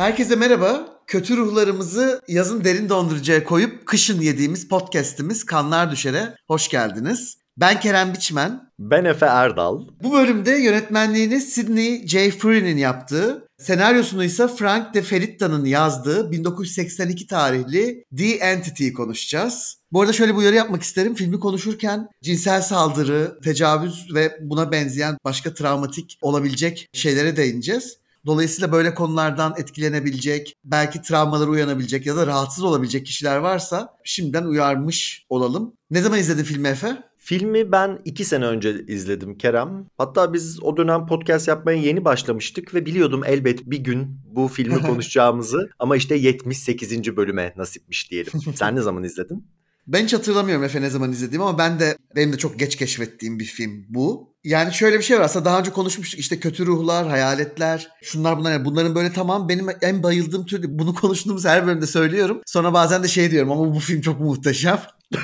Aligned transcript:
Herkese 0.00 0.36
merhaba. 0.36 1.00
Kötü 1.06 1.36
ruhlarımızı 1.36 2.20
yazın 2.28 2.64
derin 2.64 2.88
dondurucuya 2.88 3.44
koyup 3.44 3.86
kışın 3.86 4.20
yediğimiz 4.20 4.68
podcast'imiz 4.68 5.44
Kanlar 5.44 5.90
Düşer'e 5.90 6.34
hoş 6.46 6.68
geldiniz. 6.68 7.38
Ben 7.56 7.80
Kerem 7.80 8.14
Biçmen. 8.14 8.60
Ben 8.78 9.04
Efe 9.04 9.26
Erdal. 9.26 9.80
Bu 10.02 10.12
bölümde 10.12 10.50
yönetmenliğini 10.50 11.40
Sidney 11.40 12.06
J. 12.06 12.30
Fury'nin 12.30 12.76
yaptığı, 12.76 13.48
senaryosunu 13.58 14.24
ise 14.24 14.48
Frank 14.48 14.94
de 14.94 15.02
Feritta'nın 15.02 15.64
yazdığı 15.64 16.30
1982 16.30 17.26
tarihli 17.26 18.04
The 18.16 18.28
Entity'yi 18.28 18.92
konuşacağız. 18.92 19.76
Bu 19.92 20.00
arada 20.00 20.12
şöyle 20.12 20.32
bir 20.32 20.38
uyarı 20.38 20.54
yapmak 20.54 20.82
isterim. 20.82 21.14
Filmi 21.14 21.40
konuşurken 21.40 22.08
cinsel 22.22 22.62
saldırı, 22.62 23.38
tecavüz 23.44 24.14
ve 24.14 24.38
buna 24.40 24.72
benzeyen 24.72 25.16
başka 25.24 25.54
travmatik 25.54 26.18
olabilecek 26.22 26.88
şeylere 26.92 27.36
değineceğiz. 27.36 27.99
Dolayısıyla 28.26 28.72
böyle 28.72 28.94
konulardan 28.94 29.54
etkilenebilecek, 29.58 30.54
belki 30.64 31.02
travmaları 31.02 31.50
uyanabilecek 31.50 32.06
ya 32.06 32.16
da 32.16 32.26
rahatsız 32.26 32.64
olabilecek 32.64 33.06
kişiler 33.06 33.36
varsa 33.36 33.96
şimdiden 34.04 34.44
uyarmış 34.44 35.26
olalım. 35.28 35.72
Ne 35.90 36.00
zaman 36.00 36.18
izledin 36.18 36.44
filmi 36.44 36.68
Efe? 36.68 37.10
Filmi 37.22 37.72
ben 37.72 37.98
iki 38.04 38.24
sene 38.24 38.46
önce 38.46 38.84
izledim 38.86 39.38
Kerem. 39.38 39.86
Hatta 39.98 40.32
biz 40.32 40.62
o 40.62 40.76
dönem 40.76 41.06
podcast 41.06 41.48
yapmaya 41.48 41.78
yeni 41.78 42.04
başlamıştık 42.04 42.74
ve 42.74 42.86
biliyordum 42.86 43.22
elbet 43.24 43.70
bir 43.70 43.78
gün 43.78 44.20
bu 44.24 44.48
filmi 44.48 44.82
konuşacağımızı. 44.86 45.70
Ama 45.78 45.96
işte 45.96 46.14
78. 46.14 47.16
bölüme 47.16 47.54
nasipmiş 47.56 48.10
diyelim. 48.10 48.32
Sen 48.54 48.76
ne 48.76 48.80
zaman 48.80 49.02
izledin? 49.02 49.46
Ben 49.92 50.04
hiç 50.04 50.14
hatırlamıyorum 50.14 50.64
Efe 50.64 50.82
ne 50.82 50.90
zaman 50.90 51.12
izlediğimi 51.12 51.44
ama 51.44 51.58
ben 51.58 51.80
de 51.80 51.96
benim 52.16 52.32
de 52.32 52.38
çok 52.38 52.58
geç 52.58 52.76
keşfettiğim 52.76 53.38
bir 53.38 53.44
film 53.44 53.84
bu. 53.88 54.34
Yani 54.44 54.74
şöyle 54.74 54.98
bir 54.98 55.02
şey 55.02 55.18
var 55.18 55.24
aslında 55.24 55.44
daha 55.44 55.58
önce 55.58 55.70
konuşmuştuk 55.70 56.20
işte 56.20 56.40
kötü 56.40 56.66
ruhlar, 56.66 57.08
hayaletler, 57.08 57.88
şunlar 58.02 58.38
bunlar. 58.38 58.52
Yani 58.52 58.64
bunların 58.64 58.94
böyle 58.94 59.12
tamam 59.12 59.48
benim 59.48 59.66
en 59.82 60.02
bayıldığım 60.02 60.46
tür. 60.46 60.78
Bunu 60.78 60.94
konuştuğumuz 60.94 61.44
her 61.44 61.66
bölümde 61.66 61.86
söylüyorum. 61.86 62.40
Sonra 62.46 62.72
bazen 62.74 63.02
de 63.02 63.08
şey 63.08 63.30
diyorum 63.30 63.50
ama 63.52 63.74
bu 63.74 63.78
film 63.78 64.00
çok 64.00 64.20
muhteşem. 64.20 64.80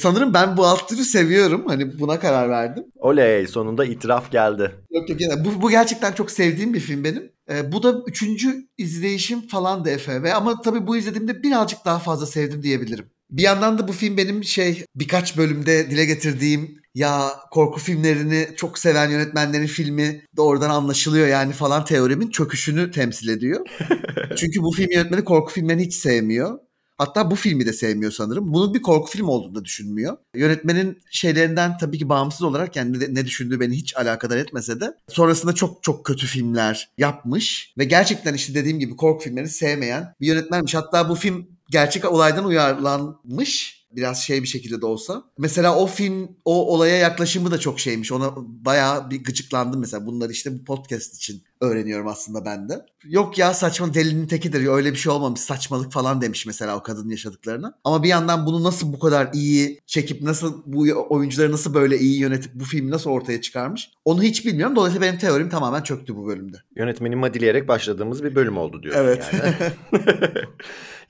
Sanırım 0.00 0.34
ben 0.34 0.56
bu 0.56 0.66
alt 0.66 0.88
türü 0.88 1.04
seviyorum. 1.04 1.64
Hani 1.68 1.98
buna 1.98 2.20
karar 2.20 2.50
verdim. 2.50 2.84
Oley 2.96 3.46
sonunda 3.46 3.84
itiraf 3.84 4.30
geldi. 4.30 4.74
Yok 4.90 5.10
yok 5.10 5.20
yani 5.20 5.44
bu, 5.44 5.62
bu 5.62 5.70
gerçekten 5.70 6.12
çok 6.12 6.30
sevdiğim 6.30 6.74
bir 6.74 6.80
film 6.80 7.04
benim. 7.04 7.32
Ee, 7.50 7.72
bu 7.72 7.82
da 7.82 7.94
üçüncü 8.06 8.68
izleyişim 8.78 9.48
falan 9.48 9.84
da 9.84 9.90
Efe. 9.90 10.22
Ve 10.22 10.34
ama 10.34 10.60
tabii 10.60 10.86
bu 10.86 10.96
izlediğimde 10.96 11.42
birazcık 11.42 11.84
daha 11.84 11.98
fazla 11.98 12.26
sevdim 12.26 12.62
diyebilirim. 12.62 13.10
Bir 13.30 13.42
yandan 13.42 13.78
da 13.78 13.88
bu 13.88 13.92
film 13.92 14.16
benim 14.16 14.44
şey 14.44 14.84
birkaç 14.96 15.36
bölümde 15.36 15.90
dile 15.90 16.04
getirdiğim 16.04 16.80
ya 16.94 17.30
korku 17.50 17.80
filmlerini 17.80 18.48
çok 18.56 18.78
seven 18.78 19.10
yönetmenlerin 19.10 19.66
filmi 19.66 20.22
de 20.36 20.40
oradan 20.40 20.70
anlaşılıyor 20.70 21.26
yani 21.26 21.52
falan 21.52 21.84
teorimin 21.84 22.30
çöküşünü 22.30 22.90
temsil 22.90 23.28
ediyor. 23.28 23.66
Çünkü 24.36 24.62
bu 24.62 24.72
film 24.72 24.90
yönetmeni 24.90 25.24
korku 25.24 25.52
filmlerini 25.52 25.84
hiç 25.84 25.94
sevmiyor. 25.94 26.58
Hatta 26.98 27.30
bu 27.30 27.34
filmi 27.34 27.66
de 27.66 27.72
sevmiyor 27.72 28.12
sanırım. 28.12 28.52
Bunun 28.52 28.74
bir 28.74 28.82
korku 28.82 29.10
film 29.10 29.28
olduğunu 29.28 29.54
da 29.54 29.64
düşünmüyor. 29.64 30.16
Yönetmenin 30.34 31.02
şeylerinden 31.10 31.78
tabii 31.78 31.98
ki 31.98 32.08
bağımsız 32.08 32.42
olarak 32.42 32.76
yani 32.76 33.14
ne 33.14 33.26
düşündüğü 33.26 33.60
beni 33.60 33.76
hiç 33.76 33.96
alakadar 33.96 34.36
etmese 34.36 34.80
de 34.80 34.94
sonrasında 35.08 35.52
çok 35.52 35.82
çok 35.82 36.04
kötü 36.06 36.26
filmler 36.26 36.90
yapmış 36.98 37.74
ve 37.78 37.84
gerçekten 37.84 38.34
işte 38.34 38.54
dediğim 38.54 38.78
gibi 38.78 38.96
korku 38.96 39.24
filmlerini 39.24 39.50
sevmeyen 39.50 40.14
bir 40.20 40.26
yönetmenmiş. 40.26 40.74
Hatta 40.74 41.08
bu 41.08 41.14
film 41.14 41.46
gerçek 41.70 42.12
olaydan 42.12 42.44
uyarlanmış 42.44 43.80
biraz 43.92 44.22
şey 44.22 44.42
bir 44.42 44.48
şekilde 44.48 44.80
de 44.80 44.86
olsa. 44.86 45.22
Mesela 45.38 45.76
o 45.76 45.86
film 45.86 46.28
o 46.44 46.74
olaya 46.74 46.96
yaklaşımı 46.96 47.50
da 47.50 47.58
çok 47.58 47.80
şeymiş. 47.80 48.12
Ona 48.12 48.32
bayağı 48.36 49.10
bir 49.10 49.24
gıcıklandım 49.24 49.80
mesela. 49.80 50.06
Bunları 50.06 50.32
işte 50.32 50.58
bu 50.58 50.64
podcast 50.64 51.14
için 51.14 51.42
öğreniyorum 51.60 52.08
aslında 52.08 52.44
ben 52.44 52.68
de. 52.68 52.86
Yok 53.04 53.38
ya 53.38 53.54
saçma 53.54 53.94
delinin 53.94 54.26
tekidir. 54.26 54.66
Öyle 54.66 54.92
bir 54.92 54.96
şey 54.96 55.12
olmamış. 55.12 55.40
Saçmalık 55.40 55.92
falan 55.92 56.20
demiş 56.20 56.46
mesela 56.46 56.76
o 56.76 56.82
kadının 56.82 57.10
yaşadıklarına. 57.10 57.78
Ama 57.84 58.02
bir 58.02 58.08
yandan 58.08 58.46
bunu 58.46 58.64
nasıl 58.64 58.92
bu 58.92 58.98
kadar 58.98 59.28
iyi 59.32 59.80
çekip 59.86 60.22
nasıl 60.22 60.62
bu 60.66 61.06
oyuncuları 61.08 61.52
nasıl 61.52 61.74
böyle 61.74 61.98
iyi 61.98 62.20
yönetip 62.20 62.54
bu 62.54 62.64
filmi 62.64 62.90
nasıl 62.90 63.10
ortaya 63.10 63.40
çıkarmış? 63.40 63.90
Onu 64.04 64.22
hiç 64.22 64.46
bilmiyorum. 64.46 64.76
Dolayısıyla 64.76 65.06
benim 65.06 65.18
teorim 65.18 65.48
tamamen 65.48 65.82
çöktü 65.82 66.16
bu 66.16 66.26
bölümde. 66.26 66.56
Yönetmeni 66.76 67.16
madileyerek 67.16 67.68
başladığımız 67.68 68.24
bir 68.24 68.34
bölüm 68.34 68.56
oldu 68.56 68.82
diyorsun 68.82 69.00
evet. 69.00 69.30
yani. 69.32 69.72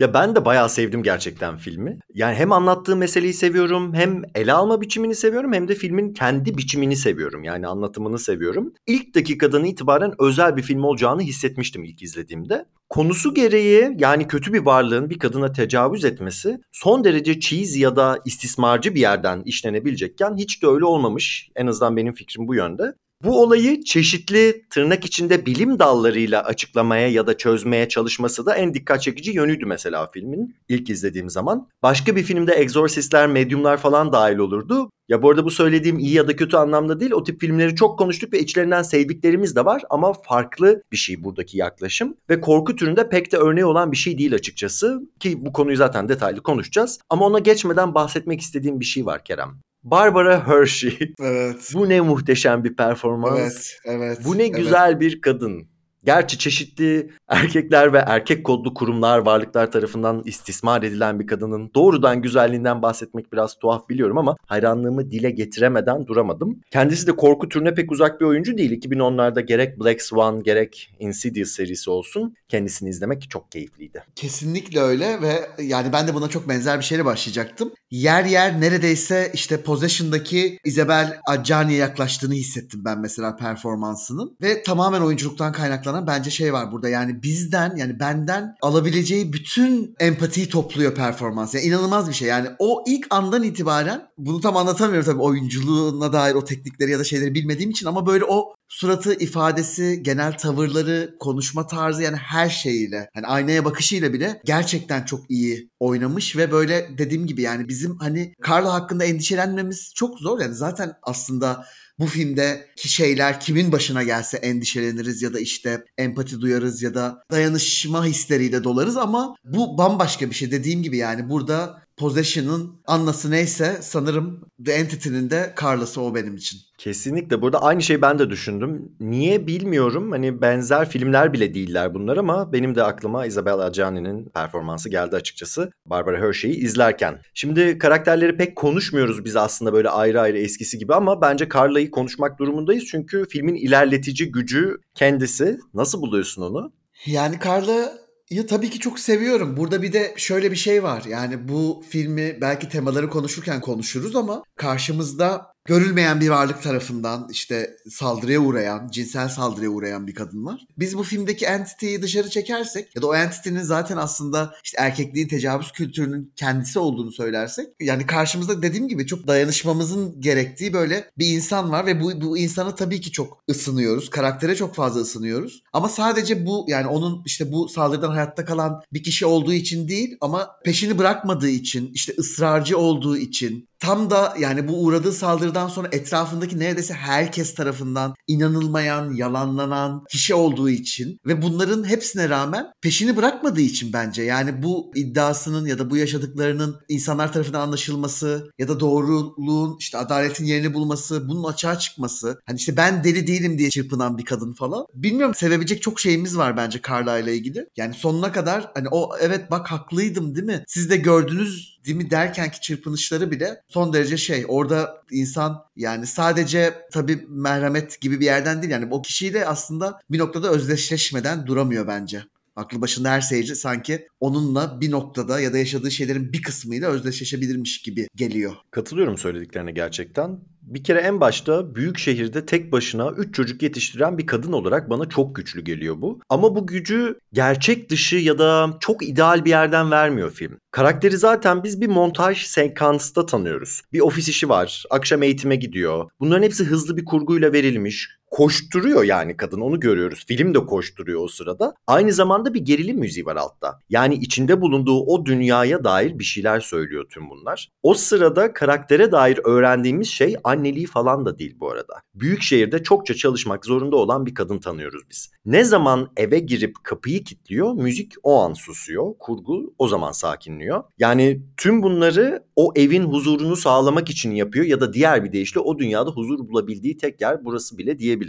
ya 0.00 0.14
ben 0.14 0.36
de 0.36 0.44
bayağı 0.44 0.68
sevdim 0.68 1.02
gerçekten 1.02 1.56
filmi. 1.56 1.98
Yani 2.14 2.34
hem 2.34 2.52
anlattığı 2.52 2.96
meseleyi 2.96 3.34
seviyorum, 3.34 3.94
hem 3.94 4.22
ele 4.34 4.52
alma 4.52 4.80
biçimini 4.80 5.14
seviyorum, 5.14 5.52
hem 5.52 5.68
de 5.68 5.74
filmin 5.74 6.12
kendi 6.12 6.58
biçimini 6.58 6.96
seviyorum. 6.96 7.44
Yani 7.44 7.66
anlatımını 7.66 8.18
seviyorum. 8.18 8.72
İlk 8.86 9.14
dakikadan 9.14 9.64
itibaren 9.64 10.12
özel 10.18 10.56
bir 10.56 10.62
film 10.62 10.84
olacağını 10.84 11.22
hissetmiştim 11.22 11.84
ilk 11.84 12.02
izlediğimde. 12.02 12.64
Konusu 12.88 13.34
gereği 13.34 13.96
yani 13.98 14.28
kötü 14.28 14.52
bir 14.52 14.58
varlığın 14.58 15.10
bir 15.10 15.18
kadına 15.18 15.52
tecavüz 15.52 16.04
etmesi 16.04 16.58
son 16.72 17.04
derece 17.04 17.40
cheesy 17.40 17.80
ya 17.80 17.96
da 17.96 18.18
istismarcı 18.24 18.94
bir 18.94 19.00
yerden 19.00 19.42
işlenebilecekken 19.44 20.36
hiç 20.36 20.62
de 20.62 20.66
öyle 20.66 20.84
olmamış. 20.84 21.48
En 21.56 21.66
azından 21.66 21.96
benim 21.96 22.12
fikrim 22.12 22.48
bu 22.48 22.54
yönde. 22.54 22.94
Bu 23.24 23.42
olayı 23.42 23.84
çeşitli 23.84 24.62
tırnak 24.70 25.04
içinde 25.04 25.46
bilim 25.46 25.78
dallarıyla 25.78 26.44
açıklamaya 26.44 27.08
ya 27.08 27.26
da 27.26 27.36
çözmeye 27.36 27.88
çalışması 27.88 28.46
da 28.46 28.54
en 28.54 28.74
dikkat 28.74 29.02
çekici 29.02 29.32
yönüydü 29.32 29.66
mesela 29.66 30.06
filmin 30.06 30.56
ilk 30.68 30.90
izlediğim 30.90 31.30
zaman. 31.30 31.68
Başka 31.82 32.16
bir 32.16 32.22
filmde 32.22 32.54
egzorsistler, 32.54 33.26
medyumlar 33.26 33.76
falan 33.76 34.12
dahil 34.12 34.38
olurdu. 34.38 34.90
Ya 35.08 35.22
bu 35.22 35.30
arada 35.30 35.44
bu 35.44 35.50
söylediğim 35.50 35.98
iyi 35.98 36.12
ya 36.12 36.28
da 36.28 36.36
kötü 36.36 36.56
anlamda 36.56 37.00
değil. 37.00 37.12
O 37.12 37.24
tip 37.24 37.40
filmleri 37.40 37.74
çok 37.74 37.98
konuştuk 37.98 38.32
ve 38.32 38.40
içlerinden 38.40 38.82
sevdiklerimiz 38.82 39.56
de 39.56 39.64
var 39.64 39.82
ama 39.90 40.12
farklı 40.12 40.82
bir 40.92 40.96
şey 40.96 41.24
buradaki 41.24 41.58
yaklaşım. 41.58 42.16
Ve 42.30 42.40
korku 42.40 42.76
türünde 42.76 43.08
pek 43.08 43.32
de 43.32 43.36
örneği 43.36 43.64
olan 43.64 43.92
bir 43.92 43.96
şey 43.96 44.18
değil 44.18 44.34
açıkçası. 44.34 45.00
Ki 45.20 45.44
bu 45.46 45.52
konuyu 45.52 45.76
zaten 45.76 46.08
detaylı 46.08 46.42
konuşacağız. 46.42 46.98
Ama 47.10 47.26
ona 47.26 47.38
geçmeden 47.38 47.94
bahsetmek 47.94 48.40
istediğim 48.40 48.80
bir 48.80 48.84
şey 48.84 49.06
var 49.06 49.24
Kerem. 49.24 49.60
Barbara 49.82 50.48
Hershey. 50.48 50.98
Evet. 51.20 51.70
Bu 51.74 51.88
ne 51.88 52.00
muhteşem 52.00 52.64
bir 52.64 52.76
performans. 52.76 53.38
Evet, 53.38 53.78
evet. 53.84 54.18
Bu 54.24 54.38
ne 54.38 54.48
güzel 54.48 54.90
evet. 54.90 55.00
bir 55.00 55.20
kadın. 55.20 55.68
Gerçi 56.04 56.38
çeşitli 56.38 57.10
erkekler 57.28 57.92
ve 57.92 57.98
erkek 57.98 58.44
kodlu 58.44 58.74
kurumlar, 58.74 59.18
varlıklar 59.18 59.72
tarafından 59.72 60.22
istismar 60.24 60.82
edilen 60.82 61.20
bir 61.20 61.26
kadının 61.26 61.70
doğrudan 61.74 62.22
güzelliğinden 62.22 62.82
bahsetmek 62.82 63.32
biraz 63.32 63.58
tuhaf 63.58 63.88
biliyorum 63.88 64.18
ama 64.18 64.36
hayranlığımı 64.46 65.10
dile 65.10 65.30
getiremeden 65.30 66.06
duramadım. 66.06 66.60
Kendisi 66.70 67.06
de 67.06 67.16
korku 67.16 67.48
türüne 67.48 67.74
pek 67.74 67.92
uzak 67.92 68.20
bir 68.20 68.26
oyuncu 68.26 68.56
değil. 68.56 68.82
2010'larda 68.82 69.40
gerek 69.40 69.80
Black 69.80 70.02
Swan 70.02 70.42
gerek 70.42 70.94
Insidious 70.98 71.50
serisi 71.50 71.90
olsun 71.90 72.34
kendisini 72.48 72.88
izlemek 72.88 73.30
çok 73.30 73.52
keyifliydi. 73.52 74.04
Kesinlikle 74.14 74.80
öyle 74.80 75.22
ve 75.22 75.62
yani 75.62 75.92
ben 75.92 76.08
de 76.08 76.14
buna 76.14 76.28
çok 76.28 76.48
benzer 76.48 76.78
bir 76.78 76.84
şeyle 76.84 77.04
başlayacaktım. 77.04 77.72
Yer 77.90 78.24
yer 78.24 78.60
neredeyse 78.60 79.30
işte 79.34 79.62
Possession'daki 79.62 80.58
Isabel 80.64 81.18
Adjani'ye 81.28 81.78
yaklaştığını 81.78 82.34
hissettim 82.34 82.82
ben 82.84 82.98
mesela 82.98 83.36
performansının 83.36 84.36
ve 84.42 84.62
tamamen 84.62 85.00
oyunculuktan 85.00 85.52
kaynaklı 85.52 85.89
kaynaklanan 85.90 86.06
bence 86.06 86.30
şey 86.30 86.52
var 86.52 86.72
burada. 86.72 86.88
Yani 86.88 87.22
bizden 87.22 87.76
yani 87.76 88.00
benden 88.00 88.56
alabileceği 88.62 89.32
bütün 89.32 89.94
empatiyi 90.00 90.48
topluyor 90.48 90.94
performans. 90.94 91.54
Yani 91.54 91.64
inanılmaz 91.64 92.08
bir 92.08 92.14
şey. 92.14 92.28
Yani 92.28 92.48
o 92.58 92.84
ilk 92.86 93.06
andan 93.10 93.42
itibaren 93.42 94.08
bunu 94.18 94.40
tam 94.40 94.56
anlatamıyorum 94.56 95.12
tabii 95.12 95.22
oyunculuğuna 95.22 96.12
dair 96.12 96.34
o 96.34 96.44
teknikleri 96.44 96.90
ya 96.90 96.98
da 96.98 97.04
şeyleri 97.04 97.34
bilmediğim 97.34 97.70
için 97.70 97.86
ama 97.86 98.06
böyle 98.06 98.24
o 98.24 98.54
suratı, 98.68 99.14
ifadesi, 99.14 100.02
genel 100.02 100.38
tavırları, 100.38 101.16
konuşma 101.20 101.66
tarzı 101.66 102.02
yani 102.02 102.16
her 102.16 102.48
şeyiyle 102.48 103.08
hani 103.14 103.26
aynaya 103.26 103.64
bakışıyla 103.64 104.12
bile 104.12 104.40
gerçekten 104.44 105.04
çok 105.04 105.30
iyi 105.30 105.70
oynamış 105.80 106.36
ve 106.36 106.52
böyle 106.52 106.88
dediğim 106.98 107.26
gibi 107.26 107.42
yani 107.42 107.68
bizim 107.68 107.96
hani 107.98 108.34
Carla 108.48 108.72
hakkında 108.72 109.04
endişelenmemiz 109.04 109.92
çok 109.94 110.18
zor 110.18 110.40
yani 110.40 110.54
zaten 110.54 110.92
aslında 111.02 111.64
bu 112.00 112.06
filmdeki 112.06 112.88
şeyler 112.88 113.40
kimin 113.40 113.72
başına 113.72 114.02
gelse 114.02 114.36
endişeleniriz 114.36 115.22
ya 115.22 115.34
da 115.34 115.40
işte 115.40 115.84
empati 115.98 116.40
duyarız 116.40 116.82
ya 116.82 116.94
da 116.94 117.22
dayanışma 117.30 118.04
hisleriyle 118.04 118.64
dolarız 118.64 118.96
ama 118.96 119.34
bu 119.44 119.78
bambaşka 119.78 120.30
bir 120.30 120.34
şey. 120.34 120.50
Dediğim 120.50 120.82
gibi 120.82 120.96
yani 120.96 121.28
burada 121.28 121.82
Possession'ın 122.00 122.80
anlası 122.86 123.30
neyse 123.30 123.78
sanırım 123.80 124.40
The 124.64 124.72
Entity'nin 124.72 125.30
de 125.30 125.54
Carla'sı 125.62 126.00
o 126.02 126.14
benim 126.14 126.36
için. 126.36 126.60
Kesinlikle. 126.78 127.42
Burada 127.42 127.62
aynı 127.62 127.82
şeyi 127.82 128.02
ben 128.02 128.18
de 128.18 128.30
düşündüm. 128.30 128.92
Niye 129.00 129.46
bilmiyorum. 129.46 130.10
Hani 130.10 130.40
benzer 130.42 130.88
filmler 130.88 131.32
bile 131.32 131.54
değiller 131.54 131.94
bunlar 131.94 132.16
ama 132.16 132.52
benim 132.52 132.74
de 132.74 132.82
aklıma 132.82 133.26
Isabella 133.26 133.64
Adjani'nin 133.64 134.28
performansı 134.28 134.88
geldi 134.88 135.16
açıkçası. 135.16 135.70
Barbara 135.86 136.18
Hershey'i 136.20 136.54
izlerken. 136.54 137.22
Şimdi 137.34 137.78
karakterleri 137.78 138.36
pek 138.36 138.56
konuşmuyoruz 138.56 139.24
biz 139.24 139.36
aslında 139.36 139.72
böyle 139.72 139.88
ayrı 139.88 140.20
ayrı 140.20 140.38
eskisi 140.38 140.78
gibi 140.78 140.94
ama 140.94 141.20
bence 141.20 141.48
Carla'yı 141.54 141.90
konuşmak 141.90 142.38
durumundayız. 142.38 142.84
Çünkü 142.90 143.26
filmin 143.28 143.54
ilerletici 143.54 144.32
gücü 144.32 144.76
kendisi. 144.94 145.58
Nasıl 145.74 146.00
buluyorsun 146.02 146.42
onu? 146.42 146.72
Yani 147.06 147.38
Carla 147.44 147.92
ya 148.30 148.46
tabii 148.46 148.70
ki 148.70 148.78
çok 148.78 148.98
seviyorum. 148.98 149.56
Burada 149.56 149.82
bir 149.82 149.92
de 149.92 150.14
şöyle 150.16 150.50
bir 150.50 150.56
şey 150.56 150.82
var. 150.82 151.04
Yani 151.08 151.48
bu 151.48 151.82
filmi 151.88 152.38
belki 152.40 152.68
temaları 152.68 153.10
konuşurken 153.10 153.60
konuşuruz 153.60 154.16
ama 154.16 154.42
karşımızda 154.56 155.49
görülmeyen 155.64 156.20
bir 156.20 156.28
varlık 156.28 156.62
tarafından 156.62 157.28
işte 157.30 157.76
saldırıya 157.90 158.40
uğrayan, 158.40 158.88
cinsel 158.88 159.28
saldırıya 159.28 159.70
uğrayan 159.70 160.06
bir 160.06 160.14
kadın 160.14 160.44
var. 160.44 160.66
Biz 160.78 160.98
bu 160.98 161.02
filmdeki 161.02 161.46
entity'yi 161.46 162.02
dışarı 162.02 162.30
çekersek 162.30 162.96
ya 162.96 163.02
da 163.02 163.06
o 163.06 163.14
entity'nin 163.14 163.62
zaten 163.62 163.96
aslında 163.96 164.54
işte 164.64 164.78
erkekliğin 164.80 165.28
tecavüz 165.28 165.72
kültürünün 165.72 166.32
kendisi 166.36 166.78
olduğunu 166.78 167.12
söylersek 167.12 167.66
yani 167.80 168.06
karşımızda 168.06 168.62
dediğim 168.62 168.88
gibi 168.88 169.06
çok 169.06 169.26
dayanışmamızın 169.26 170.20
gerektiği 170.20 170.72
böyle 170.72 171.10
bir 171.18 171.26
insan 171.26 171.70
var 171.70 171.86
ve 171.86 172.00
bu, 172.00 172.20
bu 172.20 172.38
insanı 172.38 172.74
tabii 172.74 173.00
ki 173.00 173.12
çok 173.12 173.42
ısınıyoruz. 173.50 174.10
Karaktere 174.10 174.56
çok 174.56 174.74
fazla 174.74 175.00
ısınıyoruz. 175.00 175.62
Ama 175.72 175.88
sadece 175.88 176.46
bu 176.46 176.64
yani 176.68 176.86
onun 176.86 177.22
işte 177.26 177.52
bu 177.52 177.68
saldırıdan 177.68 178.10
hayatta 178.10 178.44
kalan 178.44 178.82
bir 178.92 179.02
kişi 179.02 179.26
olduğu 179.26 179.52
için 179.52 179.88
değil 179.88 180.16
ama 180.20 180.50
peşini 180.64 180.98
bırakmadığı 180.98 181.48
için 181.48 181.90
işte 181.94 182.14
ısrarcı 182.18 182.78
olduğu 182.78 183.16
için 183.16 183.69
tam 183.80 184.10
da 184.10 184.34
yani 184.38 184.68
bu 184.68 184.84
uğradığı 184.84 185.12
saldırıdan 185.12 185.68
sonra 185.68 185.88
etrafındaki 185.92 186.58
neredeyse 186.58 186.94
herkes 186.94 187.54
tarafından 187.54 188.14
inanılmayan, 188.26 189.12
yalanlanan 189.12 190.04
kişi 190.10 190.34
olduğu 190.34 190.70
için 190.70 191.18
ve 191.26 191.42
bunların 191.42 191.88
hepsine 191.88 192.28
rağmen 192.28 192.66
peşini 192.82 193.16
bırakmadığı 193.16 193.60
için 193.60 193.92
bence 193.92 194.22
yani 194.22 194.62
bu 194.62 194.92
iddiasının 194.94 195.66
ya 195.66 195.78
da 195.78 195.90
bu 195.90 195.96
yaşadıklarının 195.96 196.76
insanlar 196.88 197.32
tarafından 197.32 197.60
anlaşılması 197.60 198.50
ya 198.58 198.68
da 198.68 198.80
doğruluğun 198.80 199.76
işte 199.78 199.98
adaletin 199.98 200.44
yerini 200.44 200.74
bulması, 200.74 201.28
bunun 201.28 201.44
açığa 201.44 201.78
çıkması. 201.78 202.40
Hani 202.46 202.56
işte 202.56 202.76
ben 202.76 203.04
deli 203.04 203.26
değilim 203.26 203.58
diye 203.58 203.70
çırpınan 203.70 204.18
bir 204.18 204.24
kadın 204.24 204.52
falan. 204.52 204.86
Bilmiyorum 204.94 205.34
sevebilecek 205.34 205.82
çok 205.82 206.00
şeyimiz 206.00 206.36
var 206.38 206.56
bence 206.56 206.80
Carla 206.88 207.18
ile 207.18 207.34
ilgili. 207.34 207.66
Yani 207.76 207.94
sonuna 207.94 208.32
kadar 208.32 208.70
hani 208.74 208.88
o 208.90 209.10
evet 209.20 209.50
bak 209.50 209.70
haklıydım 209.70 210.34
değil 210.34 210.46
mi? 210.46 210.64
Siz 210.66 210.90
de 210.90 210.96
gördünüz 210.96 211.79
mi 211.86 212.10
derkenki 212.10 212.60
çırpınışları 212.60 213.30
bile 213.30 213.62
son 213.68 213.92
derece 213.92 214.16
şey 214.16 214.44
orada 214.48 215.02
insan 215.10 215.64
yani 215.76 216.06
sadece 216.06 216.74
tabii 216.92 217.26
merhamet 217.28 218.00
gibi 218.00 218.20
bir 218.20 218.24
yerden 218.24 218.62
değil 218.62 218.72
yani 218.72 218.88
o 218.90 219.02
kişiyle 219.02 219.46
aslında 219.46 220.00
bir 220.10 220.18
noktada 220.18 220.50
özdeşleşmeden 220.50 221.46
duramıyor 221.46 221.86
bence. 221.86 222.22
Aklı 222.56 222.80
başında 222.80 223.10
her 223.10 223.20
seyirci 223.20 223.56
sanki 223.56 224.08
onunla 224.20 224.80
bir 224.80 224.90
noktada 224.90 225.40
ya 225.40 225.52
da 225.52 225.58
yaşadığı 225.58 225.90
şeylerin 225.90 226.32
bir 226.32 226.42
kısmıyla 226.42 226.90
özdeşleşebilirmiş 226.90 227.82
gibi 227.82 228.08
geliyor. 228.16 228.52
Katılıyorum 228.70 229.18
söylediklerine 229.18 229.72
gerçekten. 229.72 230.40
Bir 230.70 230.84
kere 230.84 230.98
en 230.98 231.20
başta 231.20 231.74
büyük 231.74 231.98
şehirde 231.98 232.46
tek 232.46 232.72
başına 232.72 233.10
3 233.10 233.34
çocuk 233.34 233.62
yetiştiren 233.62 234.18
bir 234.18 234.26
kadın 234.26 234.52
olarak 234.52 234.90
bana 234.90 235.08
çok 235.08 235.36
güçlü 235.36 235.60
geliyor 235.60 235.96
bu. 235.98 236.20
Ama 236.28 236.56
bu 236.56 236.66
gücü 236.66 237.18
gerçek 237.32 237.90
dışı 237.90 238.16
ya 238.16 238.38
da 238.38 238.76
çok 238.80 239.08
ideal 239.08 239.44
bir 239.44 239.50
yerden 239.50 239.90
vermiyor 239.90 240.30
film. 240.30 240.58
Karakteri 240.70 241.16
zaten 241.16 241.64
biz 241.64 241.80
bir 241.80 241.86
montaj 241.86 242.46
sekansta 242.46 243.26
tanıyoruz. 243.26 243.82
Bir 243.92 244.00
ofis 244.00 244.28
işi 244.28 244.48
var, 244.48 244.84
akşam 244.90 245.22
eğitime 245.22 245.56
gidiyor. 245.56 246.10
Bunların 246.20 246.42
hepsi 246.42 246.64
hızlı 246.64 246.96
bir 246.96 247.04
kurguyla 247.04 247.52
verilmiş 247.52 248.19
koşturuyor 248.30 249.04
yani 249.04 249.36
kadın 249.36 249.60
onu 249.60 249.80
görüyoruz. 249.80 250.24
Film 250.26 250.54
de 250.54 250.58
koşturuyor 250.58 251.24
o 251.24 251.28
sırada. 251.28 251.74
Aynı 251.86 252.12
zamanda 252.12 252.54
bir 252.54 252.60
gerilim 252.60 252.98
müziği 252.98 253.26
var 253.26 253.36
altta. 253.36 253.78
Yani 253.90 254.14
içinde 254.14 254.60
bulunduğu 254.60 255.00
o 255.00 255.26
dünyaya 255.26 255.84
dair 255.84 256.18
bir 256.18 256.24
şeyler 256.24 256.60
söylüyor 256.60 257.04
tüm 257.10 257.30
bunlar. 257.30 257.68
O 257.82 257.94
sırada 257.94 258.52
karaktere 258.52 259.12
dair 259.12 259.40
öğrendiğimiz 259.44 260.08
şey 260.08 260.36
anneliği 260.44 260.86
falan 260.86 261.26
da 261.26 261.38
değil 261.38 261.56
bu 261.60 261.70
arada. 261.70 261.94
Büyük 262.14 262.42
şehirde 262.42 262.82
çokça 262.82 263.14
çalışmak 263.14 263.66
zorunda 263.66 263.96
olan 263.96 264.26
bir 264.26 264.34
kadın 264.34 264.58
tanıyoruz 264.58 265.02
biz. 265.10 265.30
Ne 265.44 265.64
zaman 265.64 266.12
eve 266.16 266.38
girip 266.38 266.84
kapıyı 266.84 267.24
kilitliyor, 267.24 267.74
müzik 267.74 268.12
o 268.22 268.40
an 268.40 268.52
susuyor, 268.52 269.14
kurgu 269.18 269.74
o 269.78 269.88
zaman 269.88 270.12
sakinliyor. 270.12 270.84
Yani 270.98 271.42
tüm 271.56 271.82
bunları 271.82 272.44
o 272.56 272.72
evin 272.76 273.04
huzurunu 273.04 273.56
sağlamak 273.56 274.10
için 274.10 274.30
yapıyor 274.30 274.64
ya 274.64 274.80
da 274.80 274.92
diğer 274.92 275.24
bir 275.24 275.32
deyişle 275.32 275.60
o 275.60 275.78
dünyada 275.78 276.10
huzur 276.10 276.38
bulabildiği 276.38 276.96
tek 276.96 277.20
yer 277.20 277.44
burası 277.44 277.78
bile 277.78 277.98
diyebiliriz. 277.98 278.19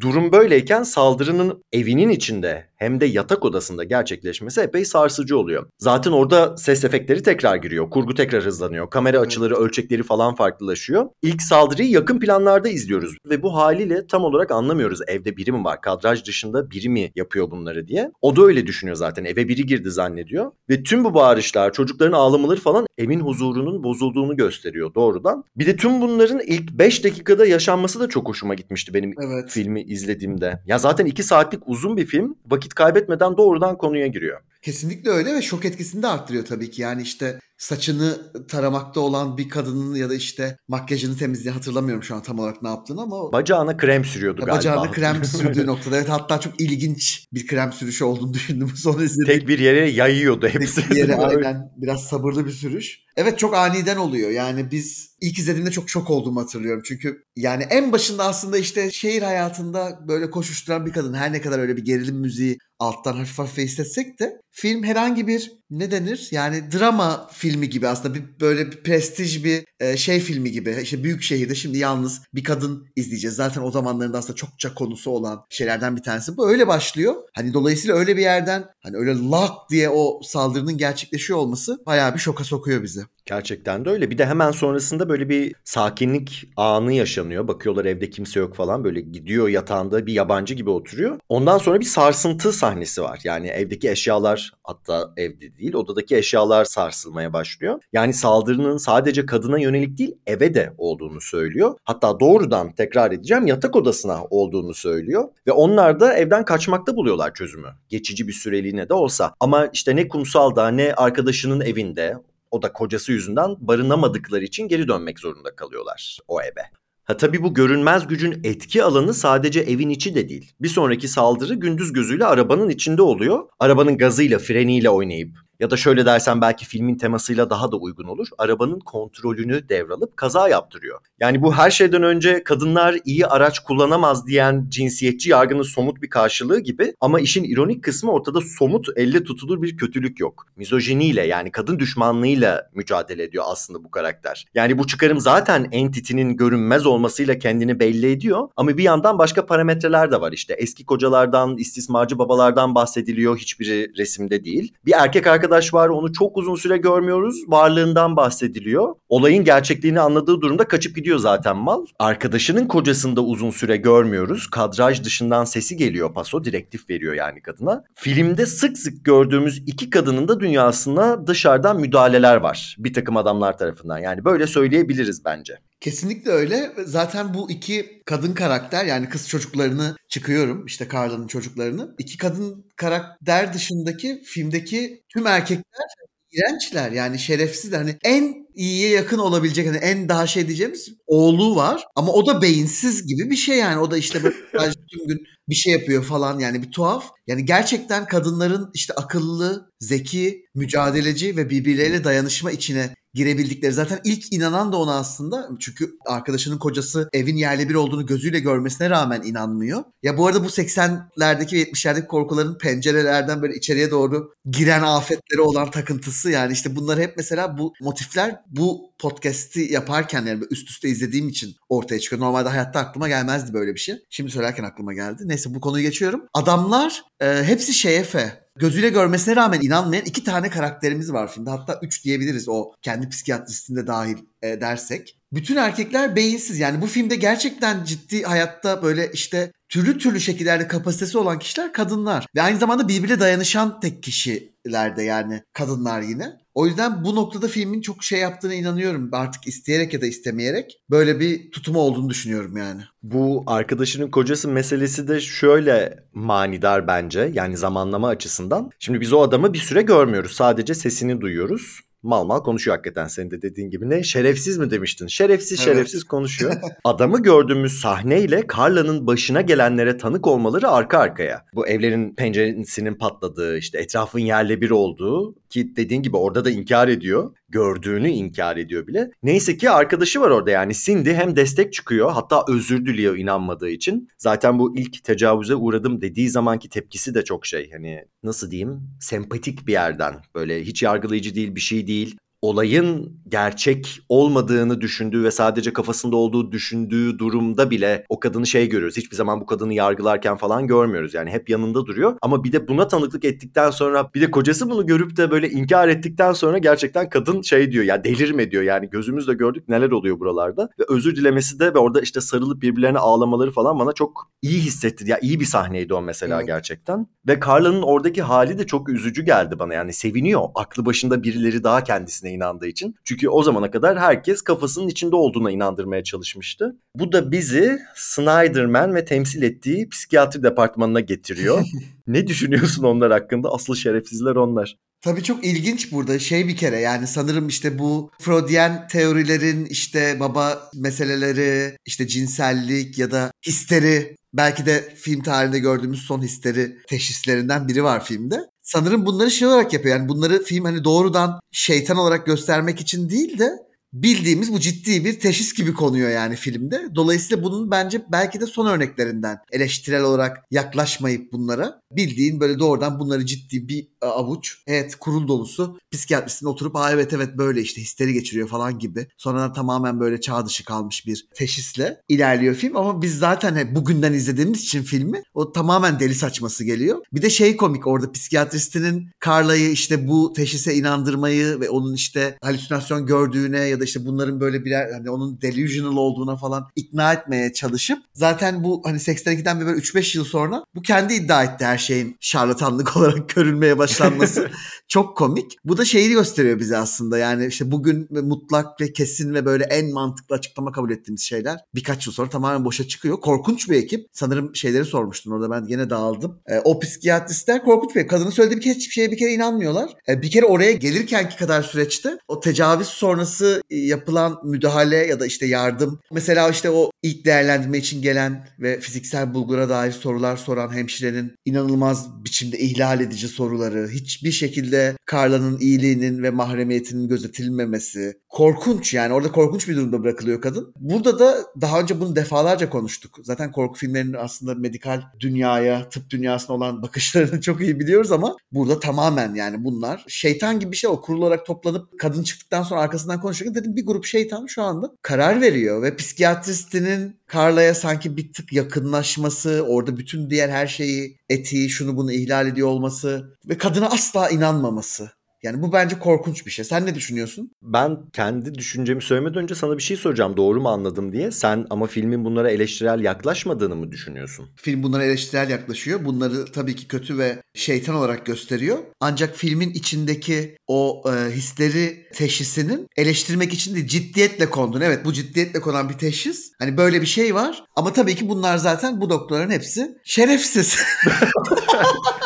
Durum 0.00 0.32
böyleyken 0.32 0.82
saldırının 0.82 1.64
evinin 1.72 2.08
içinde 2.08 2.68
hem 2.78 3.00
de 3.00 3.06
yatak 3.06 3.44
odasında 3.44 3.84
gerçekleşmesi 3.84 4.60
epey 4.60 4.84
sarsıcı 4.84 5.38
oluyor. 5.38 5.66
Zaten 5.78 6.12
orada 6.12 6.56
ses 6.56 6.84
efektleri 6.84 7.22
tekrar 7.22 7.56
giriyor. 7.56 7.90
Kurgu 7.90 8.14
tekrar 8.14 8.44
hızlanıyor. 8.44 8.90
Kamera 8.90 9.18
açıları, 9.20 9.56
ölçekleri 9.56 10.02
falan 10.02 10.34
farklılaşıyor. 10.34 11.08
İlk 11.22 11.42
saldırıyı 11.42 11.90
yakın 11.90 12.20
planlarda 12.20 12.68
izliyoruz 12.68 13.16
ve 13.30 13.42
bu 13.42 13.56
haliyle 13.56 14.06
tam 14.06 14.24
olarak 14.24 14.50
anlamıyoruz 14.50 15.00
evde 15.08 15.36
biri 15.36 15.52
mi 15.52 15.64
var, 15.64 15.80
kadraj 15.80 16.24
dışında 16.24 16.70
biri 16.70 16.88
mi 16.88 17.12
yapıyor 17.16 17.50
bunları 17.50 17.88
diye. 17.88 18.10
O 18.22 18.36
da 18.36 18.42
öyle 18.42 18.66
düşünüyor 18.66 18.96
zaten. 18.96 19.24
Eve 19.24 19.48
biri 19.48 19.66
girdi 19.66 19.90
zannediyor. 19.90 20.52
Ve 20.70 20.82
tüm 20.82 21.04
bu 21.04 21.14
bağırışlar, 21.14 21.72
çocukların 21.72 22.12
ağlamaları 22.12 22.60
falan 22.60 22.86
evin 22.98 23.20
huzurunun 23.20 23.82
bozulduğunu 23.82 24.36
gösteriyor 24.36 24.94
doğrudan. 24.94 25.44
Bir 25.56 25.66
de 25.66 25.76
tüm 25.76 26.00
bunların 26.00 26.40
ilk 26.40 26.72
5 26.72 27.04
dakikada 27.04 27.46
yaşanması 27.46 28.00
da 28.00 28.08
çok 28.08 28.28
hoşuma 28.28 28.54
gitmişti 28.54 28.94
benim 28.94 29.14
evet. 29.20 29.50
filmi 29.50 29.82
izlediğimde. 29.82 30.62
Ya 30.66 30.78
zaten 30.78 31.06
2 31.06 31.22
saatlik 31.22 31.62
uzun 31.66 31.96
bir 31.96 32.06
film. 32.06 32.36
Vakit 32.46 32.67
kaybetmeden 32.74 33.36
doğrudan 33.36 33.78
konuya 33.78 34.06
giriyor. 34.06 34.40
Kesinlikle 34.62 35.10
öyle 35.10 35.34
ve 35.34 35.42
şok 35.42 35.64
etkisini 35.64 36.02
de 36.02 36.06
arttırıyor 36.06 36.44
tabii 36.44 36.70
ki. 36.70 36.82
Yani 36.82 37.02
işte 37.02 37.38
saçını 37.58 38.32
taramakta 38.48 39.00
olan 39.00 39.38
bir 39.38 39.48
kadının 39.48 39.94
ya 39.94 40.10
da 40.10 40.14
işte 40.14 40.56
makyajını 40.68 41.16
temizleyen 41.16 41.54
hatırlamıyorum 41.54 42.02
şu 42.02 42.14
an 42.14 42.22
tam 42.22 42.38
olarak 42.38 42.62
ne 42.62 42.68
yaptığını 42.68 43.02
ama 43.02 43.32
bacağına 43.32 43.76
krem 43.76 44.04
sürüyordu 44.04 44.40
galiba. 44.40 44.56
Bacağına 44.56 44.90
krem 44.90 45.24
sürdüğü 45.24 45.66
noktada 45.66 45.96
evet 45.96 46.08
hatta 46.08 46.40
çok 46.40 46.60
ilginç 46.60 47.24
bir 47.32 47.46
krem 47.46 47.72
sürüşü 47.72 48.04
olduğunu 48.04 48.34
düşündüm 48.34 48.68
sonra 48.76 49.04
izledim. 49.04 49.26
Tek 49.26 49.48
bir 49.48 49.58
yere 49.58 49.90
yayıyordu 49.90 50.48
hepsi. 50.48 50.80
Tek 50.80 50.90
bir 50.90 50.96
yere 50.96 51.16
aynen 51.16 51.72
biraz 51.76 52.04
sabırlı 52.04 52.46
bir 52.46 52.50
sürüş. 52.50 52.98
Evet 53.16 53.38
çok 53.38 53.54
aniden 53.54 53.96
oluyor. 53.96 54.30
Yani 54.30 54.70
biz 54.70 55.16
ilk 55.20 55.38
izlediğimde 55.38 55.70
çok 55.70 55.90
şok 55.90 56.10
olduğumu 56.10 56.40
hatırlıyorum. 56.40 56.82
Çünkü 56.86 57.22
yani 57.36 57.62
en 57.62 57.92
başında 57.92 58.24
aslında 58.24 58.58
işte 58.58 58.90
şehir 58.90 59.22
hayatında 59.22 59.98
böyle 60.08 60.30
koşuşturan 60.30 60.86
bir 60.86 60.92
kadın 60.92 61.14
her 61.14 61.32
ne 61.32 61.40
kadar 61.40 61.58
öyle 61.58 61.76
bir 61.76 61.84
gerilim 61.84 62.16
müziği 62.16 62.58
alttan 62.78 63.16
hafif 63.16 63.38
hafif 63.38 63.58
hissetsek 63.64 64.18
de 64.18 64.40
film 64.50 64.82
herhangi 64.82 65.26
bir 65.26 65.57
ne 65.70 65.90
denir? 65.90 66.28
Yani 66.30 66.72
drama 66.72 67.28
filmi 67.32 67.70
gibi 67.70 67.88
aslında 67.88 68.14
bir 68.14 68.22
böyle 68.40 68.72
bir 68.72 68.82
prestij 68.82 69.44
bir 69.44 69.64
e, 69.80 69.96
şey 69.96 70.20
filmi 70.20 70.52
gibi. 70.52 70.76
İşte 70.82 71.04
büyük 71.04 71.22
şehirde 71.22 71.54
şimdi 71.54 71.78
yalnız 71.78 72.22
bir 72.34 72.44
kadın 72.44 72.86
izleyeceğiz. 72.96 73.36
Zaten 73.36 73.62
o 73.62 73.70
zamanlarında 73.70 74.18
aslında 74.18 74.36
çokça 74.36 74.74
konusu 74.74 75.10
olan 75.10 75.44
şeylerden 75.50 75.96
bir 75.96 76.02
tanesi. 76.02 76.36
Bu 76.36 76.50
öyle 76.50 76.66
başlıyor. 76.66 77.14
Hani 77.34 77.54
dolayısıyla 77.54 77.96
öyle 77.96 78.16
bir 78.16 78.22
yerden 78.22 78.64
hani 78.82 78.96
öyle 78.96 79.14
lak 79.30 79.70
diye 79.70 79.88
o 79.88 80.20
saldırının 80.22 80.78
gerçekleşiyor 80.78 81.38
olması 81.38 81.78
bayağı 81.86 82.14
bir 82.14 82.18
şoka 82.18 82.44
sokuyor 82.44 82.82
bizi. 82.82 83.00
Gerçekten 83.26 83.84
de 83.84 83.90
öyle. 83.90 84.10
Bir 84.10 84.18
de 84.18 84.26
hemen 84.26 84.50
sonrasında 84.50 85.08
böyle 85.08 85.28
bir 85.28 85.54
sakinlik 85.64 86.48
anı 86.56 86.92
yaşanıyor. 86.92 87.48
Bakıyorlar 87.48 87.84
evde 87.84 88.10
kimse 88.10 88.40
yok 88.40 88.56
falan. 88.56 88.84
Böyle 88.84 89.00
gidiyor 89.00 89.48
yatağında 89.48 90.06
bir 90.06 90.12
yabancı 90.12 90.54
gibi 90.54 90.70
oturuyor. 90.70 91.18
Ondan 91.28 91.58
sonra 91.58 91.80
bir 91.80 91.84
sarsıntı 91.84 92.52
sahnesi 92.52 93.02
var. 93.02 93.20
Yani 93.24 93.48
evdeki 93.48 93.90
eşyalar 93.90 94.52
hatta 94.62 95.12
evde 95.16 95.57
değil 95.58 95.74
odadaki 95.74 96.16
eşyalar 96.16 96.64
sarsılmaya 96.64 97.32
başlıyor. 97.32 97.80
Yani 97.92 98.14
saldırının 98.14 98.76
sadece 98.76 99.26
kadına 99.26 99.58
yönelik 99.58 99.98
değil 99.98 100.14
eve 100.26 100.54
de 100.54 100.74
olduğunu 100.78 101.20
söylüyor. 101.20 101.74
Hatta 101.84 102.20
doğrudan 102.20 102.72
tekrar 102.72 103.12
edeceğim 103.12 103.46
yatak 103.46 103.76
odasına 103.76 104.24
olduğunu 104.30 104.74
söylüyor. 104.74 105.24
Ve 105.46 105.52
onlar 105.52 106.00
da 106.00 106.14
evden 106.14 106.44
kaçmakta 106.44 106.96
buluyorlar 106.96 107.34
çözümü. 107.34 107.68
Geçici 107.88 108.28
bir 108.28 108.32
süreliğine 108.32 108.88
de 108.88 108.94
olsa. 108.94 109.34
Ama 109.40 109.66
işte 109.66 109.96
ne 109.96 110.08
kumsalda 110.08 110.68
ne 110.68 110.94
arkadaşının 110.94 111.60
evinde 111.60 112.16
o 112.50 112.62
da 112.62 112.72
kocası 112.72 113.12
yüzünden 113.12 113.56
barınamadıkları 113.60 114.44
için 114.44 114.68
geri 114.68 114.88
dönmek 114.88 115.18
zorunda 115.18 115.56
kalıyorlar 115.56 116.18
o 116.28 116.42
eve. 116.42 116.78
Ha 117.08 117.16
tabii 117.16 117.42
bu 117.42 117.54
görünmez 117.54 118.06
gücün 118.06 118.40
etki 118.44 118.82
alanı 118.82 119.14
sadece 119.14 119.60
evin 119.60 119.90
içi 119.90 120.14
de 120.14 120.28
değil. 120.28 120.52
Bir 120.60 120.68
sonraki 120.68 121.08
saldırı 121.08 121.54
gündüz 121.54 121.92
gözüyle 121.92 122.24
arabanın 122.24 122.68
içinde 122.68 123.02
oluyor. 123.02 123.44
Arabanın 123.60 123.98
gazıyla, 123.98 124.38
freniyle 124.38 124.90
oynayıp 124.90 125.38
ya 125.60 125.70
da 125.70 125.76
şöyle 125.76 126.06
dersen 126.06 126.40
belki 126.40 126.66
filmin 126.66 126.94
temasıyla 126.94 127.50
daha 127.50 127.72
da 127.72 127.76
uygun 127.76 128.04
olur. 128.04 128.28
Arabanın 128.38 128.80
kontrolünü 128.80 129.68
devralıp 129.68 130.16
kaza 130.16 130.48
yaptırıyor. 130.48 131.00
Yani 131.20 131.42
bu 131.42 131.54
her 131.54 131.70
şeyden 131.70 132.02
önce 132.02 132.44
kadınlar 132.44 132.96
iyi 133.04 133.26
araç 133.26 133.58
kullanamaz 133.58 134.26
diyen 134.26 134.66
cinsiyetçi 134.68 135.30
yargının 135.30 135.62
somut 135.62 136.02
bir 136.02 136.10
karşılığı 136.10 136.60
gibi 136.60 136.94
ama 137.00 137.20
işin 137.20 137.44
ironik 137.44 137.84
kısmı 137.84 138.12
ortada 138.12 138.40
somut 138.40 138.86
elle 138.96 139.24
tutulur 139.24 139.62
bir 139.62 139.76
kötülük 139.76 140.20
yok. 140.20 140.46
Mizojeniyle 140.56 141.26
yani 141.26 141.52
kadın 141.52 141.78
düşmanlığıyla 141.78 142.70
mücadele 142.74 143.22
ediyor 143.22 143.44
aslında 143.46 143.84
bu 143.84 143.90
karakter. 143.90 144.46
Yani 144.54 144.78
bu 144.78 144.86
çıkarım 144.86 145.20
zaten 145.20 145.68
entitinin 145.72 146.36
görünmez 146.36 146.86
olmasıyla 146.86 147.38
kendini 147.38 147.80
belli 147.80 148.10
ediyor 148.10 148.48
ama 148.56 148.78
bir 148.78 148.82
yandan 148.82 149.18
başka 149.18 149.46
parametreler 149.46 150.10
de 150.10 150.20
var 150.20 150.32
işte. 150.32 150.54
Eski 150.54 150.84
kocalardan, 150.84 151.56
istismarcı 151.56 152.18
babalardan 152.18 152.74
bahsediliyor 152.74 153.38
hiçbiri 153.38 153.92
resimde 153.98 154.44
değil. 154.44 154.74
Bir 154.86 154.92
erkek 154.92 155.26
arkadaş 155.26 155.47
arkadaş 155.48 155.74
var 155.74 155.88
onu 155.88 156.12
çok 156.12 156.36
uzun 156.36 156.54
süre 156.54 156.76
görmüyoruz. 156.76 157.44
Varlığından 157.46 158.16
bahsediliyor. 158.16 158.94
Olayın 159.08 159.44
gerçekliğini 159.44 160.00
anladığı 160.00 160.40
durumda 160.40 160.68
kaçıp 160.68 160.96
gidiyor 160.96 161.18
zaten 161.18 161.56
mal. 161.56 161.86
Arkadaşının 161.98 162.66
kocasını 162.66 163.16
da 163.16 163.20
uzun 163.20 163.50
süre 163.50 163.76
görmüyoruz. 163.76 164.46
Kadraj 164.46 165.04
dışından 165.04 165.44
sesi 165.44 165.76
geliyor 165.76 166.14
paso 166.14 166.44
direktif 166.44 166.90
veriyor 166.90 167.14
yani 167.14 167.42
kadına. 167.42 167.84
Filmde 167.94 168.46
sık 168.46 168.78
sık 168.78 169.04
gördüğümüz 169.04 169.62
iki 169.66 169.90
kadının 169.90 170.28
da 170.28 170.40
dünyasına 170.40 171.26
dışarıdan 171.26 171.80
müdahaleler 171.80 172.36
var. 172.36 172.76
Bir 172.78 172.94
takım 172.94 173.16
adamlar 173.16 173.58
tarafından 173.58 173.98
yani 173.98 174.24
böyle 174.24 174.46
söyleyebiliriz 174.46 175.24
bence. 175.24 175.58
Kesinlikle 175.80 176.30
öyle. 176.30 176.72
Zaten 176.86 177.34
bu 177.34 177.50
iki 177.50 178.02
kadın 178.06 178.34
karakter 178.34 178.84
yani 178.84 179.08
kız 179.08 179.28
çocuklarını 179.28 179.96
çıkıyorum 180.08 180.66
işte 180.66 180.88
Carla'nın 180.92 181.26
çocuklarını. 181.26 181.94
İki 181.98 182.16
kadın 182.18 182.66
karakter 182.76 183.54
dışındaki 183.54 184.22
filmdeki 184.24 185.02
tüm 185.08 185.26
erkekler 185.26 185.86
iğrençler 186.32 186.90
yani 186.92 187.18
şerefsiz 187.18 187.72
hani 187.72 187.96
en 188.04 188.46
iyiye 188.54 188.90
yakın 188.90 189.18
olabilecek 189.18 189.66
hani 189.68 189.76
en 189.76 190.08
daha 190.08 190.26
şey 190.26 190.46
diyeceğimiz 190.46 190.88
oğlu 191.06 191.56
var 191.56 191.84
ama 191.96 192.12
o 192.12 192.26
da 192.26 192.42
beyinsiz 192.42 193.06
gibi 193.06 193.30
bir 193.30 193.36
şey 193.36 193.58
yani 193.58 193.78
o 193.80 193.90
da 193.90 193.98
işte 193.98 194.22
böyle 194.24 194.34
tüm 194.90 195.06
gün 195.08 195.26
bir 195.48 195.54
şey 195.54 195.72
yapıyor 195.72 196.04
falan 196.04 196.38
yani 196.38 196.62
bir 196.62 196.70
tuhaf. 196.70 197.10
Yani 197.28 197.44
gerçekten 197.44 198.06
kadınların 198.06 198.70
işte 198.74 198.94
akıllı, 198.94 199.70
zeki, 199.80 200.44
mücadeleci 200.54 201.36
ve 201.36 201.50
birbirleriyle 201.50 202.04
dayanışma 202.04 202.50
içine 202.50 202.94
girebildikleri. 203.14 203.72
Zaten 203.72 204.00
ilk 204.04 204.32
inanan 204.32 204.72
da 204.72 204.76
ona 204.76 204.98
aslında. 204.98 205.48
Çünkü 205.60 205.92
arkadaşının 206.06 206.58
kocası 206.58 207.08
evin 207.12 207.36
yerli 207.36 207.68
bir 207.68 207.74
olduğunu 207.74 208.06
gözüyle 208.06 208.40
görmesine 208.40 208.90
rağmen 208.90 209.22
inanmıyor. 209.22 209.84
Ya 210.02 210.18
bu 210.18 210.26
arada 210.26 210.44
bu 210.44 210.48
80'lerdeki 210.48 211.56
ve 211.56 211.62
70'lerdeki 211.62 212.06
korkuların 212.06 212.58
pencerelerden 212.58 213.42
böyle 213.42 213.54
içeriye 213.54 213.90
doğru 213.90 214.32
giren 214.50 214.82
afetleri 214.82 215.40
olan 215.40 215.70
takıntısı. 215.70 216.30
Yani 216.30 216.52
işte 216.52 216.76
bunlar 216.76 217.00
hep 217.00 217.16
mesela 217.16 217.58
bu 217.58 217.74
motifler 217.80 218.40
bu 218.46 218.92
podcast'i 218.98 219.60
yaparken 219.60 220.26
yani 220.26 220.44
üst 220.50 220.70
üste 220.70 220.88
izlediğim 220.88 221.28
için 221.28 221.56
ortaya 221.68 222.00
çıkıyor. 222.00 222.22
Normalde 222.22 222.48
hayatta 222.48 222.78
aklıma 222.78 223.08
gelmezdi 223.08 223.52
böyle 223.52 223.74
bir 223.74 223.80
şey. 223.80 223.94
Şimdi 224.10 224.30
söylerken 224.30 224.64
aklıma 224.64 224.94
geldi. 224.94 225.22
Neyse 225.26 225.54
bu 225.54 225.60
konuyu 225.60 225.82
geçiyorum. 225.82 226.22
Adamlar 226.34 227.02
e, 227.20 227.44
hepsi 227.44 227.74
şeyefe 227.74 228.48
gözüyle 228.58 228.88
görmesine 228.88 229.36
rağmen 229.36 229.60
inanmayan 229.60 230.04
iki 230.04 230.24
tane 230.24 230.50
karakterimiz 230.50 231.12
var 231.12 231.32
filmde. 231.32 231.50
Hatta 231.50 231.80
üç 231.82 232.04
diyebiliriz 232.04 232.48
o 232.48 232.72
kendi 232.82 233.08
psikiyatristinde 233.08 233.86
dahil 233.86 234.16
e, 234.42 234.60
dersek. 234.60 235.18
Bütün 235.32 235.56
erkekler 235.56 236.16
beyinsiz. 236.16 236.58
Yani 236.58 236.80
bu 236.80 236.86
filmde 236.86 237.16
gerçekten 237.16 237.84
ciddi 237.84 238.22
hayatta 238.22 238.82
böyle 238.82 239.10
işte 239.12 239.52
türlü 239.68 239.98
türlü 239.98 240.20
şekillerde 240.20 240.68
kapasitesi 240.68 241.18
olan 241.18 241.38
kişiler 241.38 241.72
kadınlar. 241.72 242.26
Ve 242.36 242.42
aynı 242.42 242.58
zamanda 242.58 242.88
birbirine 242.88 243.20
dayanışan 243.20 243.80
tek 243.80 244.02
kişilerde 244.02 245.02
yani 245.02 245.42
kadınlar 245.52 246.00
yine. 246.00 246.32
O 246.58 246.66
yüzden 246.66 247.04
bu 247.04 247.14
noktada 247.14 247.48
filmin 247.48 247.80
çok 247.80 248.04
şey 248.04 248.20
yaptığına 248.20 248.54
inanıyorum. 248.54 249.08
Artık 249.12 249.46
isteyerek 249.46 249.94
ya 249.94 250.00
da 250.00 250.06
istemeyerek 250.06 250.80
böyle 250.90 251.20
bir 251.20 251.50
tutumu 251.50 251.78
olduğunu 251.78 252.10
düşünüyorum 252.10 252.56
yani. 252.56 252.80
Bu 253.02 253.44
arkadaşının 253.46 254.10
kocası 254.10 254.48
meselesi 254.48 255.08
de 255.08 255.20
şöyle 255.20 256.04
manidar 256.14 256.86
bence 256.86 257.30
yani 257.34 257.56
zamanlama 257.56 258.08
açısından. 258.08 258.70
Şimdi 258.78 259.00
biz 259.00 259.12
o 259.12 259.20
adamı 259.20 259.52
bir 259.52 259.58
süre 259.58 259.82
görmüyoruz. 259.82 260.32
Sadece 260.32 260.74
sesini 260.74 261.20
duyuyoruz 261.20 261.80
mal 262.02 262.24
mal 262.24 262.40
konuşuyor 262.40 262.76
hakikaten 262.76 263.06
senin 263.06 263.30
de 263.30 263.42
dediğin 263.42 263.70
gibi. 263.70 263.90
Ne 263.90 264.02
şerefsiz 264.02 264.58
mi 264.58 264.70
demiştin? 264.70 265.06
Şerefsiz 265.06 265.60
evet. 265.60 265.74
şerefsiz 265.74 266.04
konuşuyor. 266.04 266.54
Adamı 266.84 267.22
gördüğümüz 267.22 267.80
sahneyle 267.80 268.44
Carla'nın 268.56 269.06
başına 269.06 269.40
gelenlere 269.40 269.96
tanık 269.96 270.26
olmaları 270.26 270.68
arka 270.68 270.98
arkaya. 270.98 271.44
Bu 271.54 271.68
evlerin 271.68 272.14
penceresinin 272.14 272.94
patladığı 272.94 273.58
işte 273.58 273.78
etrafın 273.78 274.18
yerle 274.18 274.60
bir 274.60 274.70
olduğu 274.70 275.34
ki 275.50 275.76
dediğin 275.76 276.02
gibi 276.02 276.16
orada 276.16 276.44
da 276.44 276.50
inkar 276.50 276.88
ediyor. 276.88 277.36
Gördüğünü 277.48 278.08
inkar 278.08 278.56
ediyor 278.56 278.86
bile. 278.86 279.10
Neyse 279.22 279.56
ki 279.56 279.70
arkadaşı 279.70 280.20
var 280.20 280.30
orada 280.30 280.50
yani 280.50 280.74
Cindy 280.74 281.12
hem 281.12 281.36
destek 281.36 281.72
çıkıyor 281.72 282.10
hatta 282.12 282.44
özür 282.48 282.86
diliyor 282.86 283.16
inanmadığı 283.16 283.70
için. 283.70 284.08
Zaten 284.18 284.58
bu 284.58 284.76
ilk 284.76 285.04
tecavüze 285.04 285.54
uğradım 285.54 286.00
dediği 286.00 286.30
zamanki 286.30 286.68
tepkisi 286.68 287.14
de 287.14 287.24
çok 287.24 287.46
şey 287.46 287.70
hani 287.72 288.04
nasıl 288.22 288.50
diyeyim 288.50 288.80
sempatik 289.00 289.66
bir 289.66 289.72
yerden 289.72 290.14
böyle 290.34 290.62
hiç 290.62 290.82
yargılayıcı 290.82 291.34
değil 291.34 291.54
bir 291.54 291.60
şey 291.60 291.86
değil 291.86 292.16
olayın 292.42 293.18
gerçek 293.28 294.00
olmadığını 294.08 294.80
düşündüğü 294.80 295.24
ve 295.24 295.30
sadece 295.30 295.72
kafasında 295.72 296.16
olduğu 296.16 296.52
düşündüğü 296.52 297.18
durumda 297.18 297.70
bile 297.70 298.04
o 298.08 298.20
kadını 298.20 298.46
şey 298.46 298.68
görüyoruz. 298.68 298.96
Hiçbir 298.96 299.16
zaman 299.16 299.40
bu 299.40 299.46
kadını 299.46 299.74
yargılarken 299.74 300.36
falan 300.36 300.66
görmüyoruz. 300.66 301.14
Yani 301.14 301.30
hep 301.30 301.48
yanında 301.48 301.86
duruyor. 301.86 302.16
Ama 302.22 302.44
bir 302.44 302.52
de 302.52 302.68
buna 302.68 302.88
tanıklık 302.88 303.24
ettikten 303.24 303.70
sonra 303.70 304.10
bir 304.14 304.20
de 304.20 304.30
kocası 304.30 304.70
bunu 304.70 304.86
görüp 304.86 305.16
de 305.16 305.30
böyle 305.30 305.50
inkar 305.50 305.88
ettikten 305.88 306.32
sonra 306.32 306.58
gerçekten 306.58 307.08
kadın 307.08 307.42
şey 307.42 307.72
diyor 307.72 307.84
ya 307.84 308.04
delirme 308.04 308.50
diyor. 308.50 308.62
Yani 308.62 308.90
gözümüzle 308.90 309.34
gördük 309.34 309.68
neler 309.68 309.90
oluyor 309.90 310.20
buralarda. 310.20 310.68
Ve 310.80 310.84
özür 310.88 311.16
dilemesi 311.16 311.60
de 311.60 311.74
ve 311.74 311.78
orada 311.78 312.00
işte 312.00 312.20
sarılıp 312.20 312.62
birbirlerine 312.62 312.98
ağlamaları 312.98 313.50
falan 313.50 313.78
bana 313.78 313.92
çok 313.92 314.30
iyi 314.42 314.60
hissettirdi. 314.60 315.10
Ya 315.10 315.18
iyi 315.22 315.40
bir 315.40 315.44
sahneydi 315.44 315.94
o 315.94 316.02
mesela 316.02 316.36
evet. 316.36 316.46
gerçekten. 316.46 317.06
Ve 317.28 317.40
Carla'nın 317.46 317.82
oradaki 317.82 318.22
hali 318.22 318.58
de 318.58 318.66
çok 318.66 318.88
üzücü 318.88 319.22
geldi 319.22 319.58
bana. 319.58 319.74
Yani 319.74 319.92
seviniyor. 319.92 320.42
Aklı 320.54 320.86
başında 320.86 321.22
birileri 321.22 321.64
daha 321.64 321.84
kendisine 321.84 322.27
kendisine 322.28 322.32
inandığı 322.32 322.66
için. 322.66 322.94
Çünkü 323.04 323.28
o 323.28 323.42
zamana 323.42 323.70
kadar 323.70 323.98
herkes 323.98 324.42
kafasının 324.42 324.88
içinde 324.88 325.16
olduğuna 325.16 325.50
inandırmaya 325.50 326.04
çalışmıştı. 326.04 326.76
Bu 326.94 327.12
da 327.12 327.30
bizi 327.30 327.78
Snyderman 327.94 328.94
ve 328.94 329.04
temsil 329.04 329.42
ettiği 329.42 329.88
psikiyatri 329.88 330.42
departmanına 330.42 331.00
getiriyor. 331.00 331.64
ne 332.06 332.26
düşünüyorsun 332.26 332.84
onlar 332.84 333.12
hakkında? 333.12 333.52
Asıl 333.52 333.74
şerefsizler 333.74 334.36
onlar. 334.36 334.76
Tabii 335.00 335.22
çok 335.22 335.44
ilginç 335.44 335.92
burada 335.92 336.18
şey 336.18 336.48
bir 336.48 336.56
kere 336.56 336.80
yani 336.80 337.06
sanırım 337.06 337.48
işte 337.48 337.78
bu 337.78 338.10
Freudian 338.20 338.86
teorilerin 338.88 339.66
işte 339.66 340.16
baba 340.20 340.70
meseleleri 340.74 341.76
işte 341.86 342.06
cinsellik 342.06 342.98
ya 342.98 343.10
da 343.10 343.30
histeri 343.46 344.16
belki 344.34 344.66
de 344.66 344.94
film 344.96 345.22
tarihinde 345.22 345.58
gördüğümüz 345.58 346.00
son 346.00 346.22
histeri 346.22 346.76
teşhislerinden 346.88 347.68
biri 347.68 347.84
var 347.84 348.04
filmde 348.04 348.36
sanırım 348.68 349.06
bunları 349.06 349.30
şey 349.30 349.48
olarak 349.48 349.72
yapıyor. 349.72 349.96
Yani 349.96 350.08
bunları 350.08 350.42
film 350.42 350.64
hani 350.64 350.84
doğrudan 350.84 351.40
şeytan 351.52 351.96
olarak 351.96 352.26
göstermek 352.26 352.80
için 352.80 353.10
değil 353.10 353.38
de 353.38 353.50
bildiğimiz 353.92 354.52
bu 354.52 354.60
ciddi 354.60 355.04
bir 355.04 355.20
teşhis 355.20 355.54
gibi 355.54 355.74
konuyor 355.74 356.10
yani 356.10 356.36
filmde. 356.36 356.88
Dolayısıyla 356.94 357.44
bunun 357.44 357.70
bence 357.70 358.02
belki 358.12 358.40
de 358.40 358.46
son 358.46 358.66
örneklerinden 358.66 359.38
eleştirel 359.52 360.02
olarak 360.02 360.44
yaklaşmayıp 360.50 361.32
bunlara 361.32 361.80
bildiğin 361.92 362.40
böyle 362.40 362.58
doğrudan 362.58 362.98
bunları 362.98 363.26
ciddi 363.26 363.68
bir 363.68 363.88
avuç 364.06 364.58
evet 364.66 364.96
kurul 364.96 365.28
dolusu. 365.28 365.78
Psikiyatristin 365.90 366.46
oturup 366.46 366.76
aa 366.76 366.92
evet 366.92 367.12
evet 367.12 367.38
böyle 367.38 367.60
işte 367.60 367.80
histeri 367.80 368.12
geçiriyor 368.12 368.48
falan 368.48 368.78
gibi. 368.78 369.06
Sonradan 369.16 369.52
tamamen 369.52 370.00
böyle 370.00 370.20
çağ 370.20 370.46
dışı 370.46 370.64
kalmış 370.64 371.06
bir 371.06 371.28
teşhisle 371.34 372.00
ilerliyor 372.08 372.54
film. 372.54 372.76
Ama 372.76 373.02
biz 373.02 373.18
zaten 373.18 373.56
hep 373.56 373.74
bugünden 373.74 374.12
izlediğimiz 374.12 374.62
için 374.62 374.82
filmi 374.82 375.22
o 375.34 375.52
tamamen 375.52 376.00
deli 376.00 376.14
saçması 376.14 376.64
geliyor. 376.64 376.98
Bir 377.12 377.22
de 377.22 377.30
şey 377.30 377.56
komik 377.56 377.86
orada 377.86 378.12
psikiyatristinin 378.12 379.10
Carla'yı 379.26 379.70
işte 379.70 380.08
bu 380.08 380.32
teşhise 380.32 380.74
inandırmayı 380.74 381.60
ve 381.60 381.70
onun 381.70 381.94
işte 381.94 382.38
halüsinasyon 382.42 383.06
gördüğüne 383.06 383.58
ya 383.58 383.80
da 383.80 383.84
işte 383.84 384.06
bunların 384.06 384.40
böyle 384.40 384.64
birer 384.64 384.92
hani 384.92 385.10
onun 385.10 385.40
delusional 385.40 385.96
olduğuna 385.96 386.36
falan 386.36 386.68
ikna 386.76 387.12
etmeye 387.12 387.52
çalışıp 387.52 387.98
zaten 388.12 388.64
bu 388.64 388.82
hani 388.84 388.98
82'den 388.98 389.60
böyle 389.60 389.78
3-5 389.80 390.16
yıl 390.16 390.24
sonra 390.24 390.64
bu 390.74 390.82
kendi 390.82 391.14
iddia 391.14 391.44
etti 391.44 391.64
her 391.64 391.78
şeyin 391.78 392.16
şarlatanlık 392.20 392.96
olarak 392.96 393.28
görülmeye 393.28 393.78
başlanması 393.88 394.50
çok 394.88 395.16
komik. 395.16 395.56
Bu 395.64 395.76
da 395.76 395.84
şeyi 395.84 396.10
gösteriyor 396.10 396.58
bize 396.58 396.76
aslında 396.76 397.18
yani 397.18 397.46
işte 397.46 397.70
bugün 397.70 398.08
mutlak 398.10 398.80
ve 398.80 398.92
kesin 398.92 399.34
ve 399.34 399.44
böyle 399.44 399.64
en 399.64 399.92
mantıklı 399.92 400.36
açıklama 400.36 400.72
kabul 400.72 400.90
ettiğimiz 400.90 401.22
şeyler 401.22 401.58
birkaç 401.74 402.06
yıl 402.06 402.14
sonra 402.14 402.30
tamamen 402.30 402.64
boşa 402.64 402.88
çıkıyor. 402.88 403.20
Korkunç 403.20 403.70
bir 403.70 403.76
ekip. 403.76 404.06
Sanırım 404.12 404.56
şeyleri 404.56 404.84
sormuştun 404.84 405.30
orada 405.30 405.50
ben 405.50 405.64
yine 405.68 405.90
dağıldım. 405.90 406.40
E, 406.46 406.58
o 406.58 406.80
psikiyatristler 406.80 407.64
korkunç 407.64 407.96
bir 407.96 408.08
Kadının 408.08 408.30
söylediği 408.30 408.58
bir 408.58 408.64
kere 408.64 408.74
hiçbir 408.74 408.92
şeye 408.92 409.10
bir 409.10 409.16
kere 409.16 409.32
inanmıyorlar. 409.32 409.90
E, 410.08 410.22
bir 410.22 410.30
kere 410.30 410.44
oraya 410.44 410.72
gelirkenki 410.72 411.36
kadar 411.36 411.62
süreçte 411.62 412.18
o 412.28 412.40
tecavüz 412.40 412.88
sonrası 412.88 413.62
yapılan 413.70 414.38
müdahale 414.44 414.96
ya 414.96 415.20
da 415.20 415.26
işte 415.26 415.46
yardım. 415.46 416.00
Mesela 416.12 416.50
işte 416.50 416.70
o 416.70 416.90
ilk 417.02 417.24
değerlendirme 417.24 417.78
için 417.78 418.02
gelen 418.02 418.48
ve 418.58 418.80
fiziksel 418.80 419.34
bulgura 419.34 419.68
dair 419.68 419.92
sorular 419.92 420.36
soran 420.36 420.74
hemşirenin 420.74 421.34
inanılmaz 421.44 422.24
biçimde 422.24 422.58
ihlal 422.58 423.00
edici 423.00 423.28
soruları, 423.28 423.88
hiçbir 423.88 424.32
şekilde 424.32 424.77
Carla'nın 425.12 425.58
iyiliğinin 425.58 426.22
ve 426.22 426.30
mahremiyetinin 426.30 427.08
gözetilmemesi. 427.08 428.18
Korkunç 428.28 428.94
yani 428.94 429.12
orada 429.12 429.32
korkunç 429.32 429.68
bir 429.68 429.76
durumda 429.76 430.02
bırakılıyor 430.02 430.40
kadın. 430.40 430.72
Burada 430.76 431.18
da 431.18 431.36
daha 431.60 431.80
önce 431.80 432.00
bunu 432.00 432.16
defalarca 432.16 432.70
konuştuk. 432.70 433.18
Zaten 433.22 433.52
korku 433.52 433.78
filmlerinin 433.78 434.16
aslında 434.18 434.54
medikal 434.54 435.02
dünyaya, 435.20 435.88
tıp 435.88 436.10
dünyasına 436.10 436.56
olan 436.56 436.82
bakışlarını 436.82 437.40
çok 437.48 437.60
iyi 437.60 437.80
biliyoruz 437.80 438.12
ama 438.12 438.36
burada 438.52 438.80
tamamen 438.80 439.34
yani 439.34 439.64
bunlar 439.64 440.04
şeytan 440.08 440.60
gibi 440.60 440.72
bir 440.72 440.76
şey 440.76 440.90
o 440.90 441.00
kurul 441.00 441.22
olarak 441.22 441.46
toplanıp 441.46 441.98
kadın 441.98 442.22
çıktıktan 442.22 442.62
sonra 442.62 442.80
arkasından 442.80 443.20
konuşurken 443.20 443.54
dedim 443.54 443.76
bir 443.76 443.86
grup 443.86 444.04
şeytan 444.04 444.46
şu 444.46 444.62
anda 444.62 444.90
karar 445.02 445.40
veriyor 445.40 445.82
ve 445.82 445.96
psikiyatristinin 445.96 447.18
Carla'ya 447.34 447.74
sanki 447.74 448.16
bir 448.16 448.32
tık 448.32 448.52
yakınlaşması, 448.52 449.64
orada 449.68 449.96
bütün 449.96 450.30
diğer 450.30 450.48
her 450.48 450.66
şeyi, 450.66 451.17
etiği, 451.28 451.70
şunu 451.70 451.96
bunu 451.96 452.12
ihlal 452.12 452.46
ediyor 452.46 452.68
olması 452.68 453.38
ve 453.48 453.58
kadına 453.58 453.86
asla 453.86 454.28
inanmaması. 454.30 455.17
Yani 455.42 455.62
bu 455.62 455.72
bence 455.72 455.98
korkunç 455.98 456.46
bir 456.46 456.50
şey. 456.50 456.64
Sen 456.64 456.86
ne 456.86 456.94
düşünüyorsun? 456.94 457.50
Ben 457.62 457.98
kendi 458.12 458.54
düşüncemi 458.54 459.02
söylemeden 459.02 459.42
önce 459.42 459.54
sana 459.54 459.78
bir 459.78 459.82
şey 459.82 459.96
soracağım. 459.96 460.36
Doğru 460.36 460.60
mu 460.60 460.68
anladım 460.68 461.12
diye. 461.12 461.30
Sen 461.30 461.66
ama 461.70 461.86
filmin 461.86 462.24
bunlara 462.24 462.50
eleştirel 462.50 463.00
yaklaşmadığını 463.00 463.76
mı 463.76 463.92
düşünüyorsun? 463.92 464.48
Film 464.56 464.82
bunlara 464.82 465.04
eleştirel 465.04 465.50
yaklaşıyor. 465.50 466.04
Bunları 466.04 466.52
tabii 466.52 466.76
ki 466.76 466.88
kötü 466.88 467.18
ve 467.18 467.42
şeytan 467.54 467.94
olarak 467.94 468.26
gösteriyor. 468.26 468.78
Ancak 469.00 469.36
filmin 469.36 469.70
içindeki 469.70 470.56
o 470.66 471.04
e, 471.06 471.30
hisleri 471.30 472.06
teşhisinin 472.14 472.86
eleştirmek 472.96 473.52
için 473.52 473.76
de 473.76 473.86
ciddiyetle 473.86 474.50
konduğunu. 474.50 474.84
Evet 474.84 475.04
bu 475.04 475.12
ciddiyetle 475.12 475.60
konan 475.60 475.88
bir 475.88 475.98
teşhis. 475.98 476.52
Hani 476.58 476.76
böyle 476.76 477.00
bir 477.00 477.06
şey 477.06 477.34
var. 477.34 477.64
Ama 477.76 477.92
tabii 477.92 478.14
ki 478.14 478.28
bunlar 478.28 478.56
zaten 478.56 479.00
bu 479.00 479.10
doktorların 479.10 479.50
hepsi 479.50 479.98
şerefsiz. 480.04 480.78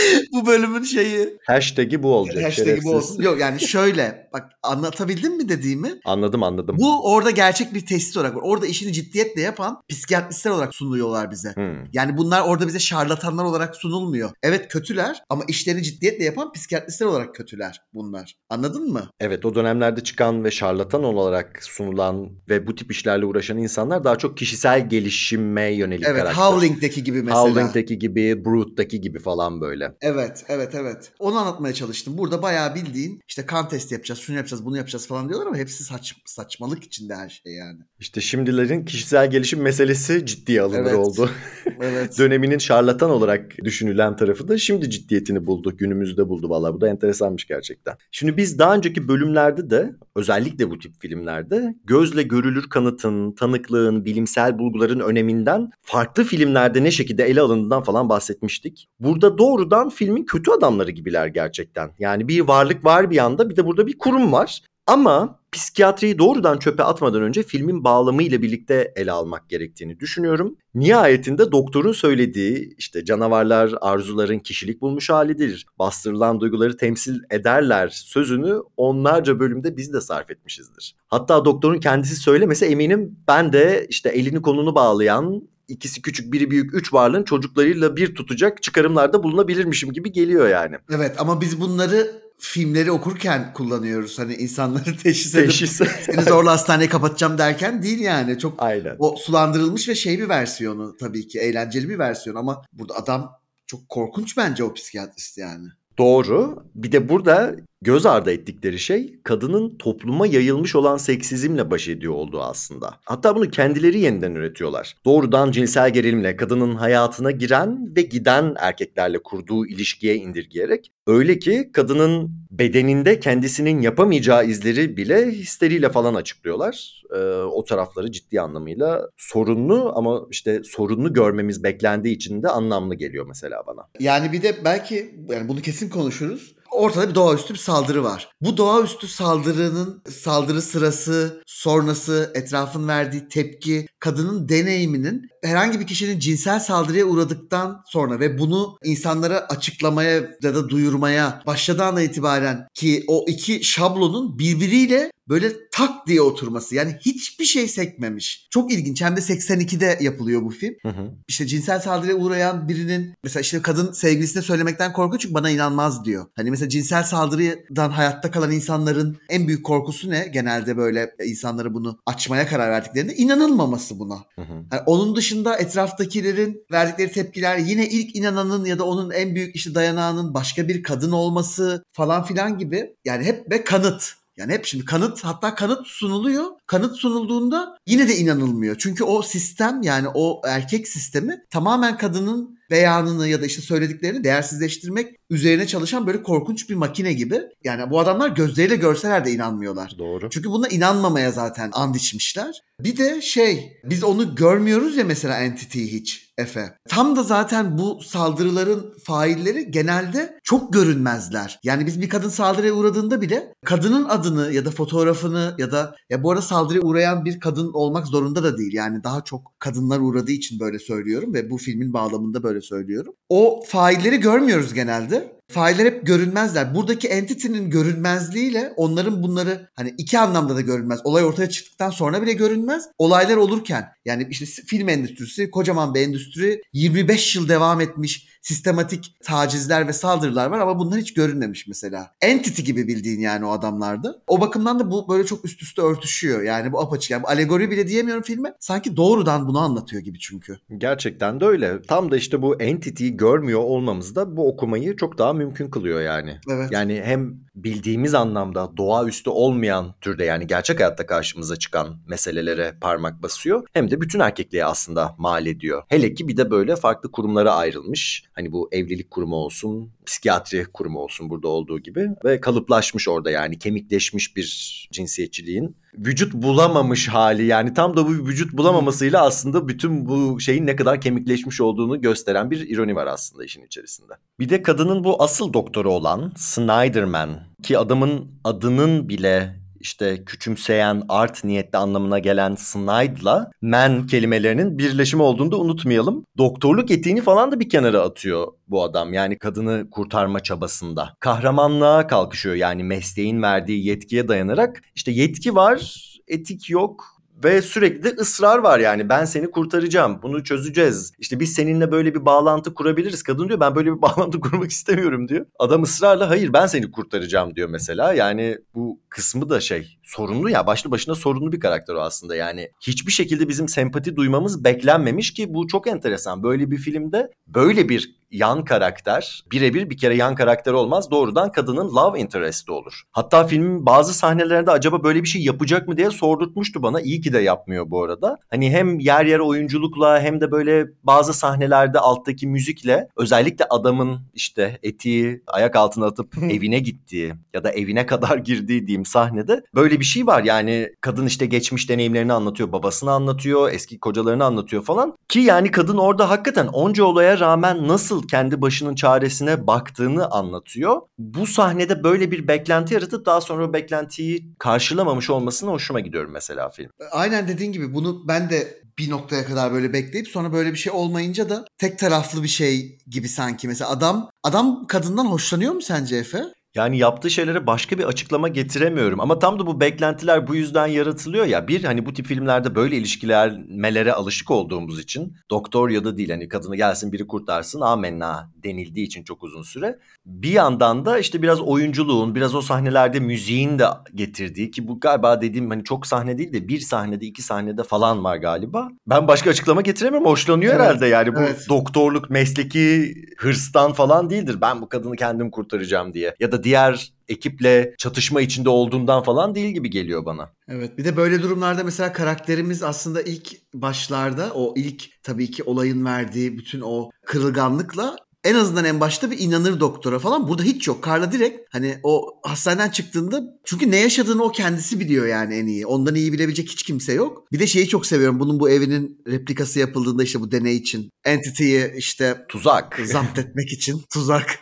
bu 0.32 0.46
bölümün 0.46 0.82
şeyi. 0.82 1.28
Hashtag'i 1.46 2.02
bu 2.02 2.14
olacak. 2.14 2.44
Hashtag'i 2.44 2.84
bu 2.84 2.94
olsun. 2.94 3.22
Yok 3.22 3.40
yani 3.40 3.60
şöyle 3.60 4.21
bak 4.32 4.50
anlatabildim 4.62 5.36
mi 5.36 5.48
dediğimi? 5.48 6.00
Anladım 6.04 6.42
anladım. 6.42 6.76
Bu 6.78 7.12
orada 7.12 7.30
gerçek 7.30 7.74
bir 7.74 7.86
tesis 7.86 8.16
olarak 8.16 8.36
var. 8.36 8.42
Orada 8.44 8.66
işini 8.66 8.92
ciddiyetle 8.92 9.40
yapan 9.40 9.82
psikiyatristler 9.88 10.50
olarak 10.50 10.74
sunuluyorlar 10.74 11.30
bize. 11.30 11.54
Hmm. 11.54 11.84
Yani 11.92 12.16
bunlar 12.16 12.42
orada 12.42 12.66
bize 12.66 12.78
şarlatanlar 12.78 13.44
olarak 13.44 13.76
sunulmuyor. 13.76 14.30
Evet 14.42 14.68
kötüler 14.68 15.22
ama 15.28 15.44
işlerini 15.48 15.82
ciddiyetle 15.82 16.24
yapan 16.24 16.52
psikiyatristler 16.52 17.06
olarak 17.06 17.34
kötüler 17.34 17.80
bunlar. 17.94 18.36
Anladın 18.50 18.92
mı? 18.92 19.10
Evet 19.20 19.44
o 19.44 19.54
dönemlerde 19.54 20.00
çıkan 20.00 20.44
ve 20.44 20.50
şarlatan 20.50 21.04
olarak 21.04 21.58
sunulan 21.64 22.30
ve 22.48 22.66
bu 22.66 22.74
tip 22.74 22.92
işlerle 22.92 23.24
uğraşan 23.24 23.58
insanlar 23.58 24.04
daha 24.04 24.18
çok 24.18 24.36
kişisel 24.36 24.88
gelişime 24.88 25.74
yönelik 25.74 26.06
Evet 26.06 26.20
karakter. 26.20 26.42
Howling'deki 26.42 27.04
gibi 27.04 27.22
mesela. 27.22 27.42
Howling'deki 27.42 27.98
gibi, 27.98 28.44
Brute'daki 28.44 29.00
gibi 29.00 29.18
falan 29.18 29.60
böyle. 29.60 29.94
Evet, 30.00 30.44
evet, 30.48 30.74
evet. 30.74 31.12
Onu 31.18 31.38
anlatmaya 31.38 31.74
çalıştım. 31.74 32.18
Burada 32.18 32.42
bayağı 32.42 32.74
bildiğin 32.74 33.20
işte 33.28 33.46
kan 33.46 33.68
testi 33.68 33.94
yapacağız, 33.94 34.20
şunu 34.22 34.36
yapacağız, 34.36 34.64
bunu 34.64 34.76
yapacağız 34.76 35.06
falan 35.06 35.28
diyorlar 35.28 35.46
ama 35.46 35.56
hepsi 35.56 35.84
saç, 35.84 36.14
saçmalık 36.24 36.84
içinde 36.84 37.14
her 37.14 37.28
şey 37.28 37.52
yani. 37.52 37.78
İşte 37.98 38.20
şimdilerin 38.20 38.84
kişisel 38.84 39.30
gelişim 39.30 39.62
meselesi 39.62 40.26
ciddiye 40.26 40.62
alınır 40.62 40.80
Evet. 40.80 40.94
oldu. 40.94 41.30
Evet. 41.80 42.18
Döneminin 42.18 42.58
şarlatan 42.58 43.10
olarak 43.10 43.56
düşünülen 43.64 44.16
tarafı 44.16 44.48
da 44.48 44.58
şimdi 44.58 44.90
ciddiyetini 44.90 45.46
buldu. 45.46 45.76
Günümüzde 45.76 46.28
buldu 46.28 46.48
vallahi. 46.50 46.74
Bu 46.74 46.80
da 46.80 46.88
enteresanmış 46.88 47.46
gerçekten. 47.46 47.94
Şimdi 48.10 48.36
biz 48.36 48.58
daha 48.58 48.74
önceki 48.74 49.08
bölümlerde 49.08 49.70
de 49.70 49.92
özellikle 50.16 50.70
bu 50.70 50.78
tip 50.78 51.00
filmlerde 51.00 51.74
gözle 51.84 52.22
görülür 52.22 52.68
kanıtın, 52.68 53.32
tanıklığın, 53.32 54.04
bilimsel 54.04 54.58
bulguların 54.58 55.00
öneminden 55.00 55.70
farklı 55.82 56.24
filmlerde 56.24 56.84
ne 56.84 56.90
şekilde 56.90 57.24
ele 57.24 57.40
alındığından 57.40 57.82
falan 57.82 58.08
bahsetmiştik. 58.08 58.88
Burada 59.00 59.38
doğrudan 59.38 59.88
filmin 59.88 60.24
kötü 60.24 60.50
adamları 60.50 60.90
gibiler 60.90 61.26
gerçekten. 61.26 61.90
Yani 61.98 62.28
bir 62.28 62.40
varlık 62.40 62.84
var 62.84 63.10
bir 63.10 63.16
yanda 63.16 63.50
bir 63.50 63.56
de 63.56 63.66
burada 63.66 63.86
bir 63.86 63.98
kurum 63.98 64.32
var. 64.32 64.60
Ama 64.86 65.38
psikiyatriyi 65.52 66.18
doğrudan 66.18 66.58
çöpe 66.58 66.82
atmadan 66.82 67.22
önce 67.22 67.42
filmin 67.42 67.84
bağlamıyla 67.84 68.42
birlikte 68.42 68.92
ele 68.96 69.12
almak 69.12 69.48
gerektiğini 69.48 70.00
düşünüyorum. 70.00 70.56
Nihayetinde 70.74 71.52
doktorun 71.52 71.92
söylediği 71.92 72.74
işte 72.78 73.04
canavarlar 73.04 73.74
arzuların 73.80 74.38
kişilik 74.38 74.80
bulmuş 74.80 75.10
halidir. 75.10 75.66
Bastırılan 75.78 76.40
duyguları 76.40 76.76
temsil 76.76 77.20
ederler 77.30 77.88
sözünü 77.88 78.62
onlarca 78.76 79.40
bölümde 79.40 79.76
biz 79.76 79.92
de 79.92 80.00
sarf 80.00 80.30
etmişizdir. 80.30 80.96
Hatta 81.08 81.44
doktorun 81.44 81.80
kendisi 81.80 82.16
söylemese 82.16 82.66
eminim 82.66 83.16
ben 83.28 83.52
de 83.52 83.86
işte 83.88 84.08
elini 84.08 84.42
kolunu 84.42 84.74
bağlayan 84.74 85.48
ikisi 85.68 86.02
küçük 86.02 86.32
biri 86.32 86.50
büyük 86.50 86.74
üç 86.74 86.92
varlığın 86.92 87.22
çocuklarıyla 87.22 87.96
bir 87.96 88.14
tutacak 88.14 88.62
çıkarımlarda 88.62 89.22
bulunabilirmişim 89.22 89.92
gibi 89.92 90.12
geliyor 90.12 90.48
yani. 90.48 90.76
Evet 90.90 91.16
ama 91.18 91.40
biz 91.40 91.60
bunları 91.60 92.21
filmleri 92.42 92.90
okurken 92.90 93.52
kullanıyoruz. 93.52 94.18
Hani 94.18 94.34
insanları 94.34 94.96
teşhis 95.02 95.34
edip 95.34 95.46
Teşhis. 95.46 95.80
seni 96.06 96.22
zorla 96.22 96.52
hastaneye 96.52 96.88
kapatacağım 96.88 97.38
derken 97.38 97.82
değil 97.82 98.00
yani. 98.00 98.38
Çok 98.38 98.54
Aynen. 98.58 98.96
o 98.98 99.16
sulandırılmış 99.16 99.88
ve 99.88 99.94
şey 99.94 100.18
bir 100.18 100.28
versiyonu 100.28 100.96
tabii 100.96 101.28
ki 101.28 101.38
eğlenceli 101.38 101.88
bir 101.88 101.98
versiyon 101.98 102.36
ama 102.36 102.62
burada 102.72 102.94
adam 102.94 103.32
çok 103.66 103.88
korkunç 103.88 104.36
bence 104.36 104.64
o 104.64 104.74
psikiyatrist 104.74 105.38
yani. 105.38 105.68
Doğru. 105.98 106.64
Bir 106.74 106.92
de 106.92 107.08
burada 107.08 107.56
göz 107.82 108.06
ardı 108.06 108.32
ettikleri 108.32 108.78
şey 108.78 109.22
kadının 109.22 109.78
topluma 109.78 110.26
yayılmış 110.26 110.74
olan 110.76 110.96
seksizmle 110.96 111.70
baş 111.70 111.88
ediyor 111.88 112.12
olduğu 112.12 112.42
aslında. 112.42 112.98
Hatta 113.04 113.36
bunu 113.36 113.50
kendileri 113.50 114.00
yeniden 114.00 114.34
üretiyorlar. 114.34 114.96
Doğrudan 115.04 115.50
cinsel 115.50 115.92
gerilimle 115.92 116.36
kadının 116.36 116.74
hayatına 116.74 117.30
giren 117.30 117.96
ve 117.96 118.02
giden 118.02 118.54
erkeklerle 118.58 119.18
kurduğu 119.22 119.66
ilişkiye 119.66 120.16
indirgeyerek 120.16 120.92
öyle 121.06 121.38
ki 121.38 121.70
kadının 121.72 122.30
bedeninde 122.50 123.20
kendisinin 123.20 123.80
yapamayacağı 123.80 124.46
izleri 124.46 124.96
bile 124.96 125.26
histeriyle 125.30 125.88
falan 125.88 126.14
açıklıyorlar. 126.14 127.02
Ee, 127.14 127.18
o 127.32 127.64
tarafları 127.64 128.12
ciddi 128.12 128.40
anlamıyla 128.40 129.08
sorunlu 129.16 129.92
ama 129.94 130.26
işte 130.30 130.62
sorunlu 130.64 131.12
görmemiz 131.12 131.62
beklendiği 131.64 132.16
için 132.16 132.42
de 132.42 132.48
anlamlı 132.48 132.94
geliyor 132.94 133.26
mesela 133.28 133.62
bana. 133.66 133.88
Yani 134.00 134.32
bir 134.32 134.42
de 134.42 134.56
belki 134.64 135.14
yani 135.28 135.48
bunu 135.48 135.60
kesin 135.60 135.88
konuşuruz. 135.88 136.54
Ortada 136.72 137.10
bir 137.10 137.14
doğaüstü 137.14 137.54
bir 137.54 137.58
saldırı 137.58 138.04
var. 138.04 138.28
Bu 138.40 138.56
doğaüstü 138.56 139.08
saldırının 139.08 140.02
saldırı 140.10 140.62
sırası, 140.62 141.42
sonrası, 141.46 142.32
etrafın 142.34 142.88
verdiği 142.88 143.28
tepki, 143.28 143.86
kadının 144.00 144.48
deneyiminin 144.48 145.22
herhangi 145.44 145.80
bir 145.80 145.86
kişinin 145.86 146.18
cinsel 146.18 146.60
saldırıya 146.60 147.04
uğradıktan 147.04 147.82
sonra 147.86 148.20
ve 148.20 148.38
bunu 148.38 148.76
insanlara 148.84 149.38
açıklamaya 149.38 150.14
ya 150.42 150.54
da 150.54 150.68
duyurmaya 150.68 151.42
başladığı 151.46 152.02
itibaren 152.02 152.66
ki 152.74 153.04
o 153.08 153.24
iki 153.28 153.64
şablonun 153.64 154.38
birbiriyle 154.38 155.12
böyle 155.32 155.52
tak 155.70 156.06
diye 156.06 156.22
oturması. 156.22 156.74
Yani 156.74 156.96
hiçbir 157.00 157.44
şey 157.44 157.68
sekmemiş. 157.68 158.48
Çok 158.50 158.72
ilginç. 158.72 159.02
Hem 159.02 159.16
de 159.16 159.20
82'de 159.20 159.98
yapılıyor 160.00 160.42
bu 160.42 160.50
film 160.50 160.74
Hı 160.82 160.88
hı. 160.88 161.10
işte 161.28 161.46
cinsel 161.46 161.80
saldırıya 161.80 162.16
uğrayan 162.16 162.68
birinin 162.68 163.14
mesela 163.24 163.40
işte 163.40 163.62
kadın 163.62 163.92
sevgilisine 163.92 164.42
söylemekten 164.42 164.92
korkuyor 164.92 165.20
çünkü 165.20 165.34
bana 165.34 165.50
inanmaz 165.50 166.04
diyor. 166.04 166.26
Hani 166.36 166.50
mesela 166.50 166.68
cinsel 166.68 167.02
saldırıdan 167.02 167.90
hayatta 167.90 168.30
kalan 168.30 168.50
insanların 168.50 169.18
en 169.28 169.48
büyük 169.48 169.64
korkusu 169.64 170.10
ne? 170.10 170.30
Genelde 170.32 170.76
böyle 170.76 171.14
insanları 171.24 171.74
bunu 171.74 171.98
açmaya 172.06 172.46
karar 172.46 172.70
verdiklerinde 172.70 173.14
inanılmaması 173.14 173.98
buna. 173.98 174.16
Hı 174.34 174.42
hı. 174.42 174.54
Yani 174.72 174.82
onun 174.86 175.16
dışında 175.16 175.56
etraftakilerin 175.56 176.64
verdikleri 176.72 177.12
tepkiler 177.12 177.58
yine 177.58 177.88
ilk 177.88 178.16
inananın 178.16 178.64
ya 178.64 178.78
da 178.78 178.84
onun 178.84 179.10
en 179.10 179.34
büyük 179.34 179.56
işte 179.56 179.74
dayanağının 179.74 180.34
başka 180.34 180.68
bir 180.68 180.82
kadın 180.82 181.12
olması 181.12 181.84
falan 181.92 182.24
filan 182.24 182.58
gibi. 182.58 182.96
Yani 183.04 183.24
hep 183.24 183.50
ve 183.50 183.64
kanıt. 183.64 184.21
Yani 184.36 184.52
hep 184.52 184.64
şimdi 184.66 184.84
kanıt 184.84 185.24
hatta 185.24 185.54
kanıt 185.54 185.86
sunuluyor. 185.86 186.46
Kanıt 186.66 186.96
sunulduğunda 186.96 187.76
yine 187.86 188.08
de 188.08 188.16
inanılmıyor. 188.16 188.76
Çünkü 188.78 189.04
o 189.04 189.22
sistem 189.22 189.82
yani 189.82 190.08
o 190.14 190.42
erkek 190.44 190.88
sistemi 190.88 191.44
tamamen 191.50 191.96
kadının 191.96 192.58
beyanını 192.70 193.28
ya 193.28 193.42
da 193.42 193.46
işte 193.46 193.62
söylediklerini 193.62 194.24
değersizleştirmek 194.24 195.16
üzerine 195.30 195.66
çalışan 195.66 196.06
böyle 196.06 196.22
korkunç 196.22 196.70
bir 196.70 196.74
makine 196.74 197.12
gibi. 197.12 197.40
Yani 197.64 197.90
bu 197.90 198.00
adamlar 198.00 198.28
gözleriyle 198.28 198.76
görseler 198.76 199.24
de 199.24 199.30
inanmıyorlar. 199.30 199.94
Doğru. 199.98 200.30
Çünkü 200.30 200.50
buna 200.50 200.68
inanmamaya 200.68 201.30
zaten 201.30 201.70
and 201.72 201.94
içmişler. 201.94 202.62
Bir 202.80 202.96
de 202.96 203.22
şey 203.22 203.80
biz 203.84 204.04
onu 204.04 204.34
görmüyoruz 204.34 204.96
ya 204.96 205.04
mesela 205.04 205.36
Entity'yi 205.38 205.92
hiç 205.92 206.32
Efe. 206.38 206.78
Tam 206.88 207.16
da 207.16 207.22
zaten 207.22 207.78
bu 207.78 208.00
saldırıların 208.02 208.94
failleri 209.04 209.70
genelde 209.70 210.38
çok 210.42 210.72
görünmezler. 210.72 211.60
Yani 211.64 211.86
biz 211.86 212.00
bir 212.00 212.08
kadın 212.08 212.28
saldırıya 212.28 212.72
uğradığında 212.72 213.20
bile 213.20 213.54
kadının 213.64 214.08
adını 214.08 214.52
ya 214.52 214.64
da 214.64 214.70
fotoğrafını 214.70 215.54
ya 215.58 215.72
da 215.72 215.96
ya 216.10 216.22
bu 216.22 216.30
arada 216.30 216.42
saldırıya 216.52 216.82
uğrayan 216.82 217.24
bir 217.24 217.40
kadın 217.40 217.72
olmak 217.72 218.06
zorunda 218.06 218.42
da 218.42 218.58
değil. 218.58 218.72
Yani 218.72 219.04
daha 219.04 219.24
çok 219.24 219.52
kadınlar 219.58 220.00
uğradığı 220.00 220.32
için 220.32 220.60
böyle 220.60 220.78
söylüyorum 220.78 221.34
ve 221.34 221.50
bu 221.50 221.58
filmin 221.58 221.92
bağlamında 221.92 222.42
böyle 222.42 222.60
söylüyorum. 222.60 223.14
O 223.28 223.62
failleri 223.66 224.20
görmüyoruz 224.20 224.74
genelde. 224.74 225.32
Failler 225.52 225.86
hep 225.86 226.06
görünmezler. 226.06 226.74
Buradaki 226.74 227.08
entity'nin 227.08 227.70
görünmezliğiyle 227.70 228.72
onların 228.76 229.22
bunları 229.22 229.70
hani 229.74 229.94
iki 229.98 230.18
anlamda 230.18 230.56
da 230.56 230.60
görünmez. 230.60 231.00
Olay 231.04 231.24
ortaya 231.24 231.48
çıktıktan 231.48 231.90
sonra 231.90 232.22
bile 232.22 232.32
görünmez. 232.32 232.88
Olaylar 232.98 233.36
olurken 233.36 233.88
yani 234.04 234.26
işte 234.30 234.46
film 234.66 234.88
endüstrisi 234.88 235.50
kocaman 235.50 235.94
bir 235.94 236.00
endüstri 236.00 236.62
25 236.72 237.36
yıl 237.36 237.48
devam 237.48 237.80
etmiş 237.80 238.28
sistematik 238.42 239.16
tacizler 239.24 239.88
ve 239.88 239.92
saldırılar 239.92 240.46
var 240.46 240.58
ama 240.58 240.78
bunlar 240.78 241.00
hiç 241.00 241.14
görünmemiş 241.14 241.66
mesela. 241.68 242.10
Entity 242.20 242.62
gibi 242.62 242.88
bildiğin 242.88 243.20
yani 243.20 243.46
o 243.46 243.50
adamlarda. 243.50 244.22
O 244.26 244.40
bakımdan 244.40 244.80
da 244.80 244.90
bu 244.90 245.08
böyle 245.08 245.26
çok 245.26 245.44
üst 245.44 245.62
üste 245.62 245.82
örtüşüyor. 245.82 246.42
Yani 246.42 246.72
bu 246.72 246.80
apaçık. 246.80 247.10
Yani 247.10 247.22
bu 247.22 247.28
alegori 247.28 247.70
bile 247.70 247.88
diyemiyorum 247.88 248.22
filme. 248.22 248.54
Sanki 248.60 248.96
doğrudan 248.96 249.48
bunu 249.48 249.58
anlatıyor 249.58 250.02
gibi 250.02 250.18
çünkü. 250.18 250.58
Gerçekten 250.78 251.40
de 251.40 251.44
öyle. 251.44 251.82
Tam 251.82 252.10
da 252.10 252.16
işte 252.16 252.42
bu 252.42 252.62
entity'yi 252.62 253.16
görmüyor 253.16 253.60
olmamız 253.60 254.16
da 254.16 254.36
bu 254.36 254.48
okumayı 254.48 254.96
çok 254.96 255.18
daha 255.18 255.32
mümkün 255.44 255.70
kılıyor 255.70 256.00
yani. 256.00 256.38
Evet. 256.50 256.72
Yani 256.72 257.02
hem 257.04 257.34
bildiğimiz 257.54 258.14
anlamda 258.14 258.76
doğaüstü 258.76 259.30
olmayan 259.30 259.94
türde 260.00 260.24
yani 260.24 260.46
gerçek 260.46 260.80
hayatta 260.80 261.06
karşımıza 261.06 261.56
çıkan 261.56 261.96
meselelere 262.08 262.74
parmak 262.80 263.22
basıyor. 263.22 263.66
Hem 263.72 263.90
de 263.90 264.00
bütün 264.00 264.20
erkekliğe 264.20 264.64
aslında 264.64 265.14
mal 265.18 265.46
ediyor. 265.46 265.82
Hele 265.88 266.14
ki 266.14 266.28
bir 266.28 266.36
de 266.36 266.50
böyle 266.50 266.76
farklı 266.76 267.12
kurumlara 267.12 267.54
ayrılmış. 267.54 268.24
Hani 268.32 268.52
bu 268.52 268.68
evlilik 268.72 269.10
kurumu 269.10 269.36
olsun, 269.36 269.90
psikiyatri 270.06 270.64
kurumu 270.64 270.98
olsun 270.98 271.30
burada 271.30 271.48
olduğu 271.48 271.78
gibi 271.78 272.08
ve 272.24 272.40
kalıplaşmış 272.40 273.08
orada 273.08 273.30
yani 273.30 273.58
kemikleşmiş 273.58 274.36
bir 274.36 274.88
cinsiyetçiliğin 274.92 275.76
vücut 275.94 276.34
bulamamış 276.34 277.08
hali 277.08 277.46
yani 277.46 277.74
tam 277.74 277.96
da 277.96 278.06
bu 278.06 278.10
vücut 278.10 278.52
bulamamasıyla 278.52 279.26
aslında 279.26 279.68
bütün 279.68 280.08
bu 280.08 280.40
şeyin 280.40 280.66
ne 280.66 280.76
kadar 280.76 281.00
kemikleşmiş 281.00 281.60
olduğunu 281.60 282.00
gösteren 282.00 282.50
bir 282.50 282.68
ironi 282.68 282.96
var 282.96 283.06
aslında 283.06 283.44
işin 283.44 283.64
içerisinde. 283.64 284.12
Bir 284.40 284.48
de 284.48 284.62
kadının 284.62 285.04
bu 285.04 285.22
asıl 285.22 285.52
doktoru 285.52 285.92
olan 285.92 286.32
Snyderman 286.36 287.40
ki 287.62 287.78
adamın 287.78 288.30
adının 288.44 289.08
bile 289.08 289.61
işte 289.82 290.24
küçümseyen 290.24 291.02
art 291.08 291.44
niyetli 291.44 291.78
anlamına 291.78 292.18
gelen 292.18 292.54
Snyde'la 292.54 293.50
man 293.62 294.06
kelimelerinin 294.06 294.78
birleşimi 294.78 295.22
olduğunu 295.22 295.52
da 295.52 295.56
unutmayalım. 295.56 296.24
Doktorluk 296.38 296.90
etiğini 296.90 297.20
falan 297.20 297.52
da 297.52 297.60
bir 297.60 297.68
kenara 297.68 298.00
atıyor 298.00 298.46
bu 298.68 298.82
adam. 298.82 299.12
Yani 299.12 299.38
kadını 299.38 299.90
kurtarma 299.90 300.40
çabasında. 300.40 301.16
Kahramanlığa 301.20 302.06
kalkışıyor 302.06 302.54
yani 302.54 302.84
mesleğin 302.84 303.42
verdiği 303.42 303.86
yetkiye 303.86 304.28
dayanarak. 304.28 304.82
İşte 304.94 305.10
yetki 305.10 305.54
var, 305.54 306.08
etik 306.28 306.70
yok 306.70 307.21
ve 307.44 307.62
sürekli 307.62 308.04
de 308.04 308.08
ısrar 308.08 308.58
var 308.58 308.78
yani 308.78 309.08
ben 309.08 309.24
seni 309.24 309.50
kurtaracağım 309.50 310.20
bunu 310.22 310.44
çözeceğiz. 310.44 311.12
İşte 311.18 311.40
biz 311.40 311.52
seninle 311.52 311.92
böyle 311.92 312.14
bir 312.14 312.24
bağlantı 312.24 312.74
kurabiliriz. 312.74 313.22
Kadın 313.22 313.48
diyor 313.48 313.60
ben 313.60 313.74
böyle 313.74 313.96
bir 313.96 314.02
bağlantı 314.02 314.40
kurmak 314.40 314.70
istemiyorum 314.70 315.28
diyor. 315.28 315.46
Adam 315.58 315.82
ısrarla 315.82 316.30
hayır 316.30 316.52
ben 316.52 316.66
seni 316.66 316.90
kurtaracağım 316.90 317.56
diyor 317.56 317.68
mesela. 317.68 318.12
Yani 318.12 318.58
bu 318.74 319.00
kısmı 319.08 319.50
da 319.50 319.60
şey 319.60 319.98
sorunlu 320.16 320.50
ya 320.50 320.66
başlı 320.66 320.90
başına 320.90 321.14
sorunlu 321.14 321.52
bir 321.52 321.60
karakter 321.60 321.94
o 321.94 322.00
aslında 322.00 322.36
yani. 322.36 322.70
Hiçbir 322.80 323.12
şekilde 323.12 323.48
bizim 323.48 323.68
sempati 323.68 324.16
duymamız 324.16 324.64
beklenmemiş 324.64 325.34
ki 325.34 325.54
bu 325.54 325.66
çok 325.66 325.86
enteresan. 325.86 326.42
Böyle 326.42 326.70
bir 326.70 326.78
filmde 326.78 327.30
böyle 327.46 327.88
bir 327.88 328.22
yan 328.32 328.64
karakter 328.64 329.44
birebir 329.52 329.90
bir 329.90 329.96
kere 329.96 330.16
yan 330.16 330.34
karakter 330.34 330.72
olmaz. 330.72 331.10
Doğrudan 331.10 331.52
kadının 331.52 331.96
love 331.96 332.20
interest'i 332.20 332.72
olur. 332.72 333.02
Hatta 333.12 333.46
filmin 333.46 333.86
bazı 333.86 334.14
sahnelerinde 334.14 334.70
acaba 334.70 335.04
böyle 335.04 335.22
bir 335.22 335.28
şey 335.28 335.42
yapacak 335.42 335.88
mı 335.88 335.96
diye 335.96 336.10
sordurtmuştu 336.10 336.82
bana. 336.82 337.00
İyi 337.00 337.20
ki 337.20 337.32
de 337.32 337.38
yapmıyor 337.38 337.90
bu 337.90 338.04
arada. 338.04 338.38
Hani 338.50 338.70
hem 338.70 338.98
yer 338.98 339.26
yer 339.26 339.38
oyunculukla 339.38 340.20
hem 340.20 340.40
de 340.40 340.50
böyle 340.50 340.86
bazı 341.02 341.34
sahnelerde 341.34 341.98
alttaki 341.98 342.46
müzikle 342.46 343.08
özellikle 343.16 343.64
adamın 343.70 344.20
işte 344.34 344.78
etiği 344.82 345.42
ayak 345.46 345.76
altına 345.76 346.06
atıp 346.06 346.38
evine 346.42 346.78
gittiği 346.78 347.34
ya 347.54 347.64
da 347.64 347.70
evine 347.70 348.06
kadar 348.06 348.38
girdiği 348.38 348.86
diyeyim 348.86 349.04
sahnede 349.04 349.62
böyle 349.74 350.00
bir 350.02 350.06
şey 350.06 350.26
var. 350.26 350.44
Yani 350.44 350.88
kadın 351.00 351.26
işte 351.26 351.46
geçmiş 351.46 351.88
deneyimlerini 351.88 352.32
anlatıyor, 352.32 352.72
babasını 352.72 353.10
anlatıyor, 353.10 353.72
eski 353.72 354.00
kocalarını 354.00 354.44
anlatıyor 354.44 354.84
falan. 354.84 355.16
Ki 355.28 355.38
yani 355.38 355.70
kadın 355.70 355.96
orada 355.96 356.30
hakikaten 356.30 356.66
onca 356.66 357.04
olaya 357.04 357.40
rağmen 357.40 357.88
nasıl 357.88 358.28
kendi 358.28 358.62
başının 358.62 358.94
çaresine 358.94 359.66
baktığını 359.66 360.30
anlatıyor. 360.30 361.00
Bu 361.18 361.46
sahnede 361.46 362.04
böyle 362.04 362.30
bir 362.30 362.48
beklenti 362.48 362.94
yaratıp 362.94 363.26
daha 363.26 363.40
sonra 363.40 363.68
o 363.68 363.72
beklentiyi 363.72 364.54
karşılamamış 364.58 365.30
olmasına 365.30 365.70
hoşuma 365.70 366.00
gidiyor 366.00 366.26
mesela 366.26 366.70
film. 366.70 366.90
Aynen 367.12 367.48
dediğin 367.48 367.72
gibi 367.72 367.94
bunu 367.94 368.28
ben 368.28 368.50
de 368.50 368.82
bir 368.98 369.10
noktaya 369.10 369.44
kadar 369.44 369.72
böyle 369.72 369.92
bekleyip 369.92 370.28
sonra 370.28 370.52
böyle 370.52 370.72
bir 370.72 370.78
şey 370.78 370.92
olmayınca 370.92 371.50
da 371.50 371.64
tek 371.78 371.98
taraflı 371.98 372.42
bir 372.42 372.48
şey 372.48 372.98
gibi 373.06 373.28
sanki. 373.28 373.68
Mesela 373.68 373.90
adam 373.90 374.30
adam 374.42 374.86
kadından 374.86 375.24
hoşlanıyor 375.24 375.72
mu 375.72 375.82
sence 375.82 376.16
Efe? 376.16 376.42
Yani 376.74 376.98
yaptığı 376.98 377.30
şeylere 377.30 377.66
başka 377.66 377.98
bir 377.98 378.04
açıklama 378.04 378.48
getiremiyorum. 378.48 379.20
Ama 379.20 379.38
tam 379.38 379.58
da 379.58 379.66
bu 379.66 379.80
beklentiler 379.80 380.48
bu 380.48 380.54
yüzden 380.54 380.86
yaratılıyor 380.86 381.44
ya. 381.44 381.68
Bir 381.68 381.84
hani 381.84 382.06
bu 382.06 382.12
tip 382.12 382.26
filmlerde 382.26 382.74
böyle 382.74 382.96
ilişkilermelere 382.96 384.12
alışık 384.12 384.50
olduğumuz 384.50 385.00
için 385.00 385.36
doktor 385.50 385.90
ya 385.90 386.04
da 386.04 386.16
değil 386.16 386.30
hani 386.30 386.48
kadını 386.48 386.76
gelsin 386.76 387.12
biri 387.12 387.26
kurtarsın 387.26 387.80
amenna 387.80 388.50
denildiği 388.64 389.06
için 389.06 389.24
çok 389.24 389.42
uzun 389.42 389.62
süre. 389.62 389.98
Bir 390.26 390.50
yandan 390.50 391.04
da 391.04 391.18
işte 391.18 391.42
biraz 391.42 391.60
oyunculuğun 391.60 392.34
biraz 392.34 392.54
o 392.54 392.60
sahnelerde 392.60 393.20
müziğin 393.20 393.78
de 393.78 393.86
getirdiği 394.14 394.70
ki 394.70 394.88
bu 394.88 395.00
galiba 395.00 395.40
dediğim 395.40 395.70
hani 395.70 395.84
çok 395.84 396.06
sahne 396.06 396.38
değil 396.38 396.52
de 396.52 396.68
bir 396.68 396.80
sahnede 396.80 397.26
iki 397.26 397.42
sahnede 397.42 397.84
falan 397.84 398.24
var 398.24 398.36
galiba. 398.36 398.88
Ben 399.06 399.28
başka 399.28 399.50
açıklama 399.50 399.80
getiremiyorum. 399.80 400.28
Hoşlanıyor 400.28 400.74
Evet, 400.74 400.84
herhalde 400.84 401.06
yani 401.06 401.34
bu 401.34 401.40
evet. 401.40 401.66
doktorluk 401.68 402.30
mesleki 402.30 403.14
hırstan 403.38 403.92
falan 403.92 404.30
değildir. 404.30 404.58
Ben 404.60 404.82
bu 404.82 404.88
kadını 404.88 405.16
kendim 405.16 405.50
kurtaracağım 405.50 406.14
diye. 406.14 406.34
Ya 406.40 406.52
da 406.52 406.61
diğer 406.62 407.12
ekiple 407.28 407.94
çatışma 407.98 408.40
içinde 408.40 408.68
olduğundan 408.68 409.22
falan 409.22 409.54
değil 409.54 409.74
gibi 409.74 409.90
geliyor 409.90 410.24
bana. 410.24 410.50
Evet 410.68 410.98
bir 410.98 411.04
de 411.04 411.16
böyle 411.16 411.42
durumlarda 411.42 411.84
mesela 411.84 412.12
karakterimiz 412.12 412.82
aslında 412.82 413.22
ilk 413.22 413.56
başlarda 413.74 414.52
o 414.54 414.74
ilk 414.76 415.22
tabii 415.22 415.50
ki 415.50 415.62
olayın 415.62 416.04
verdiği 416.04 416.58
bütün 416.58 416.80
o 416.80 417.10
kırılganlıkla 417.26 418.16
en 418.44 418.54
azından 418.54 418.84
en 418.84 419.00
başta 419.00 419.30
bir 419.30 419.38
inanır 419.38 419.80
doktora 419.80 420.18
falan. 420.18 420.48
Burada 420.48 420.62
hiç 420.62 420.88
yok. 420.88 421.06
Carla 421.06 421.32
direkt 421.32 421.74
hani 421.74 421.98
o 422.02 422.40
hastaneden 422.42 422.88
çıktığında 422.90 423.42
çünkü 423.64 423.90
ne 423.90 423.96
yaşadığını 423.96 424.42
o 424.42 424.52
kendisi 424.52 425.00
biliyor 425.00 425.26
yani 425.26 425.54
en 425.54 425.66
iyi. 425.66 425.86
Ondan 425.86 426.14
iyi 426.14 426.32
bilebilecek 426.32 426.68
hiç 426.68 426.82
kimse 426.82 427.12
yok. 427.12 427.52
Bir 427.52 427.58
de 427.58 427.66
şeyi 427.66 427.88
çok 427.88 428.06
seviyorum. 428.06 428.40
Bunun 428.40 428.60
bu 428.60 428.70
evinin 428.70 429.22
replikası 429.28 429.78
yapıldığında 429.78 430.22
işte 430.22 430.40
bu 430.40 430.52
deney 430.52 430.76
için 430.76 431.10
Entity'yi 431.24 431.92
işte 431.96 432.44
Tuzak. 432.48 433.00
zapt 433.04 433.38
etmek 433.38 433.72
için 433.72 434.02
tuzak 434.12 434.58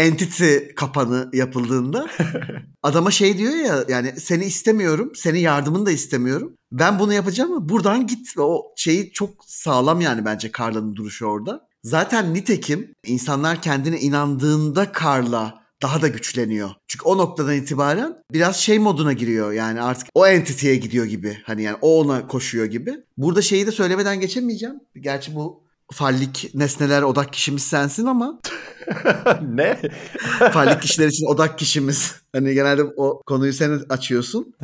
entity 0.00 0.56
kapanı 0.76 1.30
yapıldığında 1.32 2.06
adama 2.82 3.10
şey 3.10 3.38
diyor 3.38 3.52
ya 3.52 3.84
yani 3.88 4.14
seni 4.20 4.44
istemiyorum, 4.44 5.12
senin 5.14 5.38
yardımını 5.38 5.86
da 5.86 5.90
istemiyorum. 5.90 6.52
Ben 6.72 6.98
bunu 6.98 7.12
yapacağım 7.12 7.52
ama 7.52 7.68
buradan 7.68 8.06
git. 8.06 8.38
O 8.38 8.72
şeyi 8.76 9.12
çok 9.12 9.30
sağlam 9.46 10.00
yani 10.00 10.24
bence 10.24 10.50
Carla'nın 10.58 10.96
duruşu 10.96 11.26
orada. 11.26 11.68
Zaten 11.84 12.34
nitekim 12.34 12.94
insanlar 13.06 13.62
kendine 13.62 14.00
inandığında 14.00 14.92
Carla 15.00 15.60
daha 15.82 16.02
da 16.02 16.08
güçleniyor. 16.08 16.70
Çünkü 16.88 17.04
o 17.04 17.18
noktadan 17.18 17.54
itibaren 17.54 18.16
biraz 18.32 18.56
şey 18.56 18.78
moduna 18.78 19.12
giriyor 19.12 19.52
yani 19.52 19.82
artık 19.82 20.08
o 20.14 20.26
entity'ye 20.26 20.76
gidiyor 20.76 21.06
gibi. 21.06 21.38
Hani 21.44 21.62
yani 21.62 21.76
o 21.80 22.00
ona 22.00 22.26
koşuyor 22.26 22.66
gibi. 22.66 22.94
Burada 23.16 23.42
şeyi 23.42 23.66
de 23.66 23.72
söylemeden 23.72 24.20
geçemeyeceğim. 24.20 24.80
Gerçi 25.00 25.34
bu 25.34 25.69
fallik 25.92 26.50
nesneler 26.54 27.02
odak 27.02 27.32
kişimiz 27.32 27.62
sensin 27.62 28.06
ama 28.06 28.40
ne? 29.42 29.78
fallik 30.52 30.82
kişiler 30.82 31.08
için 31.08 31.26
odak 31.26 31.58
kişimiz. 31.58 32.14
Hani 32.32 32.54
genelde 32.54 32.84
o 32.84 33.22
konuyu 33.26 33.52
sen 33.52 33.80
açıyorsun. 33.88 34.54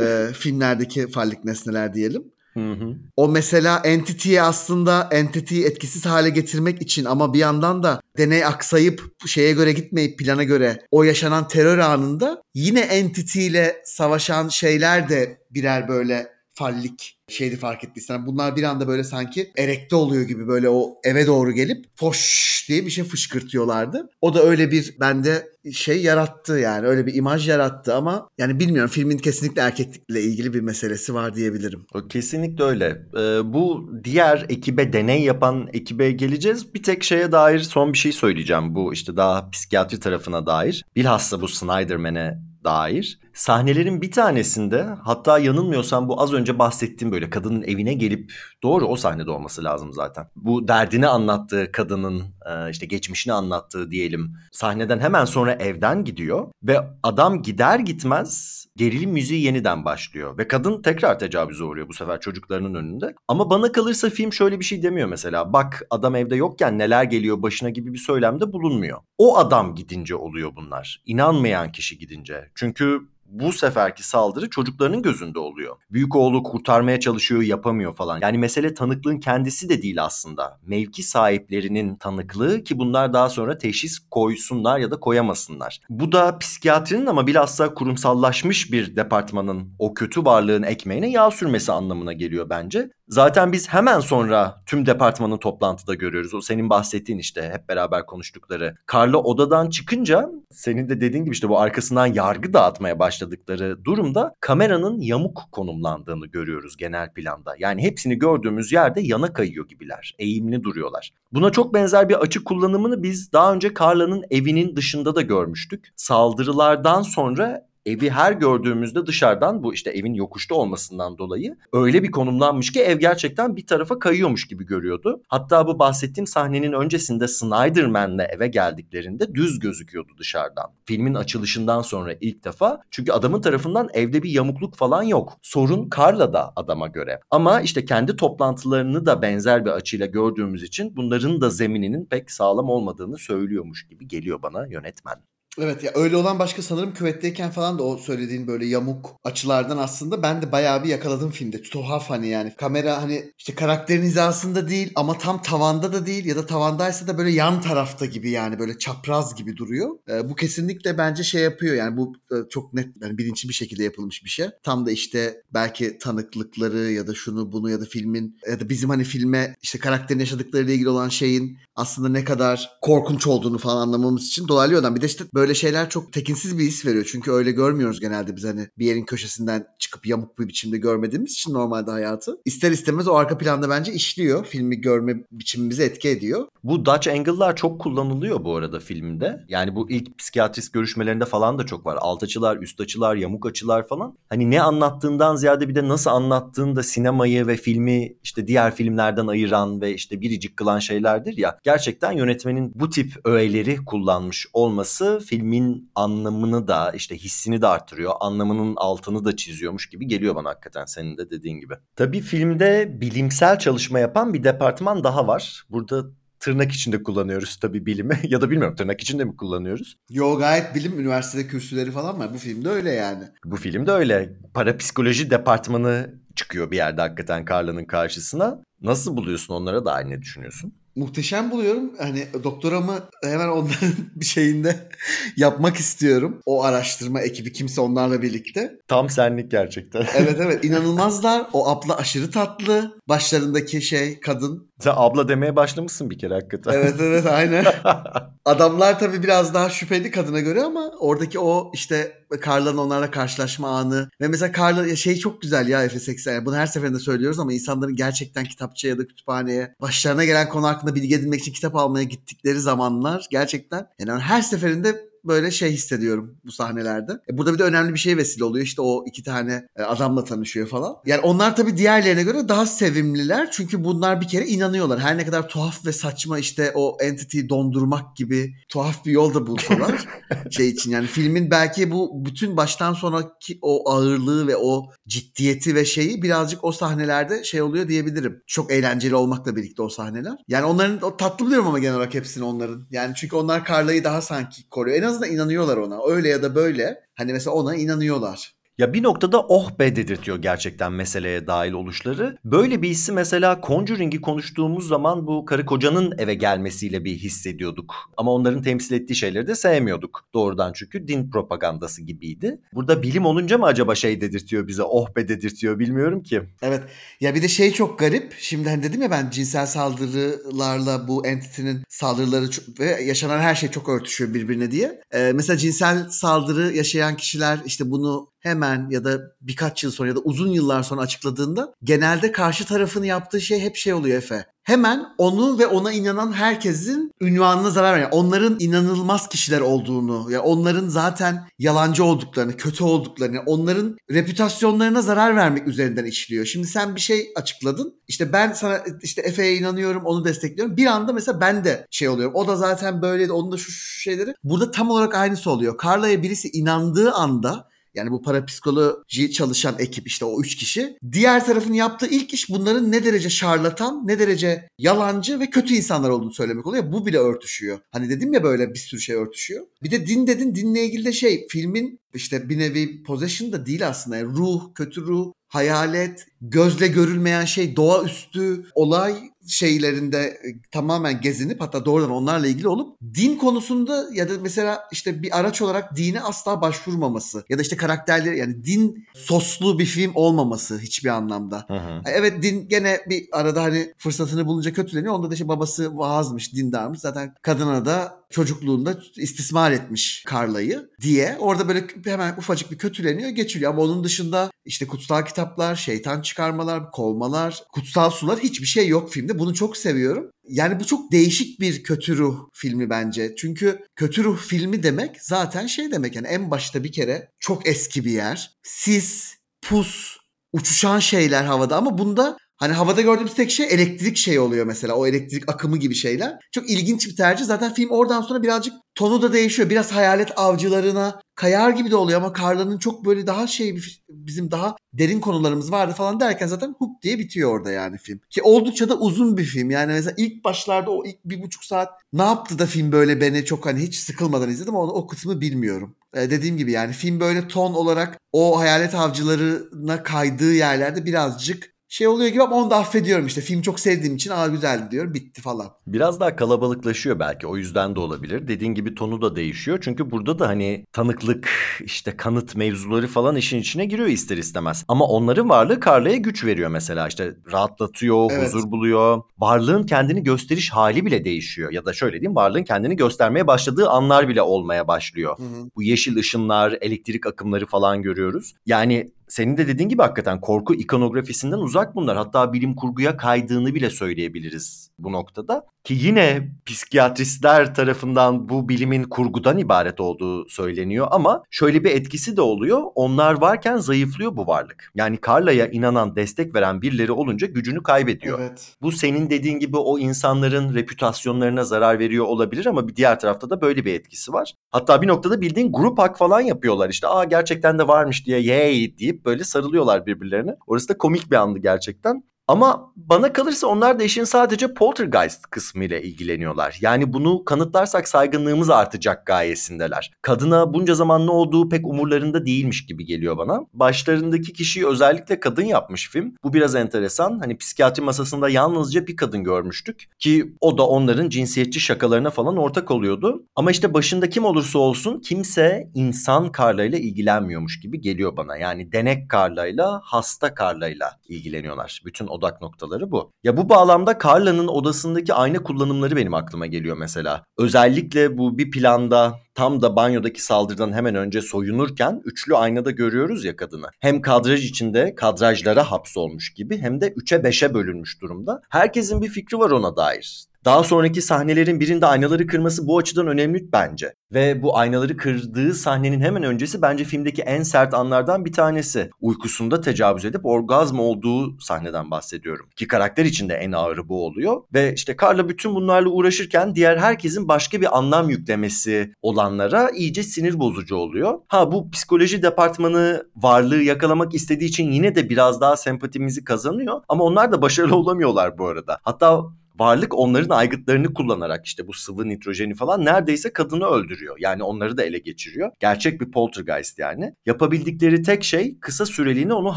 Ee, 0.00 0.26
filmlerdeki 0.38 1.10
fallik 1.10 1.44
nesneler 1.44 1.94
diyelim. 1.94 2.24
Hı 2.54 2.72
hı. 2.72 2.96
O 3.16 3.28
mesela 3.28 3.82
entity'yi 3.84 4.42
aslında 4.42 5.08
entity'yi 5.12 5.64
etkisiz 5.64 6.06
hale 6.06 6.30
getirmek 6.30 6.82
için 6.82 7.04
ama 7.04 7.34
bir 7.34 7.38
yandan 7.38 7.82
da 7.82 8.00
deney 8.18 8.44
aksayıp 8.44 9.02
şeye 9.26 9.52
göre 9.52 9.72
gitmeyip 9.72 10.18
plana 10.18 10.44
göre 10.44 10.86
o 10.90 11.02
yaşanan 11.02 11.48
terör 11.48 11.78
anında 11.78 12.42
yine 12.54 12.80
entity 12.80 13.46
ile 13.46 13.82
savaşan 13.84 14.48
şeyler 14.48 15.08
de 15.08 15.38
birer 15.50 15.88
böyle 15.88 16.32
fallik 16.54 17.17
şeydi 17.28 17.56
fark 17.56 17.84
ettiysen. 17.84 18.26
Bunlar 18.26 18.56
bir 18.56 18.62
anda 18.62 18.88
böyle 18.88 19.04
sanki 19.04 19.52
erekte 19.56 19.96
oluyor 19.96 20.22
gibi 20.22 20.48
böyle 20.48 20.68
o 20.68 20.94
eve 21.04 21.26
doğru 21.26 21.52
gelip 21.52 21.84
foş 21.96 22.48
diye 22.68 22.86
bir 22.86 22.90
şey 22.90 23.04
fışkırtıyorlardı. 23.04 24.08
O 24.20 24.34
da 24.34 24.42
öyle 24.42 24.70
bir 24.70 24.96
bende 25.00 25.48
şey 25.72 26.02
yarattı 26.02 26.58
yani 26.58 26.86
öyle 26.86 27.06
bir 27.06 27.14
imaj 27.14 27.48
yarattı 27.48 27.94
ama 27.94 28.28
yani 28.38 28.60
bilmiyorum 28.60 28.90
filmin 28.90 29.18
kesinlikle 29.18 29.62
erkeklikle 29.62 30.22
ilgili 30.22 30.54
bir 30.54 30.60
meselesi 30.60 31.14
var 31.14 31.34
diyebilirim. 31.34 31.86
Kesinlikle 32.08 32.64
öyle. 32.64 33.02
Ee, 33.14 33.52
bu 33.52 33.90
diğer 34.04 34.46
ekibe 34.48 34.92
deney 34.92 35.22
yapan 35.22 35.68
ekibe 35.72 36.10
geleceğiz. 36.10 36.74
Bir 36.74 36.82
tek 36.82 37.04
şeye 37.04 37.32
dair 37.32 37.60
son 37.60 37.92
bir 37.92 37.98
şey 37.98 38.12
söyleyeceğim. 38.12 38.74
Bu 38.74 38.92
işte 38.92 39.16
daha 39.16 39.50
psikiyatri 39.50 40.00
tarafına 40.00 40.46
dair. 40.46 40.84
Bilhassa 40.96 41.40
bu 41.40 41.48
Snyderman'e 41.48 42.38
dair. 42.64 43.18
Sahnelerin 43.38 44.02
bir 44.02 44.10
tanesinde 44.10 44.86
hatta 45.02 45.38
yanılmıyorsam 45.38 46.08
bu 46.08 46.22
az 46.22 46.32
önce 46.32 46.58
bahsettiğim 46.58 47.12
böyle 47.12 47.30
kadının 47.30 47.62
evine 47.62 47.94
gelip 47.94 48.32
doğru 48.62 48.86
o 48.86 48.96
sahnede 48.96 49.30
olması 49.30 49.64
lazım 49.64 49.92
zaten. 49.92 50.26
Bu 50.36 50.68
derdini 50.68 51.06
anlattığı 51.06 51.72
kadının 51.72 52.20
e, 52.20 52.70
işte 52.70 52.86
geçmişini 52.86 53.32
anlattığı 53.32 53.90
diyelim 53.90 54.36
sahneden 54.52 54.98
hemen 54.98 55.24
sonra 55.24 55.52
evden 55.52 56.04
gidiyor 56.04 56.48
ve 56.62 56.80
adam 57.02 57.42
gider 57.42 57.78
gitmez 57.78 58.64
gerilim 58.76 59.10
müziği 59.10 59.44
yeniden 59.44 59.84
başlıyor 59.84 60.38
ve 60.38 60.48
kadın 60.48 60.82
tekrar 60.82 61.18
tecavüze 61.18 61.64
uğruyor 61.64 61.88
bu 61.88 61.94
sefer 61.94 62.20
çocuklarının 62.20 62.74
önünde. 62.74 63.14
Ama 63.28 63.50
bana 63.50 63.72
kalırsa 63.72 64.10
film 64.10 64.32
şöyle 64.32 64.60
bir 64.60 64.64
şey 64.64 64.82
demiyor 64.82 65.08
mesela. 65.08 65.52
Bak 65.52 65.82
adam 65.90 66.16
evde 66.16 66.36
yokken 66.36 66.78
neler 66.78 67.04
geliyor 67.04 67.42
başına 67.42 67.70
gibi 67.70 67.92
bir 67.92 67.98
söylemde 67.98 68.52
bulunmuyor. 68.52 68.98
O 69.18 69.38
adam 69.38 69.74
gidince 69.74 70.14
oluyor 70.14 70.56
bunlar. 70.56 71.02
İnanmayan 71.06 71.72
kişi 71.72 71.98
gidince. 71.98 72.50
Çünkü 72.54 73.00
bu 73.30 73.52
seferki 73.52 74.08
saldırı 74.08 74.50
çocuklarının 74.50 75.02
gözünde 75.02 75.38
oluyor. 75.38 75.76
Büyük 75.90 76.16
oğlu 76.16 76.42
kurtarmaya 76.42 77.00
çalışıyor, 77.00 77.42
yapamıyor 77.42 77.96
falan. 77.96 78.20
Yani 78.22 78.38
mesele 78.38 78.74
tanıklığın 78.74 79.20
kendisi 79.20 79.68
de 79.68 79.82
değil 79.82 80.04
aslında. 80.04 80.58
Mevki 80.66 81.02
sahiplerinin 81.02 81.96
tanıklığı 81.96 82.64
ki 82.64 82.78
bunlar 82.78 83.12
daha 83.12 83.28
sonra 83.28 83.58
teşhis 83.58 83.98
koysunlar 84.10 84.78
ya 84.78 84.90
da 84.90 85.00
koyamasınlar. 85.00 85.80
Bu 85.90 86.12
da 86.12 86.38
psikiyatrinin 86.38 87.06
ama 87.06 87.26
bilhassa 87.26 87.74
kurumsallaşmış 87.74 88.72
bir 88.72 88.96
departmanın 88.96 89.74
o 89.78 89.94
kötü 89.94 90.24
varlığın 90.24 90.62
ekmeğine 90.62 91.10
yağ 91.10 91.30
sürmesi 91.30 91.72
anlamına 91.72 92.12
geliyor 92.12 92.50
bence. 92.50 92.90
Zaten 93.08 93.52
biz 93.52 93.68
hemen 93.68 94.00
sonra 94.00 94.62
tüm 94.66 94.86
departmanı 94.86 95.38
toplantıda 95.38 95.94
görüyoruz. 95.94 96.34
O 96.34 96.40
senin 96.40 96.70
bahsettiğin 96.70 97.18
işte 97.18 97.50
hep 97.52 97.68
beraber 97.68 98.06
konuştukları. 98.06 98.76
Carla 98.92 99.18
odadan 99.18 99.70
çıkınca 99.70 100.30
senin 100.50 100.88
de 100.88 101.00
dediğin 101.00 101.24
gibi 101.24 101.32
işte 101.32 101.48
bu 101.48 101.60
arkasından 101.60 102.06
yargı 102.06 102.52
dağıtmaya 102.52 102.98
başladıkları 103.18 103.84
durumda 103.84 104.34
kameranın 104.40 105.00
yamuk 105.00 105.48
konumlandığını 105.52 106.26
görüyoruz 106.26 106.76
genel 106.76 107.12
planda. 107.12 107.54
Yani 107.58 107.82
hepsini 107.82 108.18
gördüğümüz 108.18 108.72
yerde 108.72 109.00
yana 109.00 109.32
kayıyor 109.32 109.68
gibiler. 109.68 110.14
Eğimli 110.18 110.62
duruyorlar. 110.62 111.10
Buna 111.32 111.52
çok 111.52 111.74
benzer 111.74 112.08
bir 112.08 112.14
açı 112.14 112.44
kullanımını 112.44 113.02
biz 113.02 113.32
daha 113.32 113.54
önce 113.54 113.72
Carla'nın 113.80 114.24
evinin 114.30 114.76
dışında 114.76 115.14
da 115.14 115.22
görmüştük. 115.22 115.92
Saldırılardan 115.96 117.02
sonra 117.02 117.68
evi 117.86 118.10
her 118.10 118.32
gördüğümüzde 118.32 119.06
dışarıdan 119.06 119.62
bu 119.62 119.74
işte 119.74 119.90
evin 119.90 120.14
yokuşta 120.14 120.54
olmasından 120.54 121.18
dolayı 121.18 121.56
öyle 121.72 122.02
bir 122.02 122.10
konumlanmış 122.10 122.72
ki 122.72 122.80
ev 122.80 122.98
gerçekten 122.98 123.56
bir 123.56 123.66
tarafa 123.66 123.98
kayıyormuş 123.98 124.46
gibi 124.48 124.66
görüyordu. 124.66 125.22
Hatta 125.28 125.66
bu 125.66 125.78
bahsettiğim 125.78 126.26
sahnenin 126.26 126.72
öncesinde 126.72 127.28
Snyderman'le 127.28 128.26
eve 128.28 128.48
geldiklerinde 128.48 129.34
düz 129.34 129.58
gözüküyordu 129.58 130.12
dışarıdan. 130.18 130.66
Filmin 130.84 131.14
açılışından 131.14 131.82
sonra 131.82 132.14
ilk 132.20 132.44
defa 132.44 132.80
çünkü 132.90 133.12
adamın 133.12 133.40
tarafından 133.40 133.88
evde 133.92 134.22
bir 134.22 134.30
yamukluk 134.30 134.76
falan 134.76 135.02
yok. 135.02 135.38
Sorun 135.42 135.90
Carla'da 135.96 136.52
adama 136.56 136.86
göre. 136.86 137.20
Ama 137.30 137.60
işte 137.60 137.84
kendi 137.84 138.16
toplantılarını 138.16 139.06
da 139.06 139.22
benzer 139.22 139.64
bir 139.64 139.70
açıyla 139.70 140.06
gördüğümüz 140.06 140.62
için 140.62 140.96
bunların 140.96 141.40
da 141.40 141.50
zemininin 141.50 142.04
pek 142.04 142.30
sağlam 142.30 142.68
olmadığını 142.68 143.18
söylüyormuş 143.18 143.86
gibi 143.86 144.08
geliyor 144.08 144.42
bana 144.42 144.66
yönetmen. 144.66 145.16
Evet 145.60 145.84
ya 145.84 145.92
öyle 145.94 146.16
olan 146.16 146.38
başka 146.38 146.62
sanırım 146.62 146.94
küvetteyken 146.94 147.50
falan 147.50 147.78
da 147.78 147.82
o 147.82 147.96
söylediğin 147.96 148.46
böyle 148.46 148.66
yamuk 148.66 149.16
açılardan 149.24 149.78
aslında 149.78 150.22
ben 150.22 150.42
de 150.42 150.52
bayağı 150.52 150.84
bir 150.84 150.88
yakaladım 150.88 151.30
filmde. 151.30 151.62
Tuhaf 151.62 152.10
hani 152.10 152.28
yani 152.28 152.54
kamera 152.56 153.02
hani 153.02 153.32
işte 153.38 153.54
karakterin 153.54 154.02
hizasında 154.02 154.68
değil 154.68 154.92
ama 154.94 155.18
tam 155.18 155.42
tavanda 155.42 155.92
da 155.92 156.06
değil 156.06 156.24
ya 156.24 156.36
da 156.36 156.46
tavandaysa 156.46 157.06
da 157.06 157.18
böyle 157.18 157.30
yan 157.30 157.60
tarafta 157.60 158.06
gibi 158.06 158.30
yani 158.30 158.58
böyle 158.58 158.78
çapraz 158.78 159.34
gibi 159.34 159.56
duruyor. 159.56 159.90
Ee, 160.08 160.28
bu 160.28 160.34
kesinlikle 160.34 160.98
bence 160.98 161.24
şey 161.24 161.42
yapıyor 161.42 161.74
yani 161.74 161.96
bu 161.96 162.12
e, 162.32 162.34
çok 162.50 162.74
net 162.74 162.88
yani 163.02 163.18
bilinçli 163.18 163.48
bir 163.48 163.54
şekilde 163.54 163.84
yapılmış 163.84 164.24
bir 164.24 164.30
şey. 164.30 164.46
Tam 164.62 164.86
da 164.86 164.90
işte 164.90 165.42
belki 165.54 165.98
tanıklıkları 165.98 166.78
ya 166.78 167.06
da 167.06 167.14
şunu 167.14 167.52
bunu 167.52 167.70
ya 167.70 167.80
da 167.80 167.84
filmin 167.84 168.38
ya 168.50 168.60
da 168.60 168.68
bizim 168.68 168.90
hani 168.90 169.04
filme 169.04 169.56
işte 169.62 169.78
karakterin 169.78 170.20
yaşadıklarıyla 170.20 170.74
ilgili 170.74 170.88
olan 170.88 171.08
şeyin 171.08 171.58
aslında 171.78 172.08
ne 172.08 172.24
kadar 172.24 172.70
korkunç 172.82 173.26
olduğunu 173.26 173.58
falan 173.58 173.82
anlamamız 173.82 174.26
için 174.26 174.48
dolaylı 174.48 174.74
yoldan. 174.74 174.96
Bir 174.96 175.00
de 175.00 175.06
işte 175.06 175.24
böyle 175.34 175.47
şeyler 175.54 175.90
çok 175.90 176.12
tekinsiz 176.12 176.58
bir 176.58 176.64
his 176.64 176.86
veriyor. 176.86 177.08
Çünkü 177.12 177.30
öyle 177.30 177.50
görmüyoruz 177.52 178.00
genelde 178.00 178.36
biz 178.36 178.44
hani 178.44 178.68
bir 178.78 178.86
yerin 178.86 179.04
köşesinden 179.04 179.66
çıkıp 179.78 180.06
yamuk 180.06 180.38
bir 180.38 180.48
biçimde 180.48 180.78
görmediğimiz 180.78 181.32
için 181.32 181.54
normalde 181.54 181.90
hayatı. 181.90 182.38
İster 182.44 182.70
istemez 182.70 183.08
o 183.08 183.14
arka 183.14 183.38
planda 183.38 183.70
bence 183.70 183.92
işliyor. 183.92 184.44
Filmi 184.44 184.80
görme 184.80 185.14
biçimimizi 185.32 185.82
etki 185.82 186.08
ediyor. 186.08 186.48
Bu 186.64 186.84
Dutch 186.84 187.08
angle'lar 187.08 187.56
çok 187.56 187.80
kullanılıyor 187.80 188.44
bu 188.44 188.56
arada 188.56 188.80
filmde. 188.80 189.44
Yani 189.48 189.76
bu 189.76 189.90
ilk 189.90 190.18
psikiyatrist 190.18 190.72
görüşmelerinde 190.72 191.24
falan 191.24 191.58
da 191.58 191.66
çok 191.66 191.86
var. 191.86 191.98
Alt 192.00 192.22
açılar, 192.22 192.56
üst 192.56 192.80
açılar, 192.80 193.16
yamuk 193.16 193.46
açılar 193.46 193.88
falan. 193.88 194.18
Hani 194.28 194.50
ne 194.50 194.62
anlattığından 194.62 195.36
ziyade 195.36 195.68
bir 195.68 195.74
de 195.74 195.88
nasıl 195.88 196.10
anlattığında 196.10 196.82
sinemayı 196.82 197.46
ve 197.46 197.56
filmi 197.56 198.14
işte 198.24 198.46
diğer 198.46 198.74
filmlerden 198.74 199.26
ayıran 199.26 199.80
ve 199.80 199.94
işte 199.94 200.20
biricik 200.20 200.56
kılan 200.56 200.78
şeylerdir 200.78 201.36
ya. 201.36 201.58
Gerçekten 201.62 202.12
yönetmenin 202.12 202.72
bu 202.74 202.90
tip 202.90 203.12
öğeleri 203.24 203.84
kullanmış 203.84 204.46
olması 204.52 205.20
filmin 205.38 205.90
anlamını 205.94 206.68
da 206.68 206.90
işte 206.90 207.16
hissini 207.16 207.62
de 207.62 207.66
arttırıyor. 207.66 208.12
Anlamının 208.20 208.74
altını 208.76 209.24
da 209.24 209.36
çiziyormuş 209.36 209.88
gibi 209.88 210.06
geliyor 210.06 210.34
bana 210.34 210.48
hakikaten 210.48 210.84
senin 210.84 211.18
de 211.18 211.30
dediğin 211.30 211.60
gibi. 211.60 211.74
Tabii 211.96 212.20
filmde 212.20 213.00
bilimsel 213.00 213.58
çalışma 213.58 213.98
yapan 213.98 214.34
bir 214.34 214.44
departman 214.44 215.04
daha 215.04 215.26
var. 215.26 215.64
Burada 215.70 216.10
tırnak 216.40 216.72
içinde 216.72 217.02
kullanıyoruz 217.02 217.56
tabii 217.56 217.86
bilimi 217.86 218.20
ya 218.28 218.40
da 218.40 218.50
bilmiyorum 218.50 218.76
tırnak 218.76 219.00
içinde 219.00 219.24
mi 219.24 219.36
kullanıyoruz? 219.36 219.96
Yo 220.10 220.38
gayet 220.38 220.74
bilim 220.74 221.00
üniversitede 221.00 221.46
kürsüleri 221.46 221.90
falan 221.90 222.18
var. 222.18 222.34
Bu 222.34 222.38
filmde 222.38 222.68
öyle 222.68 222.90
yani. 222.90 223.24
Bu 223.44 223.56
filmde 223.56 223.90
öyle. 223.90 224.32
Parapsikoloji 224.54 225.30
departmanı 225.30 226.14
çıkıyor 226.36 226.70
bir 226.70 226.76
yerde 226.76 227.00
hakikaten 227.00 227.44
Carla'nın 227.50 227.84
karşısına. 227.84 228.62
Nasıl 228.82 229.16
buluyorsun 229.16 229.54
onlara 229.54 229.84
da 229.84 229.98
ne 229.98 230.22
düşünüyorsun? 230.22 230.74
Muhteşem 230.98 231.50
buluyorum. 231.50 231.92
Hani 231.98 232.26
doktoramı 232.44 232.98
hemen 233.24 233.48
onların 233.48 233.94
bir 234.14 234.24
şeyinde 234.24 234.88
yapmak 235.36 235.76
istiyorum. 235.76 236.40
O 236.46 236.64
araştırma 236.64 237.20
ekibi 237.20 237.52
kimse 237.52 237.80
onlarla 237.80 238.22
birlikte. 238.22 238.78
Tam 238.88 239.10
senlik 239.10 239.50
gerçekten. 239.50 240.06
evet 240.16 240.36
evet 240.40 240.64
inanılmazlar. 240.68 241.46
O 241.52 241.68
abla 241.68 241.96
aşırı 241.96 242.30
tatlı. 242.30 242.98
Başlarındaki 243.08 243.82
şey 243.82 244.20
kadın. 244.20 244.67
Sen 244.78 244.92
abla 244.96 245.28
demeye 245.28 245.56
başlamışsın 245.56 246.10
bir 246.10 246.18
kere 246.18 246.34
hakikaten. 246.34 246.72
Evet 246.72 246.94
evet 247.00 247.26
aynen. 247.26 247.64
Adamlar 248.44 248.98
tabii 248.98 249.22
biraz 249.22 249.54
daha 249.54 249.70
şüpheli 249.70 250.10
kadına 250.10 250.40
göre 250.40 250.62
ama 250.62 250.90
oradaki 250.98 251.38
o 251.38 251.70
işte 251.74 252.12
Carla'nın 252.46 252.78
onlarla 252.78 253.10
karşılaşma 253.10 253.68
anı 253.68 254.10
ve 254.20 254.28
mesela 254.28 254.52
Carla 254.52 254.96
şey 254.96 255.16
çok 255.16 255.42
güzel 255.42 255.68
ya 255.68 255.84
Efes 255.84 256.02
80 256.04 256.32
yani 256.32 256.46
bunu 256.46 256.56
her 256.56 256.66
seferinde 256.66 256.98
söylüyoruz 256.98 257.38
ama 257.38 257.52
insanların 257.52 257.96
gerçekten 257.96 258.44
kitapçıya 258.44 258.92
ya 258.92 258.98
da 258.98 259.06
kütüphaneye 259.06 259.74
başlarına 259.80 260.24
gelen 260.24 260.48
konu 260.48 260.66
hakkında 260.66 260.94
bilgi 260.94 261.14
edinmek 261.14 261.40
için 261.40 261.52
kitap 261.52 261.76
almaya 261.76 262.04
gittikleri 262.04 262.60
zamanlar 262.60 263.26
gerçekten 263.30 263.86
yani 263.98 264.20
her 264.20 264.42
seferinde 264.42 265.07
böyle 265.24 265.50
şey 265.50 265.72
hissediyorum 265.72 266.36
bu 266.44 266.52
sahnelerde. 266.52 267.12
E 267.32 267.38
burada 267.38 267.54
bir 267.54 267.58
de 267.58 267.64
önemli 267.64 267.94
bir 267.94 267.98
şey 267.98 268.16
vesile 268.16 268.44
oluyor. 268.44 268.64
İşte 268.64 268.82
o 268.82 269.04
iki 269.06 269.22
tane 269.22 269.68
e, 269.76 269.82
adamla 269.82 270.24
tanışıyor 270.24 270.68
falan. 270.68 270.96
Yani 271.06 271.20
onlar 271.20 271.56
tabii 271.56 271.76
diğerlerine 271.76 272.22
göre 272.22 272.48
daha 272.48 272.66
sevimliler. 272.66 273.50
Çünkü 273.50 273.84
bunlar 273.84 274.20
bir 274.20 274.28
kere 274.28 274.46
inanıyorlar. 274.46 275.00
Her 275.00 275.18
ne 275.18 275.26
kadar 275.26 275.48
tuhaf 275.48 275.86
ve 275.86 275.92
saçma 275.92 276.38
işte 276.38 276.72
o 276.74 276.96
entity'yi 277.00 277.48
dondurmak 277.48 278.16
gibi 278.16 278.54
tuhaf 278.68 279.04
bir 279.04 279.12
yol 279.12 279.34
da 279.34 279.46
bulsalar 279.46 280.04
şey 280.50 280.68
için. 280.68 280.90
Yani 280.90 281.06
filmin 281.06 281.50
belki 281.50 281.90
bu 281.90 282.24
bütün 282.24 282.56
baştan 282.56 282.92
sonraki 282.92 283.58
o 283.62 283.90
ağırlığı 283.90 284.46
ve 284.46 284.56
o 284.56 284.90
ciddiyeti 285.08 285.74
ve 285.74 285.84
şeyi 285.84 286.22
birazcık 286.22 286.64
o 286.64 286.72
sahnelerde 286.72 287.44
şey 287.44 287.62
oluyor 287.62 287.88
diyebilirim. 287.88 288.42
Çok 288.46 288.72
eğlenceli 288.72 289.14
olmakla 289.14 289.56
birlikte 289.56 289.82
o 289.82 289.88
sahneler. 289.88 290.34
Yani 290.48 290.64
onların 290.64 291.02
o 291.02 291.16
tatlı 291.16 291.46
buluyorum 291.46 291.68
ama 291.68 291.78
genel 291.78 291.94
olarak 291.94 292.14
hepsini 292.14 292.44
onların. 292.44 292.86
Yani 292.90 293.14
çünkü 293.16 293.36
onlar 293.36 293.64
Carla'yı 293.68 294.04
daha 294.04 294.22
sanki 294.22 294.68
koruyor. 294.68 294.96
En 294.96 295.02
azından 295.08 295.30
inanıyorlar 295.30 295.76
ona. 295.76 296.06
Öyle 296.08 296.28
ya 296.28 296.42
da 296.42 296.54
böyle. 296.54 297.04
Hani 297.14 297.32
mesela 297.32 297.54
ona 297.56 297.74
inanıyorlar. 297.76 298.57
Ya 298.78 298.92
bir 298.92 299.02
noktada 299.02 299.40
oh 299.40 299.78
be 299.78 299.96
dedirtiyor 299.96 300.42
gerçekten 300.42 300.92
meseleye 300.92 301.46
dahil 301.46 301.72
oluşları. 301.72 302.38
Böyle 302.44 302.82
bir 302.82 302.88
hissi 302.88 303.12
mesela 303.12 303.60
Conjuring'i 303.66 304.20
konuştuğumuz 304.20 304.88
zaman 304.88 305.26
bu 305.26 305.44
karı 305.44 305.66
kocanın 305.66 306.14
eve 306.18 306.34
gelmesiyle 306.34 307.04
bir 307.04 307.16
hissediyorduk. 307.16 307.94
Ama 308.16 308.32
onların 308.32 308.62
temsil 308.62 308.94
ettiği 308.94 309.14
şeyleri 309.14 309.46
de 309.46 309.54
sevmiyorduk. 309.54 310.24
Doğrudan 310.34 310.72
çünkü 310.72 311.08
din 311.08 311.30
propagandası 311.30 312.02
gibiydi. 312.02 312.60
Burada 312.74 313.02
bilim 313.02 313.26
olunca 313.26 313.58
mı 313.58 313.66
acaba 313.66 313.94
şey 313.94 314.20
dedirtiyor 314.20 314.66
bize 314.66 314.82
oh 314.82 315.16
be 315.16 315.28
dedirtiyor 315.28 315.78
bilmiyorum 315.78 316.22
ki. 316.22 316.42
Evet 316.62 316.82
ya 317.20 317.34
bir 317.34 317.42
de 317.42 317.48
şey 317.48 317.72
çok 317.72 317.98
garip. 317.98 318.34
Şimdi 318.38 318.68
hani 318.68 318.82
dedim 318.82 319.02
ya 319.02 319.10
ben 319.10 319.30
cinsel 319.30 319.66
saldırılarla 319.66 321.08
bu 321.08 321.26
entity'nin 321.26 321.82
saldırıları 321.88 322.46
ve 322.80 323.02
yaşanan 323.02 323.38
her 323.40 323.54
şey 323.54 323.70
çok 323.70 323.88
örtüşüyor 323.88 324.34
birbirine 324.34 324.70
diye. 324.70 325.00
Ee, 325.14 325.32
mesela 325.34 325.56
cinsel 325.56 326.08
saldırı 326.08 326.76
yaşayan 326.76 327.16
kişiler 327.16 327.58
işte 327.66 327.90
bunu 327.90 328.28
hemen 328.40 328.88
ya 328.90 329.04
da 329.04 329.20
birkaç 329.40 329.84
yıl 329.84 329.90
sonra 329.90 330.08
ya 330.08 330.16
da 330.16 330.20
uzun 330.20 330.50
yıllar 330.50 330.82
sonra 330.82 331.00
açıkladığında 331.00 331.74
genelde 331.84 332.32
karşı 332.32 332.66
tarafın 332.66 333.04
yaptığı 333.04 333.40
şey 333.40 333.60
hep 333.60 333.76
şey 333.76 333.92
oluyor 333.92 334.18
Efe. 334.18 334.46
Hemen 334.62 335.06
onu 335.18 335.58
ve 335.58 335.66
ona 335.66 335.92
inanan 335.92 336.32
herkesin 336.32 337.12
ünvanına 337.20 337.70
zarar 337.70 337.94
veriyor. 337.94 338.08
Onların 338.12 338.56
inanılmaz 338.60 339.28
kişiler 339.28 339.60
olduğunu, 339.60 340.30
ya 340.30 340.42
onların 340.42 340.88
zaten 340.88 341.48
yalancı 341.58 342.04
olduklarını, 342.04 342.56
kötü 342.56 342.84
olduklarını, 342.84 343.40
onların 343.46 343.96
reputasyonlarına 344.10 345.02
zarar 345.02 345.36
vermek 345.36 345.68
üzerinden 345.68 346.04
işliyor. 346.04 346.44
Şimdi 346.44 346.66
sen 346.66 346.94
bir 346.94 347.00
şey 347.00 347.32
açıkladın. 347.36 347.94
İşte 348.08 348.32
ben 348.32 348.52
sana 348.52 348.80
işte 349.02 349.22
Efe'ye 349.22 349.56
inanıyorum, 349.56 350.02
onu 350.04 350.24
destekliyorum. 350.24 350.76
Bir 350.76 350.86
anda 350.86 351.12
mesela 351.12 351.40
ben 351.40 351.64
de 351.64 351.86
şey 351.90 352.08
oluyorum. 352.08 352.34
O 352.34 352.48
da 352.48 352.56
zaten 352.56 353.02
böyleydi, 353.02 353.32
onun 353.32 353.52
da 353.52 353.56
şu, 353.56 353.72
şu 353.72 354.00
şeyleri. 354.00 354.34
Burada 354.44 354.70
tam 354.70 354.90
olarak 354.90 355.14
aynısı 355.14 355.50
oluyor. 355.50 355.78
Carla'ya 355.84 356.22
birisi 356.22 356.48
inandığı 356.48 357.12
anda 357.12 357.68
yani 357.94 358.10
bu 358.10 358.22
parapsikoloji 358.22 359.32
çalışan 359.32 359.76
ekip 359.78 360.06
işte 360.06 360.24
o 360.24 360.40
üç 360.40 360.56
kişi. 360.56 360.96
Diğer 361.12 361.46
tarafın 361.46 361.72
yaptığı 361.72 362.06
ilk 362.06 362.34
iş 362.34 362.50
bunların 362.50 362.92
ne 362.92 363.04
derece 363.04 363.30
şarlatan, 363.30 364.06
ne 364.06 364.18
derece 364.18 364.68
yalancı 364.78 365.40
ve 365.40 365.50
kötü 365.50 365.74
insanlar 365.74 366.10
olduğunu 366.10 366.34
söylemek 366.34 366.66
oluyor. 366.66 366.92
Bu 366.92 367.06
bile 367.06 367.18
örtüşüyor. 367.18 367.78
Hani 367.92 368.10
dedim 368.10 368.32
ya 368.32 368.42
böyle 368.42 368.74
bir 368.74 368.78
sürü 368.78 369.00
şey 369.00 369.16
örtüşüyor. 369.16 369.66
Bir 369.82 369.90
de 369.90 370.06
din 370.06 370.26
dedin 370.26 370.54
dinle 370.54 370.84
ilgili 370.84 371.04
de 371.04 371.12
şey 371.12 371.46
filmin 371.48 372.00
işte 372.14 372.48
bir 372.48 372.58
nevi 372.58 373.02
possession 373.02 373.52
da 373.52 373.66
değil 373.66 373.88
aslında. 373.88 374.16
Yani 374.16 374.36
ruh, 374.36 374.74
kötü 374.74 375.00
ruh, 375.00 375.32
hayalet, 375.48 376.26
gözle 376.40 376.88
görülmeyen 376.88 377.44
şey, 377.44 377.76
doğaüstü 377.76 378.64
olay 378.74 379.14
şeylerinde 379.48 380.18
e, 380.18 380.70
tamamen 380.70 381.20
gezinip 381.20 381.60
hatta 381.60 381.84
doğrudan 381.84 382.10
onlarla 382.10 382.46
ilgili 382.46 382.68
olup 382.68 383.00
din 383.14 383.36
konusunda 383.36 384.06
ya 384.12 384.28
da 384.28 384.32
mesela 384.40 384.82
işte 384.92 385.22
bir 385.22 385.38
araç 385.38 385.62
olarak 385.62 385.96
dine 385.96 386.20
asla 386.20 386.60
başvurmaması 386.60 387.44
ya 387.48 387.58
da 387.58 387.62
işte 387.62 387.76
karakterleri 387.76 388.38
yani 388.38 388.64
din 388.64 389.06
soslu 389.14 389.78
bir 389.78 389.86
film 389.86 390.12
olmaması 390.14 390.78
hiçbir 390.78 391.08
anlamda. 391.08 391.64
Hı 391.68 391.74
hı. 391.74 392.02
Evet 392.06 392.42
din 392.42 392.68
gene 392.68 393.00
bir 393.08 393.28
arada 393.32 393.62
hani 393.62 393.94
fırsatını 393.98 394.46
bulunca 394.46 394.72
kötüleniyor. 394.72 395.14
Onda 395.14 395.30
da 395.30 395.34
işte 395.34 395.48
babası 395.48 395.96
vaazmış, 395.96 396.54
dindarmış. 396.54 397.00
Zaten 397.00 397.34
kadına 397.42 397.84
da 397.84 398.18
çocukluğunda 398.30 398.98
istismar 399.16 399.72
etmiş 399.72 400.24
Carla'yı 400.32 400.90
diye. 401.00 401.36
Orada 401.40 401.68
böyle 401.68 401.86
hemen 402.04 402.36
ufacık 402.36 402.70
bir 402.70 402.78
kötüleniyor, 402.78 403.30
geçiliyor. 403.30 403.72
Ama 403.72 403.82
onun 403.82 404.04
dışında 404.04 404.50
işte 404.68 404.86
kutsal 404.86 405.24
kitaplar, 405.24 405.76
şeytan 405.76 406.22
çıkarmalar, 406.22 406.90
kovmalar, 406.90 407.62
kutsal 407.72 408.10
sular 408.10 408.38
hiçbir 408.38 408.66
şey 408.66 408.88
yok 408.88 409.12
filmde. 409.12 409.38
Bunu 409.38 409.54
çok 409.54 409.76
seviyorum. 409.76 410.30
Yani 410.48 410.80
bu 410.80 410.86
çok 410.86 411.12
değişik 411.12 411.60
bir 411.60 411.82
kötü 411.82 412.18
ruh 412.18 412.48
filmi 412.52 412.90
bence. 412.90 413.34
Çünkü 413.36 413.86
kötü 413.96 414.24
ruh 414.24 414.38
filmi 414.38 414.82
demek 414.82 415.22
zaten 415.22 415.66
şey 415.66 415.92
demek. 415.92 416.16
Yani 416.16 416.26
en 416.26 416.50
başta 416.50 416.84
bir 416.84 416.92
kere 416.92 417.28
çok 417.38 417.68
eski 417.68 418.04
bir 418.04 418.10
yer. 418.10 418.50
Sis, 418.62 419.34
pus, 419.62 420.16
uçuşan 420.52 420.98
şeyler 420.98 421.44
havada 421.44 421.76
ama 421.76 421.98
bunda 421.98 422.36
Hani 422.58 422.72
havada 422.72 423.00
gördüğümüz 423.00 423.34
tek 423.34 423.50
şey 423.50 423.66
elektrik 423.70 424.16
şey 424.16 424.38
oluyor 424.38 424.66
mesela. 424.66 424.94
O 424.94 425.06
elektrik 425.06 425.48
akımı 425.48 425.76
gibi 425.76 425.94
şeyler. 425.94 426.38
Çok 426.52 426.70
ilginç 426.70 427.08
bir 427.08 427.16
tercih. 427.16 427.44
Zaten 427.44 427.74
film 427.74 427.90
oradan 427.90 428.22
sonra 428.22 428.42
birazcık 428.42 428.74
tonu 428.94 429.22
da 429.22 429.32
değişiyor. 429.32 429.70
Biraz 429.70 429.92
hayalet 429.92 430.38
avcılarına 430.38 431.20
kayar 431.34 431.70
gibi 431.70 431.90
de 431.90 431.96
oluyor 431.96 432.22
ama 432.22 432.32
Carla'nın 432.40 432.78
çok 432.78 433.04
böyle 433.04 433.26
daha 433.26 433.46
şey 433.46 433.78
bizim 434.08 434.50
daha 434.50 434.76
derin 434.92 435.20
konularımız 435.20 435.72
vardı 435.72 435.94
falan 435.96 436.20
derken 436.20 436.46
zaten 436.46 436.74
huk 436.78 437.02
diye 437.02 437.18
bitiyor 437.18 437.50
orada 437.50 437.70
yani 437.70 437.98
film. 437.98 438.20
Ki 438.30 438.42
oldukça 438.42 438.88
da 438.88 438.98
uzun 438.98 439.36
bir 439.36 439.44
film. 439.44 439.70
Yani 439.70 439.92
mesela 439.92 440.14
ilk 440.16 440.44
başlarda 440.44 440.90
o 440.90 441.04
ilk 441.04 441.24
bir 441.24 441.42
buçuk 441.42 441.64
saat 441.64 441.88
ne 442.12 442.22
yaptı 442.22 442.58
da 442.58 442.66
film 442.66 442.92
böyle 442.92 443.20
beni 443.20 443.44
çok 443.44 443.66
hani 443.66 443.80
hiç 443.80 443.94
sıkılmadan 443.96 444.50
izledim 444.50 444.76
ama 444.76 444.92
o 444.92 445.06
kısmı 445.06 445.40
bilmiyorum. 445.40 445.96
Ee, 446.14 446.30
dediğim 446.30 446.56
gibi 446.56 446.72
yani 446.72 446.92
film 446.92 447.20
böyle 447.20 447.48
ton 447.48 447.74
olarak 447.74 448.18
o 448.32 448.58
hayalet 448.58 448.94
avcılarına 448.94 450.02
kaydığı 450.02 450.54
yerlerde 450.54 451.04
birazcık 451.04 451.77
şey 451.88 452.06
oluyor 452.06 452.28
gibi 452.28 452.42
ama 452.42 452.56
onu 452.56 452.70
da 452.70 452.76
affediyorum 452.76 453.26
işte. 453.26 453.40
Film 453.40 453.62
çok 453.62 453.80
sevdiğim 453.80 454.16
için 454.16 454.30
aa 454.30 454.46
güzeldi 454.46 454.90
diyorum 454.90 455.14
bitti 455.14 455.42
falan. 455.42 455.66
Biraz 455.86 456.20
daha 456.20 456.36
kalabalıklaşıyor 456.36 457.18
belki 457.18 457.46
o 457.46 457.56
yüzden 457.56 457.96
de 457.96 458.00
olabilir. 458.00 458.48
Dediğin 458.48 458.74
gibi 458.74 458.94
tonu 458.94 459.22
da 459.22 459.36
değişiyor. 459.36 459.78
Çünkü 459.82 460.10
burada 460.10 460.38
da 460.38 460.48
hani 460.48 460.84
tanıklık, 460.92 461.50
işte 461.84 462.16
kanıt 462.16 462.56
mevzuları 462.56 463.06
falan 463.06 463.36
işin 463.36 463.58
içine 463.58 463.84
giriyor 463.84 464.08
ister 464.08 464.36
istemez. 464.36 464.84
Ama 464.88 465.04
onların 465.04 465.48
varlığı 465.48 465.80
Carla'ya 465.80 466.16
güç 466.16 466.44
veriyor 466.44 466.70
mesela. 466.70 467.08
İşte 467.08 467.34
rahatlatıyor, 467.52 468.30
Evet. 468.32 468.46
huzur 468.46 468.70
buluyor. 468.70 469.22
Varlığın 469.38 469.82
kendini 469.82 470.22
gösteriş 470.22 470.70
hali 470.70 471.06
bile 471.06 471.24
değişiyor. 471.24 471.72
Ya 471.72 471.84
da 471.84 471.92
şöyle 471.92 472.12
diyeyim 472.12 472.36
varlığın 472.36 472.64
kendini 472.64 472.96
göstermeye 472.96 473.46
başladığı 473.46 473.88
anlar 473.88 474.28
bile 474.28 474.42
olmaya 474.42 474.88
başlıyor. 474.88 475.38
Hı 475.38 475.42
hı. 475.42 475.70
Bu 475.76 475.82
yeşil 475.82 476.16
ışınlar, 476.16 476.78
elektrik 476.80 477.26
akımları 477.26 477.66
falan 477.66 478.02
görüyoruz. 478.02 478.54
Yani 478.66 479.10
senin 479.28 479.56
de 479.56 479.68
dediğin 479.68 479.88
gibi 479.88 480.02
hakikaten 480.02 480.40
korku 480.40 480.74
ikonografisinden 480.74 481.58
uzak 481.58 481.94
bunlar. 481.94 482.16
Hatta 482.16 482.52
bilim 482.52 482.74
kurguya 482.74 483.16
kaydığını 483.16 483.74
bile 483.74 483.90
söyleyebiliriz 483.90 484.90
bu 484.98 485.12
noktada. 485.12 485.66
Ki 485.84 485.94
yine 486.00 486.48
psikiyatristler 486.66 487.74
tarafından 487.74 488.48
bu 488.48 488.68
bilimin 488.68 489.04
kurgudan 489.04 489.58
ibaret 489.58 490.00
olduğu 490.00 490.48
söyleniyor 490.48 491.08
ama 491.10 491.42
şöyle 491.50 491.84
bir 491.84 491.90
etkisi 491.90 492.36
de 492.36 492.40
oluyor. 492.40 492.82
Onlar 492.94 493.40
varken 493.40 493.76
zayıflıyor 493.76 494.36
bu 494.36 494.46
varlık. 494.46 494.92
Yani 494.94 495.18
Carla'ya 495.26 495.68
inanan, 495.68 496.16
destek 496.16 496.54
veren 496.54 496.82
birileri 496.82 497.12
olunca 497.12 497.46
gücünü 497.46 497.82
kaybediyor. 497.82 498.40
Evet. 498.40 498.76
Bu 498.82 498.92
senin 498.92 499.30
dediğin 499.30 499.58
gibi 499.58 499.76
o 499.76 499.98
insanların 499.98 500.74
reputasyonlarına 500.74 501.64
zarar 501.64 501.98
veriyor 501.98 502.24
olabilir 502.24 502.66
ama 502.66 502.88
bir 502.88 502.96
diğer 502.96 503.20
tarafta 503.20 503.50
da 503.50 503.60
böyle 503.60 503.84
bir 503.84 503.94
etkisi 503.94 504.32
var. 504.32 504.54
Hatta 504.70 505.02
bir 505.02 505.08
noktada 505.08 505.40
bildiğin 505.40 505.72
grup 505.72 505.98
hak 505.98 506.18
falan 506.18 506.40
yapıyorlar 506.40 506.90
işte. 506.90 507.08
Aa 507.08 507.24
gerçekten 507.24 507.78
de 507.78 507.88
varmış 507.88 508.26
diye 508.26 508.38
yay 508.38 508.98
deyip 508.98 509.17
böyle 509.24 509.44
sarılıyorlar 509.44 510.06
birbirlerine. 510.06 510.56
Orası 510.66 510.88
da 510.88 510.98
komik 510.98 511.30
bir 511.30 511.36
andı 511.36 511.58
gerçekten. 511.58 512.24
Ama 512.48 512.92
bana 512.96 513.32
kalırsa 513.32 513.66
onlar 513.66 513.98
da 513.98 514.02
işin 514.04 514.24
sadece 514.24 514.74
poltergeist 514.74 515.42
kısmıyla 515.42 515.98
ilgileniyorlar. 515.98 516.78
Yani 516.80 517.12
bunu 517.12 517.44
kanıtlarsak 517.44 518.08
saygınlığımız 518.08 518.70
artacak 518.70 519.26
gayesindeler. 519.26 520.12
Kadına 520.22 520.74
bunca 520.74 520.94
zaman 520.94 521.26
ne 521.26 521.30
olduğu 521.30 521.68
pek 521.68 521.86
umurlarında 521.86 522.46
değilmiş 522.46 522.86
gibi 522.86 523.04
geliyor 523.04 523.36
bana. 523.36 523.60
Başlarındaki 523.72 524.52
kişiyi 524.52 524.86
özellikle 524.86 525.40
kadın 525.40 525.62
yapmış 525.62 526.10
film. 526.10 526.34
Bu 526.44 526.52
biraz 526.52 526.74
enteresan. 526.74 527.38
Hani 527.38 527.56
psikiyatri 527.56 528.02
masasında 528.02 528.48
yalnızca 528.48 529.06
bir 529.06 529.16
kadın 529.16 529.44
görmüştük. 529.44 530.08
Ki 530.18 530.54
o 530.60 530.78
da 530.78 530.86
onların 530.86 531.28
cinsiyetçi 531.28 531.80
şakalarına 531.80 532.30
falan 532.30 532.56
ortak 532.56 532.90
oluyordu. 532.90 533.42
Ama 533.56 533.70
işte 533.70 533.94
başında 533.94 534.28
kim 534.30 534.44
olursa 534.44 534.78
olsun 534.78 535.20
kimse 535.20 535.90
insan 535.94 536.52
karlayla 536.52 536.98
ilgilenmiyormuş 536.98 537.80
gibi 537.80 538.00
geliyor 538.00 538.36
bana. 538.36 538.56
Yani 538.56 538.92
denek 538.92 539.28
karlayla, 539.28 540.00
hasta 540.04 540.54
karlayla 540.54 541.20
ilgileniyorlar. 541.28 542.02
Bütün 542.04 542.26
odak 542.38 542.62
noktaları 542.62 543.10
bu. 543.10 543.32
Ya 543.44 543.56
bu 543.56 543.68
bağlamda 543.68 544.18
Carla'nın 544.24 544.68
odasındaki 544.68 545.34
ayna 545.34 545.62
kullanımları 545.62 546.16
benim 546.16 546.34
aklıma 546.34 546.66
geliyor 546.66 546.96
mesela. 546.96 547.44
Özellikle 547.58 548.38
bu 548.38 548.58
bir 548.58 548.70
planda 548.70 549.40
tam 549.58 549.82
da 549.82 549.96
banyodaki 549.96 550.42
saldırıdan 550.42 550.92
hemen 550.92 551.14
önce 551.14 551.42
soyunurken 551.42 552.22
üçlü 552.24 552.56
aynada 552.56 552.90
görüyoruz 552.90 553.44
ya 553.44 553.56
kadını. 553.56 553.86
Hem 554.00 554.20
kadraj 554.22 554.64
içinde 554.64 555.14
kadrajlara 555.14 555.90
hapsolmuş 555.90 556.54
gibi 556.54 556.78
hem 556.78 557.00
de 557.00 557.08
3'e 557.08 557.38
5'e 557.38 557.74
bölünmüş 557.74 558.20
durumda. 558.22 558.62
Herkesin 558.68 559.22
bir 559.22 559.28
fikri 559.28 559.58
var 559.58 559.70
ona 559.70 559.96
dair. 559.96 560.48
Daha 560.64 560.82
sonraki 560.82 561.22
sahnelerin 561.22 561.80
birinde 561.80 562.06
aynaları 562.06 562.46
kırması 562.46 562.86
bu 562.86 562.98
açıdan 562.98 563.26
önemli 563.26 563.72
bence. 563.72 564.14
Ve 564.32 564.62
bu 564.62 564.76
aynaları 564.78 565.16
kırdığı 565.16 565.74
sahnenin 565.74 566.20
hemen 566.20 566.42
öncesi 566.42 566.82
bence 566.82 567.04
filmdeki 567.04 567.42
en 567.42 567.62
sert 567.62 567.94
anlardan 567.94 568.44
bir 568.44 568.52
tanesi. 568.52 569.10
Uykusunda 569.20 569.80
tecavüz 569.80 570.24
edip 570.24 570.46
orgazm 570.46 570.98
olduğu 570.98 571.60
sahneden 571.60 572.10
bahsediyorum. 572.10 572.68
Ki 572.76 572.86
karakter 572.86 573.24
içinde 573.24 573.54
en 573.54 573.72
ağırı 573.72 574.08
bu 574.08 574.24
oluyor. 574.26 574.62
Ve 574.74 574.94
işte 574.94 575.16
Carla 575.22 575.48
bütün 575.48 575.74
bunlarla 575.74 576.08
uğraşırken 576.08 576.74
diğer 576.74 576.96
herkesin 576.96 577.48
başka 577.48 577.80
bir 577.80 577.98
anlam 577.98 578.30
yüklemesi 578.30 579.12
olanlara 579.48 579.90
iyice 579.90 580.22
sinir 580.22 580.58
bozucu 580.58 580.96
oluyor. 580.96 581.38
Ha 581.48 581.72
bu 581.72 581.90
psikoloji 581.90 582.42
departmanı 582.42 583.26
varlığı 583.36 583.82
yakalamak 583.82 584.34
istediği 584.34 584.68
için 584.68 584.92
yine 584.92 585.14
de 585.14 585.30
biraz 585.30 585.60
daha 585.60 585.76
sempatimizi 585.76 586.44
kazanıyor. 586.44 587.00
Ama 587.08 587.24
onlar 587.24 587.52
da 587.52 587.62
başarılı 587.62 587.96
olamıyorlar 588.02 588.58
bu 588.58 588.66
arada. 588.66 588.98
Hatta 589.02 589.42
varlık 589.78 590.18
onların 590.18 590.56
aygıtlarını 590.56 591.14
kullanarak 591.14 591.66
işte 591.66 591.86
bu 591.86 591.92
sıvı 591.92 592.28
nitrojeni 592.28 592.74
falan 592.74 593.04
neredeyse 593.04 593.52
kadını 593.52 593.86
öldürüyor. 593.86 594.36
Yani 594.38 594.62
onları 594.62 594.96
da 594.96 595.02
ele 595.02 595.18
geçiriyor. 595.18 595.70
Gerçek 595.80 596.20
bir 596.20 596.30
poltergeist 596.30 596.98
yani. 596.98 597.34
Yapabildikleri 597.46 598.22
tek 598.22 598.44
şey 598.44 598.78
kısa 598.80 599.06
süreliğine 599.06 599.54
onu 599.54 599.76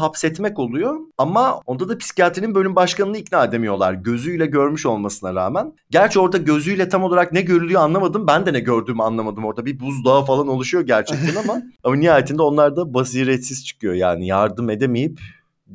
hapsetmek 0.00 0.58
oluyor. 0.58 0.96
Ama 1.18 1.60
onda 1.66 1.88
da 1.88 1.98
psikiyatrinin 1.98 2.54
bölüm 2.54 2.76
başkanını 2.76 3.18
ikna 3.18 3.44
edemiyorlar. 3.44 3.92
Gözüyle 3.92 4.46
görmüş 4.46 4.86
olmasına 4.86 5.34
rağmen. 5.34 5.72
Gerçi 5.90 6.20
orada 6.20 6.36
gözüyle 6.36 6.88
tam 6.88 7.04
olarak 7.04 7.32
ne 7.32 7.40
görülüyor 7.40 7.82
anlamadım. 7.82 8.26
Ben 8.26 8.46
de 8.46 8.52
ne 8.52 8.60
gördüğümü 8.60 9.02
anlamadım. 9.02 9.44
Orada 9.44 9.66
bir 9.66 9.80
buzdağı 9.80 10.24
falan 10.24 10.48
oluşuyor 10.48 10.86
gerçekten 10.86 11.34
ama. 11.42 11.62
ama 11.84 11.96
nihayetinde 11.96 12.42
onlar 12.42 12.76
da 12.76 12.94
basiretsiz 12.94 13.66
çıkıyor. 13.66 13.94
Yani 13.94 14.26
yardım 14.26 14.70
edemeyip 14.70 15.20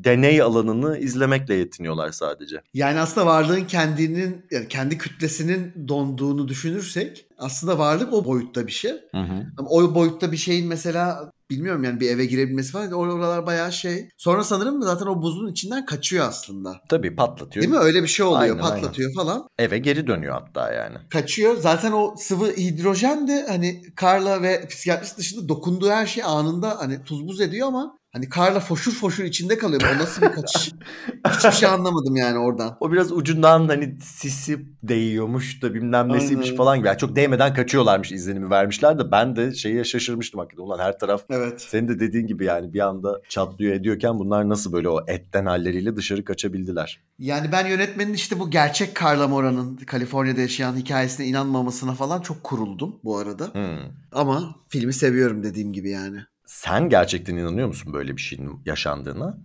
deney 0.04 0.42
alanını 0.42 0.98
izlemekle 0.98 1.54
yetiniyorlar 1.54 2.12
sadece. 2.12 2.62
Yani 2.74 3.00
aslında 3.00 3.28
varlığın 3.28 3.66
kendinin 3.66 4.46
yani 4.52 4.68
kendi 4.68 4.98
kütlesinin 4.98 5.74
donduğunu 5.88 6.48
düşünürsek 6.48 7.27
aslında 7.38 7.80
varlık 7.80 8.14
o 8.14 8.26
boyutta 8.26 8.68
bir 8.68 8.72
şey. 8.72 8.92
Hı 8.92 9.18
hı. 9.18 9.46
Ama 9.58 9.70
o 9.70 9.96
boyutta 9.96 10.32
bir 10.32 10.38
şeyin 10.38 10.68
mesela 10.68 11.32
bilmiyorum 11.50 11.84
yani 11.84 12.00
bir 12.00 12.10
eve 12.10 12.26
girebilmesi 12.26 12.72
falan 12.72 12.92
or- 12.92 13.12
oralar 13.12 13.46
bayağı 13.46 13.72
şey. 13.72 14.10
Sonra 14.18 14.44
sanırım 14.44 14.82
zaten 14.82 15.06
o 15.06 15.22
buzun 15.22 15.52
içinden 15.52 15.86
kaçıyor 15.86 16.28
aslında. 16.28 16.82
Tabii 16.90 17.16
patlatıyor. 17.16 17.64
Değil 17.64 17.74
mi? 17.76 17.80
Öyle 17.80 18.04
bir 18.04 18.08
şey 18.08 18.26
oluyor. 18.26 18.42
Aynen, 18.42 18.58
patlatıyor 18.58 19.14
falan. 19.14 19.48
Eve 19.60 19.78
geri 19.78 20.08
dönüyor 20.08 20.34
hatta 20.34 20.74
yani. 20.74 20.98
Kaçıyor. 21.10 21.58
Zaten 21.58 21.92
o 21.92 22.16
sıvı 22.18 22.48
hidrojen 22.48 23.28
de 23.28 23.46
hani 23.48 23.82
Carla 24.02 24.42
ve 24.42 24.68
psikiyatrist 24.68 25.18
dışında 25.18 25.50
dokunduğu 25.50 25.90
her 25.90 26.06
şey 26.06 26.24
anında 26.24 26.78
hani 26.80 27.04
tuz 27.04 27.28
buz 27.28 27.42
ediyor 27.42 27.68
ama 27.68 27.98
hani 28.14 28.30
Carla 28.36 28.60
foşur 28.60 28.92
foşur 28.92 29.24
içinde 29.24 29.58
kalıyor. 29.58 29.82
O 29.96 30.00
nasıl 30.00 30.22
bir 30.22 30.32
kaçış? 30.32 30.72
Hiçbir 31.30 31.52
şey 31.52 31.70
anlamadım 31.70 32.16
yani 32.16 32.38
oradan. 32.38 32.78
O 32.80 32.92
biraz 32.92 33.12
ucundan 33.12 33.68
hani 33.68 33.98
sisi 34.02 34.60
değiyormuş 34.84 35.64
da 35.64 35.74
bilmem 35.74 36.10
nesiymiş 36.14 36.46
Aynen. 36.48 36.58
falan 36.58 36.78
gibi. 36.78 36.88
Yani 36.88 36.98
çok 36.98 37.16
değmeden 37.28 37.54
kaçıyorlarmış 37.54 38.12
izlenimi 38.12 38.50
vermişler 38.50 39.00
de 39.00 39.12
ben 39.12 39.36
de 39.36 39.54
şeye 39.56 39.84
şaşırmıştım 39.84 40.40
hakikaten. 40.40 40.64
Ulan 40.64 40.80
her 40.80 41.00
taraf 41.00 41.24
Evet. 41.30 41.62
senin 41.62 41.88
de 41.88 42.00
dediğin 42.00 42.28
gibi 42.28 42.46
yani 42.46 42.74
bir 42.74 42.80
anda 42.80 43.22
çatlıyor 43.30 43.74
ediyorken 43.74 44.20
bunlar 44.20 44.50
nasıl 44.50 44.74
böyle 44.74 44.90
o 44.90 45.00
etten 45.08 45.46
halleriyle 45.46 45.96
dışarı 45.96 46.26
kaçabildiler. 46.26 47.00
Yani 47.20 47.52
ben 47.52 47.68
yönetmenin 47.68 48.14
işte 48.14 48.40
bu 48.40 48.50
gerçek 48.50 49.00
Carla 49.02 49.28
Mora'nın 49.28 49.76
Kaliforniya'da 49.78 50.42
yaşayan 50.42 50.76
hikayesine 50.76 51.28
inanmamasına 51.28 51.94
falan 51.94 52.22
çok 52.22 52.44
kuruldum 52.44 53.00
bu 53.04 53.18
arada. 53.18 53.54
Hmm. 53.54 53.92
Ama 54.12 54.56
filmi 54.68 54.94
seviyorum 54.94 55.44
dediğim 55.44 55.74
gibi 55.74 55.90
yani. 55.90 56.20
Sen 56.46 56.90
gerçekten 56.90 57.36
inanıyor 57.38 57.68
musun 57.68 57.94
böyle 57.94 58.18
bir 58.18 58.22
şeyin 58.22 58.52
yaşandığına? 58.66 59.38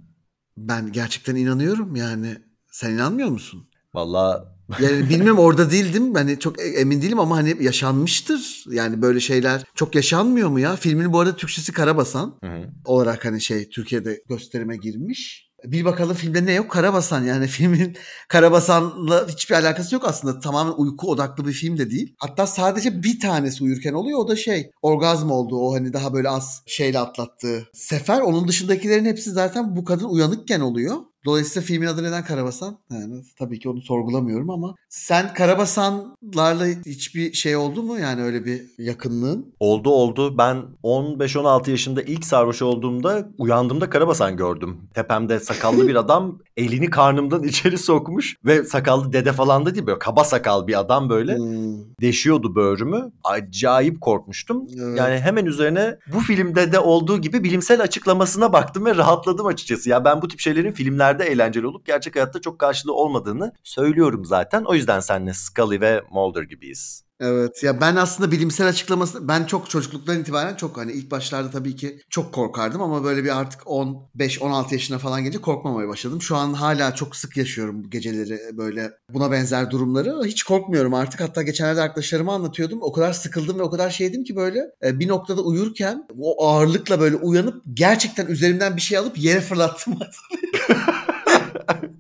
Ben 0.57 0.93
gerçekten 0.93 1.37
inanıyorum 1.37 1.97
yani. 1.97 2.37
Sen 2.71 2.91
inanmıyor 2.91 3.29
musun? 3.29 3.69
Vallahi 3.95 4.43
Yani 4.81 5.09
bilmiyorum 5.09 5.39
orada 5.39 5.71
değildim. 5.71 6.15
Hani 6.15 6.39
çok 6.39 6.61
e- 6.61 6.81
emin 6.81 7.03
değilim 7.03 7.21
ama 7.21 7.37
hani 7.37 7.57
yaşanmıştır. 7.61 8.65
Yani 8.71 9.03
böyle 9.03 9.21
şeyler 9.21 9.65
çok 9.75 9.95
yaşanmıyor 9.95 10.49
mu 10.49 10.61
ya? 10.61 10.77
Filmin 10.77 11.13
bu 11.13 11.21
arada 11.21 11.37
Türkçesi 11.37 11.73
Karabasan 11.73 12.39
Hı 12.45 12.51
hı. 12.51 12.69
olarak 12.85 13.25
hani 13.25 13.41
şey 13.41 13.69
Türkiye'de 13.69 14.23
gösterime 14.29 14.77
girmiş. 14.77 15.53
Bir 15.65 15.85
bakalım 15.85 16.17
filmde 16.17 16.47
ne 16.47 16.53
yok? 16.53 16.71
Karabasan 16.71 17.25
yani 17.25 17.47
filmin 17.47 17.97
Karabasan'la 18.29 19.29
hiçbir 19.29 19.55
alakası 19.55 19.95
yok 19.95 20.05
aslında. 20.07 20.41
Tamamen 20.41 20.73
uyku 20.77 21.11
odaklı 21.11 21.47
bir 21.47 21.53
film 21.53 21.79
de 21.79 21.91
değil. 21.91 22.15
Hatta 22.19 22.47
sadece 22.47 23.03
bir 23.03 23.21
tanesi 23.21 23.65
uyurken 23.65 23.93
oluyor. 23.93 24.19
O 24.19 24.29
da 24.29 24.37
şey 24.37 24.71
orgazm 24.83 25.31
oldu. 25.31 25.57
O 25.57 25.75
hani 25.75 25.93
daha 25.93 26.15
böyle 26.15 26.29
az 26.29 26.63
şeyle 26.67 26.99
atlattığı 26.99 27.69
sefer. 27.73 28.21
Onun 28.21 28.49
dışındakilerin 28.49 29.05
hepsi 29.05 29.31
zaten 29.31 29.77
bu 29.77 29.85
kadın 29.85 30.09
uyanıkken 30.09 30.61
oluyor. 30.61 30.97
Dolayısıyla 31.25 31.67
filmin 31.67 31.87
adı 31.87 32.03
neden 32.03 32.25
Karabasan? 32.25 32.79
Yani 32.91 33.23
tabii 33.39 33.59
ki 33.59 33.69
onu 33.69 33.81
sorgulamıyorum 33.81 34.51
ama 34.51 34.75
sen 34.89 35.35
Karabasanlarla 35.35 36.67
hiçbir 36.87 37.33
şey 37.33 37.57
oldu 37.57 37.83
mu? 37.83 37.99
Yani 37.99 38.23
öyle 38.23 38.45
bir 38.45 38.63
yakınlığın? 38.79 39.55
Oldu 39.61 39.91
oldu. 39.91 40.39
Ben 40.39 40.63
15-16 40.83 41.71
yaşında 41.71 42.03
ilk 42.03 42.25
sarhoş 42.25 42.63
olduğumda 42.63 43.29
uyandığımda 43.39 43.91
Karabasan 43.91 44.37
gördüm. 44.37 44.81
Tepemde 44.95 45.41
sakallı 45.41 45.89
bir 45.89 45.95
adam 46.03 46.39
elini 46.57 46.91
karnımdan 46.91 47.43
içeri 47.43 47.79
sokmuş 47.79 48.37
ve 48.45 48.65
sakallı 48.65 49.13
dede 49.13 49.33
falan 49.33 49.67
da 49.67 49.75
değil 49.75 49.87
böyle 49.87 49.99
kaba 49.99 50.25
sakal 50.25 50.67
bir 50.67 50.79
adam 50.81 51.11
böyle 51.11 51.37
Hmm, 51.37 51.77
deşiyordu 52.01 52.55
böğrümü. 52.55 53.13
Acayip 53.25 54.01
korkmuştum. 54.01 54.67
evet. 54.79 54.99
Yani 54.99 55.19
hemen 55.19 55.47
üzerine 55.47 55.97
bu 56.15 56.21
filmde 56.21 56.73
de 56.73 56.79
olduğu 56.79 57.19
gibi 57.21 57.45
bilimsel 57.45 57.83
açıklamasına 57.83 58.53
baktım 58.53 58.85
ve 58.85 58.97
rahatladım 58.97 59.47
açıkçası. 59.47 59.91
Ya 59.91 60.05
ben 60.05 60.23
bu 60.23 60.29
tip 60.29 60.41
şeylerin 60.41 60.73
filmlerde 61.13 61.33
eğlenceli 61.33 61.67
olup 61.67 61.87
gerçek 61.87 62.17
hayatta 62.17 62.41
çok 62.41 62.59
karşılığı 62.59 62.95
olmadığını 62.95 63.53
söylüyorum 63.63 64.25
zaten. 64.25 64.65
O 64.65 64.75
yüzden 64.75 65.01
seninle 65.01 65.35
Scully 65.35 65.81
ve 65.81 66.03
Mulder 66.11 66.43
gibiyiz. 66.43 67.05
Evet 67.25 67.63
ya 67.63 67.81
ben 67.81 67.97
aslında 67.97 68.33
bilimsel 68.33 68.69
açıklaması 68.69 69.29
ben 69.29 69.45
çok 69.45 69.71
çocukluktan 69.71 70.19
itibaren 70.19 70.55
çok 70.55 70.77
hani 70.77 70.93
ilk 70.93 71.11
başlarda 71.11 71.51
tabii 71.51 71.77
ki 71.77 72.01
çok 72.11 72.35
korkardım 72.35 72.83
ama 72.83 73.05
böyle 73.05 73.25
bir 73.25 73.39
artık 73.41 73.61
15-16 73.61 74.73
yaşına 74.73 74.99
falan 74.99 75.21
gelince 75.21 75.41
korkmamaya 75.41 75.89
başladım. 75.89 76.23
Şu 76.23 76.37
an 76.37 76.53
hala 76.53 76.95
çok 76.95 77.17
sık 77.17 77.37
yaşıyorum 77.37 77.91
geceleri 77.91 78.39
böyle 78.57 78.91
buna 79.11 79.31
benzer 79.31 79.71
durumları. 79.71 80.25
Hiç 80.25 80.43
korkmuyorum 80.43 80.95
artık. 80.95 81.21
Hatta 81.21 81.43
geçenlerde 81.43 81.81
arkadaşlarıma 81.81 82.35
anlatıyordum. 82.35 82.79
O 82.83 82.93
kadar 82.93 83.13
sıkıldım 83.13 83.59
ve 83.59 83.63
o 83.63 83.71
kadar 83.71 83.91
şeydim 83.91 84.25
ki 84.25 84.37
böyle 84.37 84.59
e, 84.85 85.01
bir 85.01 85.09
noktada 85.09 85.43
uyurken 85.43 86.07
o 86.19 86.47
ağırlıkla 86.47 87.01
böyle 87.01 87.17
uyanıp 87.17 87.63
gerçekten 87.75 88.27
üzerimden 88.27 88.77
bir 88.77 88.83
şey 88.83 88.99
alıp 88.99 89.19
yere 89.19 89.41
fırlattım. 89.41 89.99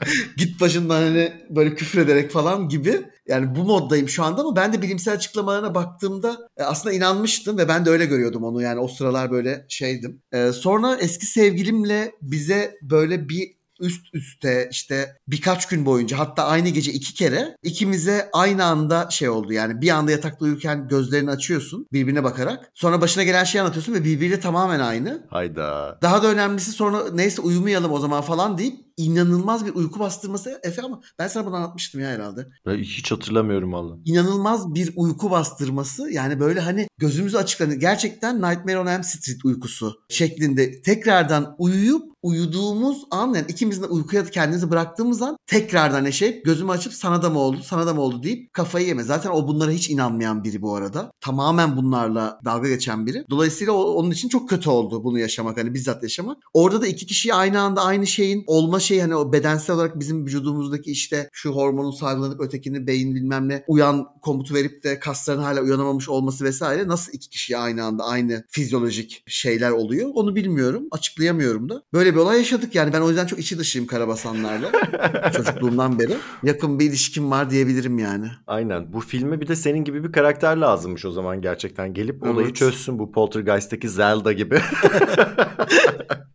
Git 0.37 0.61
başından 0.61 1.03
hani 1.03 1.33
böyle 1.51 1.75
küfür 1.75 2.01
ederek 2.01 2.31
falan 2.31 2.69
gibi. 2.69 3.03
Yani 3.29 3.55
bu 3.55 3.65
moddayım 3.65 4.09
şu 4.09 4.25
anda 4.25 4.41
ama 4.41 4.57
ben 4.57 4.73
de 4.73 4.83
bilimsel 4.83 5.15
açıklamalarına 5.15 5.75
baktığımda 5.75 6.49
e, 6.57 6.63
aslında 6.63 6.95
inanmıştım 6.95 7.59
ve 7.59 7.69
ben 7.69 7.87
de 7.87 7.91
öyle 7.91 8.07
görüyordum 8.07 8.45
onu. 8.45 8.63
Yani 8.63 8.81
o 8.81 8.89
sıralar 8.89 9.31
böyle 9.31 9.67
şeydim. 9.69 10.23
E, 10.33 10.53
sonra 10.53 10.97
eski 10.97 11.27
sevgilimle 11.27 12.13
bize 12.23 12.79
böyle 12.83 13.29
bir 13.29 13.63
üst 13.83 14.15
üste 14.15 14.69
işte 14.71 15.17
birkaç 15.29 15.69
gün 15.69 15.87
boyunca 15.87 16.19
hatta 16.19 16.45
aynı 16.45 16.69
gece 16.69 16.93
iki 16.93 17.15
kere 17.15 17.57
ikimize 17.63 18.31
aynı 18.33 18.65
anda 18.65 19.11
şey 19.11 19.29
oldu 19.29 19.53
yani 19.53 19.81
bir 19.81 19.91
anda 19.91 20.11
yatakta 20.11 20.45
uyurken 20.45 20.89
gözlerini 20.89 21.31
açıyorsun 21.31 21.87
birbirine 21.93 22.25
bakarak 22.25 22.71
sonra 22.75 23.01
başına 23.01 23.25
gelen 23.25 23.45
şeyi 23.45 23.63
anlatıyorsun 23.63 23.95
ve 23.95 24.05
birbiriyle 24.05 24.41
tamamen 24.41 24.81
aynı. 24.81 25.27
Hayda. 25.31 25.99
Daha 26.03 26.23
da 26.23 26.27
önemlisi 26.31 26.73
sonra 26.73 27.11
neyse 27.13 27.43
uyumayalım 27.43 27.93
o 27.93 27.99
zaman 27.99 28.23
falan 28.23 28.59
deyip 28.59 28.92
inanılmaz 28.97 29.67
bir 29.67 29.75
uyku 29.75 30.01
bastırması 30.01 30.61
Efe 30.63 30.83
ama 30.83 31.01
ben 31.19 31.29
sana 31.29 31.47
bunu 31.47 31.57
anlatmıştım 31.57 32.01
ya 32.01 32.09
herhalde. 32.09 32.49
Ben 32.67 32.79
hiç 32.79 33.13
hatırlamıyorum 33.13 33.73
valla. 33.73 33.97
İnanılmaz 34.05 34.75
bir 34.75 34.93
uyku 34.97 35.31
bastırması 35.31 36.11
yani 36.11 36.41
böyle 36.41 36.61
hani 36.61 36.87
gözümüzü 36.99 37.37
açıklanır. 37.37 37.75
Gerçekten 37.75 38.37
Nightmare 38.37 38.79
on 38.79 38.87
Elm 38.87 39.05
Street 39.05 39.45
uykusu 39.45 39.95
şeklinde 40.09 40.83
tekrardan 40.83 41.55
uyuyup 41.59 42.13
uyuduğumuz 42.23 43.05
an 43.11 43.35
yani 43.35 43.47
ikimizin 43.49 43.83
de 43.83 43.87
uykuya 43.87 44.25
kendimizi 44.25 44.71
bıraktığımız 44.71 45.23
an 45.23 45.37
tekrardan 45.47 46.05
yaşayıp 46.05 46.45
gözümü 46.45 46.71
açıp 46.71 46.93
sana 46.93 47.23
da 47.23 47.31
mı 47.31 47.39
oldu 47.39 47.61
sana 47.65 47.87
da 47.87 47.95
mı 47.95 48.01
oldu 48.01 48.23
deyip 48.23 48.53
kafayı 48.53 48.87
yeme. 48.87 49.03
Zaten 49.03 49.31
o 49.31 49.49
bunlara 49.49 49.71
hiç 49.71 49.91
inanmayan 49.91 50.45
biri 50.45 50.63
bu 50.63 50.77
arada. 50.77 51.13
Tamamen 51.21 51.77
bunlarla 51.77 52.41
dalga 52.45 52.69
geçen 52.69 53.07
biri. 53.07 53.25
Dolayısıyla 53.31 53.73
onun 53.73 54.11
için 54.11 54.29
çok 54.29 54.49
kötü 54.49 54.71
oldu 54.71 55.05
bunu 55.05 55.19
yaşamak 55.19 55.59
hani 55.59 55.75
bizzat 55.75 56.03
yaşamak. 56.03 56.39
Orada 56.55 56.83
da 56.83 56.87
iki 56.87 57.07
kişiyi 57.07 57.35
aynı 57.35 57.61
anda 57.61 57.83
aynı 57.83 58.07
şeyin 58.07 58.45
olma 58.47 58.81
şeyi 58.83 59.01
hani 59.01 59.17
o 59.17 59.33
bedensel 59.33 59.77
olarak 59.77 60.01
bizim 60.01 60.27
vücudumuzdaki 60.27 60.91
işte 60.91 61.29
şu 61.33 61.51
hormonun 61.51 61.91
salgılanıp 61.91 62.41
ötekini 62.41 62.87
beyin 62.87 63.15
bilmem 63.15 63.49
ne 63.49 63.65
uyan 63.67 64.07
komutu 64.23 64.55
verip 64.55 64.85
de 64.85 64.99
kasların 64.99 65.43
hala 65.43 65.61
uyanamamış 65.61 66.09
olması 66.09 66.45
vesaire 66.45 66.89
nasıl 66.89 67.13
iki 67.13 67.29
kişiye 67.29 67.59
aynı 67.59 67.85
anda 67.85 68.05
aynı 68.05 68.45
fizyolojik 68.49 69.23
şeyler 69.27 69.71
oluyor 69.71 70.11
onu 70.15 70.35
bilmiyorum 70.37 70.83
açıklayamıyorum 70.91 71.69
da. 71.69 71.83
Böyle 71.93 72.15
bir 72.15 72.19
olay 72.19 72.39
yaşadık 72.39 72.75
yani 72.75 72.93
ben 72.93 73.01
o 73.01 73.09
yüzden 73.09 73.27
çok 73.27 73.39
içi 73.39 73.59
dışıyım 73.59 73.87
Karabasanlarla 73.87 74.73
çocukluğumdan 75.37 75.99
beri. 75.99 76.17
Yakın 76.43 76.79
bir 76.79 76.85
ilişkim 76.85 77.31
var 77.31 77.51
diyebilirim 77.51 77.99
yani. 77.99 78.27
Aynen. 78.47 78.93
Bu 78.93 79.01
filme 79.01 79.41
bir 79.41 79.49
de 79.49 79.57
senin 79.57 79.85
gibi 79.85 80.05
bir 80.05 80.13
karakter 80.13 80.57
lazımmış 80.57 81.05
o 81.05 81.11
zaman 81.11 81.43
gerçekten. 81.43 81.95
Gelip 81.95 82.23
olayı 82.23 82.47
Evet. 82.47 82.57
çözsün 82.57 82.99
bu 82.99 83.13
Poltergeist'teki 83.13 83.89
Zelda 83.89 84.33
gibi. 84.33 84.61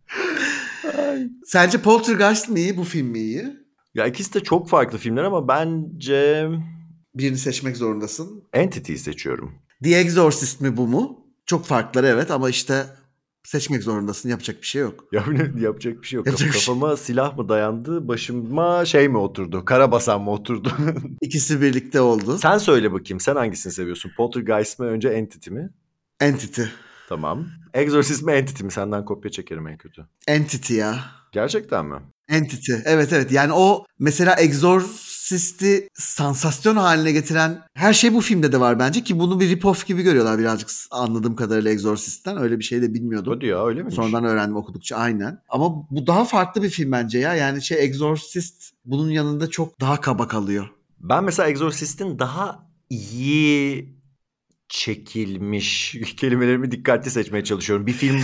Sence 1.46 1.82
Poltergeist 1.82 2.48
mi 2.48 2.60
iyi 2.60 2.76
bu 2.76 2.84
film 2.84 3.06
mi 3.06 3.18
iyi? 3.18 3.56
ya 3.94 4.06
ikisi 4.06 4.34
de 4.34 4.40
çok 4.40 4.68
farklı 4.68 4.98
filmler 4.98 5.24
ama 5.24 5.48
bence 5.48 6.48
Birini 7.14 7.38
seçmek 7.38 7.76
zorundasın. 7.76 8.44
Entity'yi 8.52 8.98
seçiyorum. 8.98 9.52
The 9.82 9.90
Exorcist 9.90 10.60
mi 10.60 10.76
bu 10.76 10.86
mu? 10.86 11.26
Çok 11.46 11.64
farklılar 11.66 12.04
evet 12.04 12.30
ama 12.30 12.50
işte 12.50 12.86
seçmek 13.44 13.82
zorundasın. 13.82 14.28
Yapacak 14.28 14.60
bir 14.62 14.66
şey 14.66 14.82
yok. 14.82 15.04
Ya 15.12 15.24
yapacak 15.60 16.02
bir 16.02 16.06
şey 16.06 16.16
yok. 16.16 16.26
Yapacak 16.26 16.52
şey- 16.52 16.60
Kafama 16.60 16.96
silah 16.96 17.36
mı 17.38 17.48
dayandı, 17.48 18.08
başıma 18.08 18.84
şey 18.84 19.08
mi 19.08 19.18
oturdu, 19.18 19.64
karabasan 19.64 20.22
mı 20.22 20.30
oturdu? 20.30 20.72
İkisi 21.20 21.60
birlikte 21.60 22.00
oldu. 22.00 22.38
Sen 22.38 22.58
söyle 22.58 22.92
bakayım, 22.92 23.20
sen 23.20 23.36
hangisini 23.36 23.72
seviyorsun? 23.72 24.10
Poltergeist 24.16 24.78
mi, 24.78 24.86
önce 24.86 25.08
Entity 25.08 25.50
mi? 25.50 25.70
Entity. 26.20 26.62
Tamam. 27.08 27.46
Exorcist 27.74 28.22
mi, 28.22 28.32
Entity 28.32 28.64
mi? 28.64 28.72
Senden 28.72 29.04
kopya 29.04 29.30
çekerim 29.30 29.68
en 29.68 29.78
kötü. 29.78 30.06
Entity 30.26 30.74
ya. 30.74 31.04
Gerçekten 31.32 31.86
mi? 31.86 31.96
Entity. 32.28 32.72
Evet 32.84 33.12
evet. 33.12 33.32
Yani 33.32 33.52
o 33.52 33.84
mesela 33.98 34.34
Exorcist'i 34.34 35.88
sansasyon 35.94 36.76
haline 36.76 37.12
getiren 37.12 37.62
her 37.74 37.92
şey 37.92 38.14
bu 38.14 38.20
filmde 38.20 38.52
de 38.52 38.60
var 38.60 38.78
bence 38.78 39.02
ki 39.04 39.18
bunu 39.18 39.40
bir 39.40 39.56
rip-off 39.56 39.86
gibi 39.86 40.02
görüyorlar 40.02 40.38
birazcık 40.38 40.70
anladığım 40.90 41.36
kadarıyla 41.36 41.70
Exorcist'ten. 41.70 42.36
Öyle 42.36 42.58
bir 42.58 42.64
şey 42.64 42.82
de 42.82 42.94
bilmiyordum. 42.94 43.32
Hadi 43.34 43.46
ya 43.46 43.66
öyle 43.66 43.78
miymiş? 43.78 43.94
Sonradan 43.94 44.24
öğrendim 44.24 44.56
okudukça 44.56 44.96
aynen. 44.96 45.42
Ama 45.48 45.88
bu 45.90 46.06
daha 46.06 46.24
farklı 46.24 46.62
bir 46.62 46.70
film 46.70 46.92
bence 46.92 47.18
ya. 47.18 47.34
Yani 47.34 47.62
şey 47.62 47.84
Exorcist 47.84 48.72
bunun 48.84 49.10
yanında 49.10 49.50
çok 49.50 49.80
daha 49.80 50.00
kaba 50.00 50.28
kalıyor. 50.28 50.68
Ben 51.00 51.24
mesela 51.24 51.48
Exorcist'in 51.48 52.18
daha 52.18 52.68
iyi 52.90 53.97
çekilmiş 54.68 55.96
kelimelerimi 56.16 56.70
dikkatli 56.70 57.10
seçmeye 57.10 57.44
çalışıyorum. 57.44 57.86
Bir 57.86 57.92
film 57.92 58.20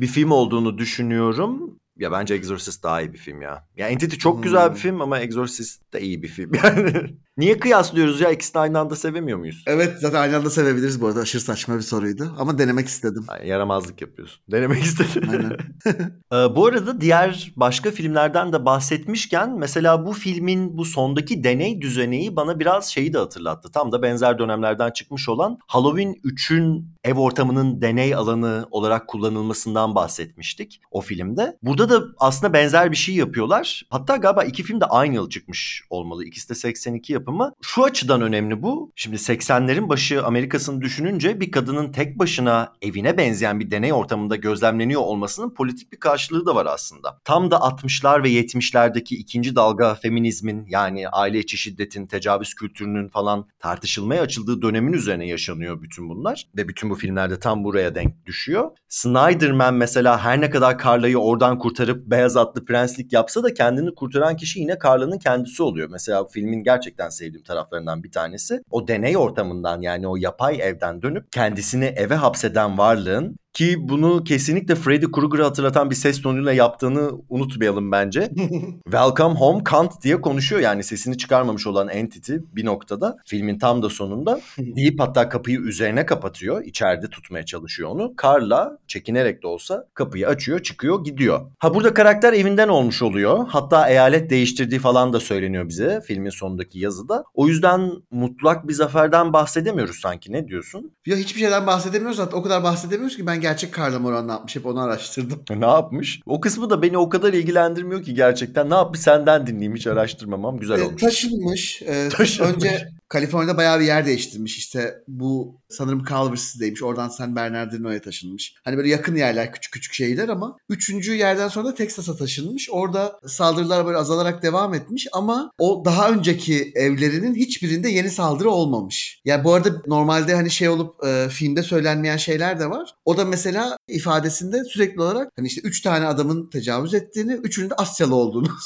bir 0.00 0.06
film 0.06 0.30
olduğunu 0.32 0.78
düşünüyorum. 0.78 1.79
Ya 2.00 2.12
bence 2.12 2.34
Exorcist 2.34 2.82
daha 2.82 3.00
iyi 3.02 3.12
bir 3.12 3.18
film 3.18 3.42
ya. 3.42 3.66
Ya 3.76 3.88
Entity 3.88 4.16
çok 4.16 4.34
Hmm. 4.36 4.42
güzel 4.42 4.70
bir 4.70 4.76
film 4.78 5.00
ama 5.00 5.18
Exorcist 5.18 5.92
de 5.92 6.00
iyi 6.00 6.22
bir 6.22 6.28
film. 6.28 6.52
Yani 6.64 6.92
niye 7.36 7.58
kıyaslıyoruz 7.58 8.20
ya? 8.20 8.30
İkisini 8.30 8.60
aynı 8.60 8.78
anda 8.78 8.96
sevemiyor 8.96 9.38
muyuz? 9.38 9.64
Evet 9.66 9.96
zaten 10.00 10.20
aynı 10.20 10.36
anda 10.36 10.50
sevebiliriz 10.50 11.00
bu 11.00 11.06
arada. 11.06 11.20
Aşırı 11.20 11.42
saçma 11.42 11.76
bir 11.76 11.80
soruydu. 11.82 12.34
Ama 12.38 12.58
denemek 12.58 12.88
istedim. 12.88 13.24
Ay, 13.28 13.46
yaramazlık 13.48 14.00
yapıyorsun. 14.00 14.40
Denemek 14.50 14.82
istedim. 14.82 15.28
Aynen. 15.30 15.56
Ee, 16.32 16.36
bu 16.56 16.66
arada 16.66 17.00
diğer 17.00 17.52
başka 17.56 17.90
filmlerden 17.90 18.52
de 18.52 18.64
bahsetmişken 18.64 19.58
mesela 19.58 20.06
bu 20.06 20.12
filmin 20.12 20.78
bu 20.78 20.84
sondaki 20.84 21.44
deney 21.44 21.80
düzeneği 21.80 22.36
bana 22.36 22.60
biraz 22.60 22.86
şeyi 22.92 23.12
de 23.12 23.18
hatırlattı. 23.18 23.70
Tam 23.72 23.92
da 23.92 24.02
benzer 24.02 24.38
dönemlerden 24.38 24.90
çıkmış 24.90 25.28
olan 25.28 25.58
Halloween 25.66 26.12
3'ün 26.24 26.88
ev 27.04 27.14
ortamının 27.18 27.80
deney 27.82 28.14
alanı 28.14 28.66
olarak 28.70 29.08
kullanılmasından 29.08 29.94
bahsetmiştik 29.94 30.80
o 30.90 31.00
filmde. 31.00 31.56
Burada 31.62 31.89
da 31.90 32.00
da 32.00 32.06
aslında 32.18 32.52
benzer 32.52 32.90
bir 32.90 32.96
şey 32.96 33.14
yapıyorlar. 33.14 33.82
Hatta 33.90 34.16
galiba 34.16 34.44
iki 34.44 34.62
film 34.62 34.80
de 34.80 34.84
aynı 34.84 35.14
yıl 35.14 35.30
çıkmış 35.30 35.82
olmalı. 35.90 36.24
İkisi 36.24 36.48
de 36.48 36.54
82 36.54 37.12
yapımı. 37.12 37.52
Şu 37.62 37.84
açıdan 37.84 38.22
önemli 38.22 38.62
bu. 38.62 38.92
Şimdi 38.96 39.16
80'lerin 39.16 39.88
başı 39.88 40.24
Amerika'sını 40.24 40.80
düşününce 40.80 41.40
bir 41.40 41.50
kadının 41.50 41.92
tek 41.92 42.18
başına 42.18 42.72
evine 42.82 43.18
benzeyen 43.18 43.60
bir 43.60 43.70
deney 43.70 43.92
ortamında 43.92 44.36
gözlemleniyor 44.36 45.00
olmasının 45.00 45.54
politik 45.54 45.92
bir 45.92 46.00
karşılığı 46.00 46.46
da 46.46 46.54
var 46.54 46.66
aslında. 46.66 47.20
Tam 47.24 47.50
da 47.50 47.56
60'lar 47.56 48.24
ve 48.24 48.30
70'lerdeki 48.30 49.14
ikinci 49.14 49.56
dalga 49.56 49.94
feminizmin 49.94 50.66
yani 50.68 51.08
aile 51.08 51.38
içi 51.38 51.58
şiddetin, 51.58 52.06
tecavüz 52.06 52.54
kültürünün 52.54 53.08
falan 53.08 53.48
tartışılmaya 53.58 54.22
açıldığı 54.22 54.62
dönemin 54.62 54.92
üzerine 54.92 55.26
yaşanıyor 55.26 55.82
bütün 55.82 56.08
bunlar. 56.08 56.46
Ve 56.56 56.68
bütün 56.68 56.90
bu 56.90 56.94
filmlerde 56.94 57.38
tam 57.38 57.64
buraya 57.64 57.94
denk 57.94 58.26
düşüyor. 58.26 58.70
Snyderman 58.88 59.74
mesela 59.74 60.24
her 60.24 60.40
ne 60.40 60.50
kadar 60.50 60.78
Carla'yı 60.84 61.18
oradan 61.18 61.58
kurtarıp 61.80 62.06
beyaz 62.06 62.36
atlı 62.36 62.64
prenslik 62.64 63.12
yapsa 63.12 63.42
da 63.42 63.54
kendini 63.54 63.94
kurtaran 63.94 64.36
kişi 64.36 64.60
yine 64.60 64.76
Carla'nın 64.84 65.18
kendisi 65.18 65.62
oluyor. 65.62 65.88
Mesela 65.90 66.24
filmin 66.24 66.62
gerçekten 66.62 67.08
sevdiğim 67.08 67.44
taraflarından 67.44 68.02
bir 68.02 68.12
tanesi. 68.12 68.62
O 68.70 68.88
deney 68.88 69.16
ortamından 69.16 69.80
yani 69.80 70.08
o 70.08 70.16
yapay 70.16 70.58
evden 70.62 71.02
dönüp 71.02 71.32
kendisini 71.32 71.84
eve 71.84 72.14
hapseden 72.14 72.78
varlığın 72.78 73.36
ki 73.52 73.76
bunu 73.88 74.24
kesinlikle 74.24 74.74
Freddy 74.74 75.06
Krueger'ı 75.12 75.42
hatırlatan 75.42 75.90
bir 75.90 75.94
ses 75.94 76.22
tonuyla 76.22 76.52
yaptığını 76.52 77.10
unutmayalım 77.28 77.92
bence. 77.92 78.30
Welcome 78.84 79.34
home 79.34 79.64
Kant 79.64 80.02
diye 80.02 80.20
konuşuyor 80.20 80.60
yani 80.60 80.84
sesini 80.84 81.18
çıkarmamış 81.18 81.66
olan 81.66 81.88
entity 81.88 82.34
bir 82.52 82.64
noktada 82.64 83.16
filmin 83.26 83.58
tam 83.58 83.82
da 83.82 83.88
sonunda 83.88 84.40
deyip 84.58 85.00
hatta 85.00 85.28
kapıyı 85.28 85.60
üzerine 85.60 86.06
kapatıyor. 86.06 86.64
içeride 86.64 87.06
tutmaya 87.06 87.44
çalışıyor 87.44 87.90
onu. 87.90 88.14
Carla 88.22 88.78
çekinerek 88.86 89.42
de 89.42 89.46
olsa 89.46 89.86
kapıyı 89.94 90.28
açıyor 90.28 90.62
çıkıyor 90.62 91.04
gidiyor. 91.04 91.40
Ha 91.58 91.74
burada 91.74 91.94
karakter 91.94 92.32
evinden 92.32 92.68
olmuş 92.68 93.02
oluyor. 93.02 93.46
Hatta 93.48 93.88
eyalet 93.88 94.30
değiştirdiği 94.30 94.80
falan 94.80 95.12
da 95.12 95.20
söyleniyor 95.20 95.68
bize 95.68 96.00
filmin 96.06 96.30
sonundaki 96.30 96.78
yazıda. 96.78 97.24
O 97.34 97.48
yüzden 97.48 97.92
mutlak 98.10 98.68
bir 98.68 98.74
zaferden 98.74 99.32
bahsedemiyoruz 99.32 100.00
sanki 100.00 100.32
ne 100.32 100.48
diyorsun? 100.48 100.92
Ya 101.06 101.16
hiçbir 101.16 101.40
şeyden 101.40 101.66
bahsedemiyoruz 101.66 102.16
zaten 102.16 102.38
o 102.38 102.42
kadar 102.42 102.64
bahsedemiyoruz 102.64 103.16
ki 103.16 103.26
ben 103.26 103.39
gerçek 103.40 103.78
Carla 103.78 103.98
Moran 103.98 104.28
ne 104.28 104.32
yapmış 104.32 104.56
hep 104.56 104.66
onu 104.66 104.80
araştırdım. 104.80 105.42
Ne 105.60 105.66
yapmış? 105.66 106.20
O 106.26 106.40
kısmı 106.40 106.70
da 106.70 106.82
beni 106.82 106.98
o 106.98 107.08
kadar 107.08 107.32
ilgilendirmiyor 107.32 108.02
ki 108.02 108.14
gerçekten. 108.14 108.70
Ne 108.70 108.74
yapmış 108.74 109.00
senden 109.00 109.46
dinleyeyim 109.46 109.74
hiç 109.76 109.86
araştırmamam. 109.86 110.58
Güzel 110.58 110.78
E, 110.78 110.82
olmuş. 110.82 111.02
taşınmış. 111.02 111.82
E, 111.82 112.08
Taşınmış. 112.12 112.54
Önce 112.54 112.88
Kaliforniya'da 113.10 113.56
bayağı 113.56 113.80
bir 113.80 113.84
yer 113.84 114.06
değiştirmiş. 114.06 114.58
İşte 114.58 115.02
bu 115.08 115.60
sanırım 115.68 116.04
Culver 116.04 116.36
City'deymiş. 116.36 116.82
Oradan 116.82 117.08
San 117.08 117.36
Bernardino'ya 117.36 118.00
taşınmış. 118.00 118.54
Hani 118.64 118.76
böyle 118.76 118.88
yakın 118.88 119.16
yerler, 119.16 119.52
küçük 119.52 119.72
küçük 119.72 119.94
şehirler 119.94 120.28
ama 120.28 120.56
üçüncü 120.68 121.14
yerden 121.14 121.48
sonra 121.48 121.68
da 121.68 121.74
Texas'a 121.74 122.16
taşınmış. 122.16 122.68
Orada 122.70 123.20
saldırılar 123.26 123.86
böyle 123.86 123.98
azalarak 123.98 124.42
devam 124.42 124.74
etmiş 124.74 125.08
ama 125.12 125.50
o 125.58 125.82
daha 125.84 126.10
önceki 126.10 126.72
evlerinin 126.74 127.34
hiçbirinde 127.34 127.88
yeni 127.88 128.10
saldırı 128.10 128.50
olmamış. 128.50 129.20
Yani 129.24 129.44
bu 129.44 129.54
arada 129.54 129.82
normalde 129.86 130.34
hani 130.34 130.50
şey 130.50 130.68
olup 130.68 131.04
e, 131.06 131.28
filmde 131.28 131.62
söylenmeyen 131.62 132.16
şeyler 132.16 132.60
de 132.60 132.70
var. 132.70 132.94
O 133.04 133.16
da 133.16 133.24
mesela 133.24 133.76
ifadesinde 133.88 134.64
sürekli 134.64 135.02
olarak 135.02 135.32
hani 135.36 135.46
işte 135.46 135.60
üç 135.64 135.80
tane 135.82 136.06
adamın 136.06 136.50
tecavüz 136.50 136.94
ettiğini, 136.94 137.32
üçünün 137.32 137.70
de 137.70 137.74
Asyalı 137.74 138.14
olduğunu 138.14 138.48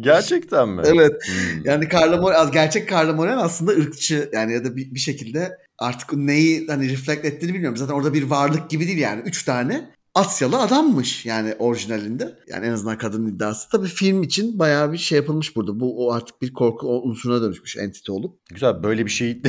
Gerçekten 0.00 0.68
mi? 0.68 0.82
Evet. 0.86 1.12
Hmm. 1.26 1.64
Yani 1.64 1.88
Carla 1.92 2.16
Morel, 2.16 2.52
gerçek 2.52 2.92
Carla 2.92 3.12
Morel 3.12 3.38
aslında 3.38 3.70
ırkçı 3.70 4.30
yani 4.32 4.52
ya 4.52 4.64
da 4.64 4.76
bir, 4.76 4.94
bir 4.94 5.00
şekilde 5.00 5.58
artık 5.78 6.12
neyi 6.12 6.66
hani 6.66 6.92
reflect 6.92 7.24
ettiğini 7.24 7.54
bilmiyorum. 7.54 7.76
Zaten 7.76 7.94
orada 7.94 8.14
bir 8.14 8.22
varlık 8.22 8.70
gibi 8.70 8.86
değil 8.86 8.98
yani. 8.98 9.22
Üç 9.24 9.44
tane 9.44 9.90
Asyalı 10.14 10.58
adammış 10.58 11.26
yani 11.26 11.54
orijinalinde. 11.58 12.38
Yani 12.48 12.66
en 12.66 12.70
azından 12.72 12.98
kadının 12.98 13.26
iddiası. 13.26 13.68
Tabii 13.70 13.86
film 13.86 14.22
için 14.22 14.58
bayağı 14.58 14.92
bir 14.92 14.98
şey 14.98 15.16
yapılmış 15.16 15.56
burada. 15.56 15.80
Bu 15.80 16.06
o 16.06 16.12
artık 16.12 16.42
bir 16.42 16.52
korku 16.52 17.02
unsuruna 17.02 17.42
dönüşmüş 17.42 17.76
entite 17.76 18.12
olup. 18.12 18.38
Güzel 18.50 18.82
böyle 18.82 19.04
bir 19.06 19.10
şey 19.10 19.30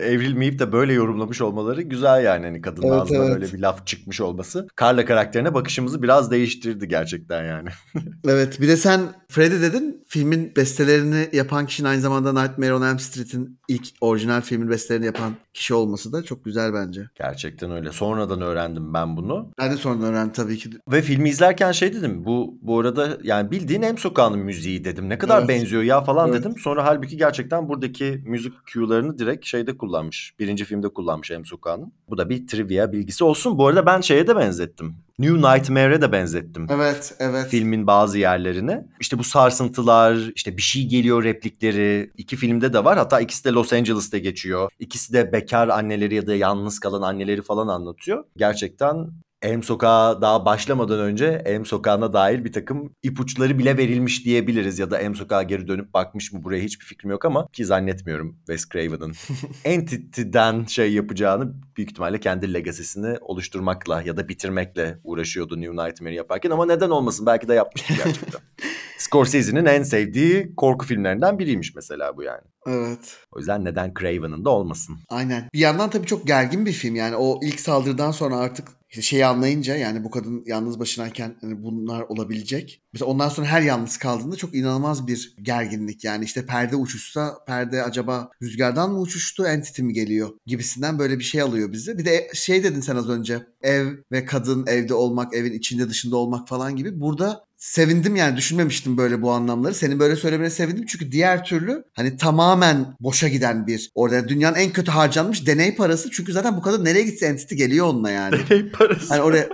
evrilmeyip 0.00 0.58
de 0.58 0.72
böyle 0.72 0.92
yorumlamış 0.92 1.40
olmaları 1.40 1.82
güzel 1.82 2.24
yani. 2.24 2.46
Hani 2.46 2.60
kadının 2.60 2.86
Evet, 2.86 3.02
ağzından 3.02 3.26
evet. 3.26 3.34
öyle 3.34 3.52
bir 3.52 3.58
laf 3.58 3.86
çıkmış 3.86 4.20
olması. 4.20 4.68
Carla 4.80 5.04
karakterine 5.04 5.54
bakışımızı 5.54 6.02
biraz 6.02 6.30
değiştirdi 6.30 6.88
gerçekten 6.88 7.44
yani. 7.44 7.68
Evet 8.28 8.60
bir 8.60 8.68
de 8.68 8.76
sen 8.76 9.00
Freddy 9.28 9.60
dedin. 9.62 10.04
Filmin 10.08 10.52
bestelerini 10.56 11.28
yapan 11.32 11.66
kişinin 11.66 11.88
aynı 11.88 12.00
zamanda 12.00 12.32
Nightmare 12.42 12.74
on 12.74 12.82
Elm 12.82 12.98
Street'in 12.98 13.58
ilk 13.68 13.86
orijinal 14.00 14.40
filmin 14.40 14.70
bestelerini 14.70 15.06
yapan 15.06 15.32
kişi 15.54 15.74
olması 15.74 16.12
da 16.12 16.22
çok 16.22 16.44
güzel 16.44 16.74
bence. 16.74 17.08
Gerçekten 17.14 17.70
öyle. 17.70 17.92
Sonradan 17.92 18.40
öğrendim 18.40 18.94
ben 18.94 19.16
bunu. 19.16 19.50
Ben 19.58 19.72
de 19.72 19.76
sonradan 19.86 20.12
öğrendim 20.12 20.32
tabii 20.32 20.58
ki. 20.58 20.70
Ve 20.92 21.02
filmi 21.02 21.28
izlerken 21.28 21.72
şey 21.72 21.92
dedim. 21.94 22.24
Bu 22.24 22.58
bu 22.62 22.80
arada 22.80 23.18
yani 23.22 23.50
bildiğin 23.50 23.80
M 23.80 23.96
sokağının 23.96 24.38
müziği 24.38 24.84
dedim. 24.84 25.08
Ne 25.08 25.18
kadar 25.18 25.38
Evet. 25.38 25.48
benziyor 25.48 25.82
ya 25.82 26.00
falan 26.00 26.30
Evet. 26.30 26.40
dedim. 26.40 26.54
Sonra 26.58 26.84
halbuki 26.84 27.16
gerçekten 27.16 27.68
buradaki 27.68 28.22
müzik 28.26 28.52
cue'larını 28.66 29.18
direkt 29.18 29.46
şeyde 29.46 29.76
kullanmış. 29.76 30.34
Birinci 30.38 30.64
filmde 30.64 30.88
kullanmış 30.88 31.30
M 31.30 31.44
sokağının. 31.44 31.92
Bu 32.08 32.18
da 32.18 32.28
bir 32.28 32.46
trivia 32.46 32.92
bilgisi 32.92 33.24
olsun. 33.24 33.58
Bu 33.58 33.66
arada 33.66 33.86
ben 33.86 34.00
şeye 34.00 34.26
de 34.26 34.36
benzettim. 34.36 34.94
New 35.18 35.36
Nightmare'e 35.36 36.00
de 36.00 36.12
benzettim. 36.12 36.66
Evet, 36.70 37.14
evet. 37.18 37.46
Filmin 37.48 37.86
bazı 37.86 38.18
yerlerine. 38.18 38.86
İşte 39.00 39.18
bu 39.18 39.24
sarsıntılar, 39.24 40.32
işte 40.34 40.56
bir 40.56 40.62
şey 40.62 40.86
geliyor 40.88 41.24
replikleri. 41.24 42.10
iki 42.16 42.36
filmde 42.36 42.72
de 42.72 42.84
var. 42.84 42.98
Hatta 42.98 43.20
ikisi 43.20 43.44
de 43.44 43.48
Los 43.50 43.72
Angeles'ta 43.72 44.18
geçiyor. 44.18 44.68
İkisi 44.78 45.12
de 45.12 45.32
bekar 45.32 45.68
anneleri 45.68 46.14
ya 46.14 46.26
da 46.26 46.34
yalnız 46.34 46.78
kalan 46.78 47.02
anneleri 47.02 47.42
falan 47.42 47.68
anlatıyor. 47.68 48.24
Gerçekten 48.36 49.08
Elm 49.46 49.62
Sokağı 49.62 50.22
daha 50.22 50.44
başlamadan 50.44 51.00
önce 51.00 51.42
Elm 51.44 51.66
Sokağı'na 51.66 52.12
dair 52.12 52.44
bir 52.44 52.52
takım 52.52 52.94
ipuçları 53.02 53.58
bile 53.58 53.76
verilmiş 53.76 54.24
diyebiliriz. 54.24 54.78
Ya 54.78 54.90
da 54.90 54.98
Elm 54.98 55.14
Sokağı 55.14 55.44
geri 55.44 55.68
dönüp 55.68 55.94
bakmış 55.94 56.32
mı 56.32 56.44
buraya 56.44 56.62
hiçbir 56.62 56.84
fikrim 56.84 57.10
yok 57.10 57.24
ama 57.24 57.48
ki 57.52 57.64
zannetmiyorum 57.64 58.36
Wes 58.46 58.68
Craven'ın 58.68 59.12
Entity'den 59.64 60.64
şey 60.64 60.92
yapacağını 60.92 61.54
büyük 61.76 61.90
ihtimalle 61.90 62.20
kendi 62.20 62.54
legacy'sini 62.54 63.16
oluşturmakla 63.20 64.02
ya 64.02 64.16
da 64.16 64.28
bitirmekle 64.28 64.98
uğraşıyordu 65.04 65.60
New 65.60 65.86
Nightmare 65.86 66.14
yaparken 66.14 66.50
ama 66.50 66.66
neden 66.66 66.90
olmasın 66.90 67.26
belki 67.26 67.48
de 67.48 67.54
yapmıştı 67.54 67.94
gerçekten. 68.04 68.40
Scorsese'nin 68.98 69.64
en 69.64 69.82
sevdiği 69.82 70.54
korku 70.56 70.86
filmlerinden 70.86 71.38
biriymiş 71.38 71.74
mesela 71.74 72.16
bu 72.16 72.22
yani. 72.22 72.42
Evet. 72.66 73.16
O 73.32 73.38
yüzden 73.38 73.64
neden 73.64 73.94
Craven'ın 74.00 74.44
da 74.44 74.50
olmasın? 74.50 74.96
Aynen. 75.08 75.48
Bir 75.54 75.58
yandan 75.58 75.90
tabii 75.90 76.06
çok 76.06 76.26
gergin 76.26 76.66
bir 76.66 76.72
film. 76.72 76.94
Yani 76.94 77.16
o 77.16 77.40
ilk 77.42 77.60
saldırıdan 77.60 78.10
sonra 78.10 78.36
artık 78.36 78.68
şeyi 79.02 79.26
anlayınca 79.26 79.76
yani 79.76 80.04
bu 80.04 80.10
kadın 80.10 80.42
yalnız 80.46 80.80
başınayken 80.80 81.36
hani 81.40 81.62
bunlar 81.62 82.02
olabilecek. 82.02 82.82
Mesela 82.92 83.10
ondan 83.10 83.28
sonra 83.28 83.46
her 83.46 83.62
yalnız 83.62 83.96
kaldığında 83.96 84.36
çok 84.36 84.54
inanılmaz 84.54 85.06
bir 85.06 85.34
gerginlik. 85.42 86.04
Yani 86.04 86.24
işte 86.24 86.46
perde 86.46 86.76
uçuşsa 86.76 87.44
perde 87.46 87.82
acaba 87.82 88.30
rüzgardan 88.42 88.92
mı 88.92 89.00
uçuştu 89.00 89.46
entity 89.46 89.82
mi 89.82 89.92
geliyor 89.92 90.30
gibisinden 90.46 90.98
böyle 90.98 91.18
bir 91.18 91.24
şey 91.24 91.40
alıyor 91.42 91.72
bizi. 91.72 91.98
Bir 91.98 92.04
de 92.04 92.30
şey 92.34 92.64
dedin 92.64 92.80
sen 92.80 92.96
az 92.96 93.08
önce 93.08 93.46
ev 93.62 93.88
ve 94.12 94.24
kadın 94.24 94.66
evde 94.66 94.94
olmak, 94.94 95.34
evin 95.34 95.52
içinde 95.52 95.88
dışında 95.88 96.16
olmak 96.16 96.48
falan 96.48 96.76
gibi. 96.76 97.00
Burada 97.00 97.45
sevindim 97.56 98.16
yani 98.16 98.36
düşünmemiştim 98.36 98.96
böyle 98.96 99.22
bu 99.22 99.30
anlamları. 99.30 99.74
Senin 99.74 99.98
böyle 99.98 100.16
söylemene 100.16 100.50
sevindim 100.50 100.84
çünkü 100.88 101.12
diğer 101.12 101.44
türlü 101.44 101.84
hani 101.94 102.16
tamamen 102.16 102.96
boşa 103.00 103.28
giden 103.28 103.66
bir 103.66 103.90
orada 103.94 104.28
dünyanın 104.28 104.56
en 104.56 104.72
kötü 104.72 104.90
harcanmış 104.90 105.46
deney 105.46 105.74
parası. 105.74 106.10
Çünkü 106.10 106.32
zaten 106.32 106.56
bu 106.56 106.62
kadın 106.62 106.84
nereye 106.84 107.02
gitse 107.02 107.26
entity 107.26 107.54
geliyor 107.54 107.86
onunla 107.86 108.10
yani. 108.10 108.36
Deney 108.50 108.70
parası. 108.70 109.08
Hani 109.08 109.22
oraya 109.22 109.48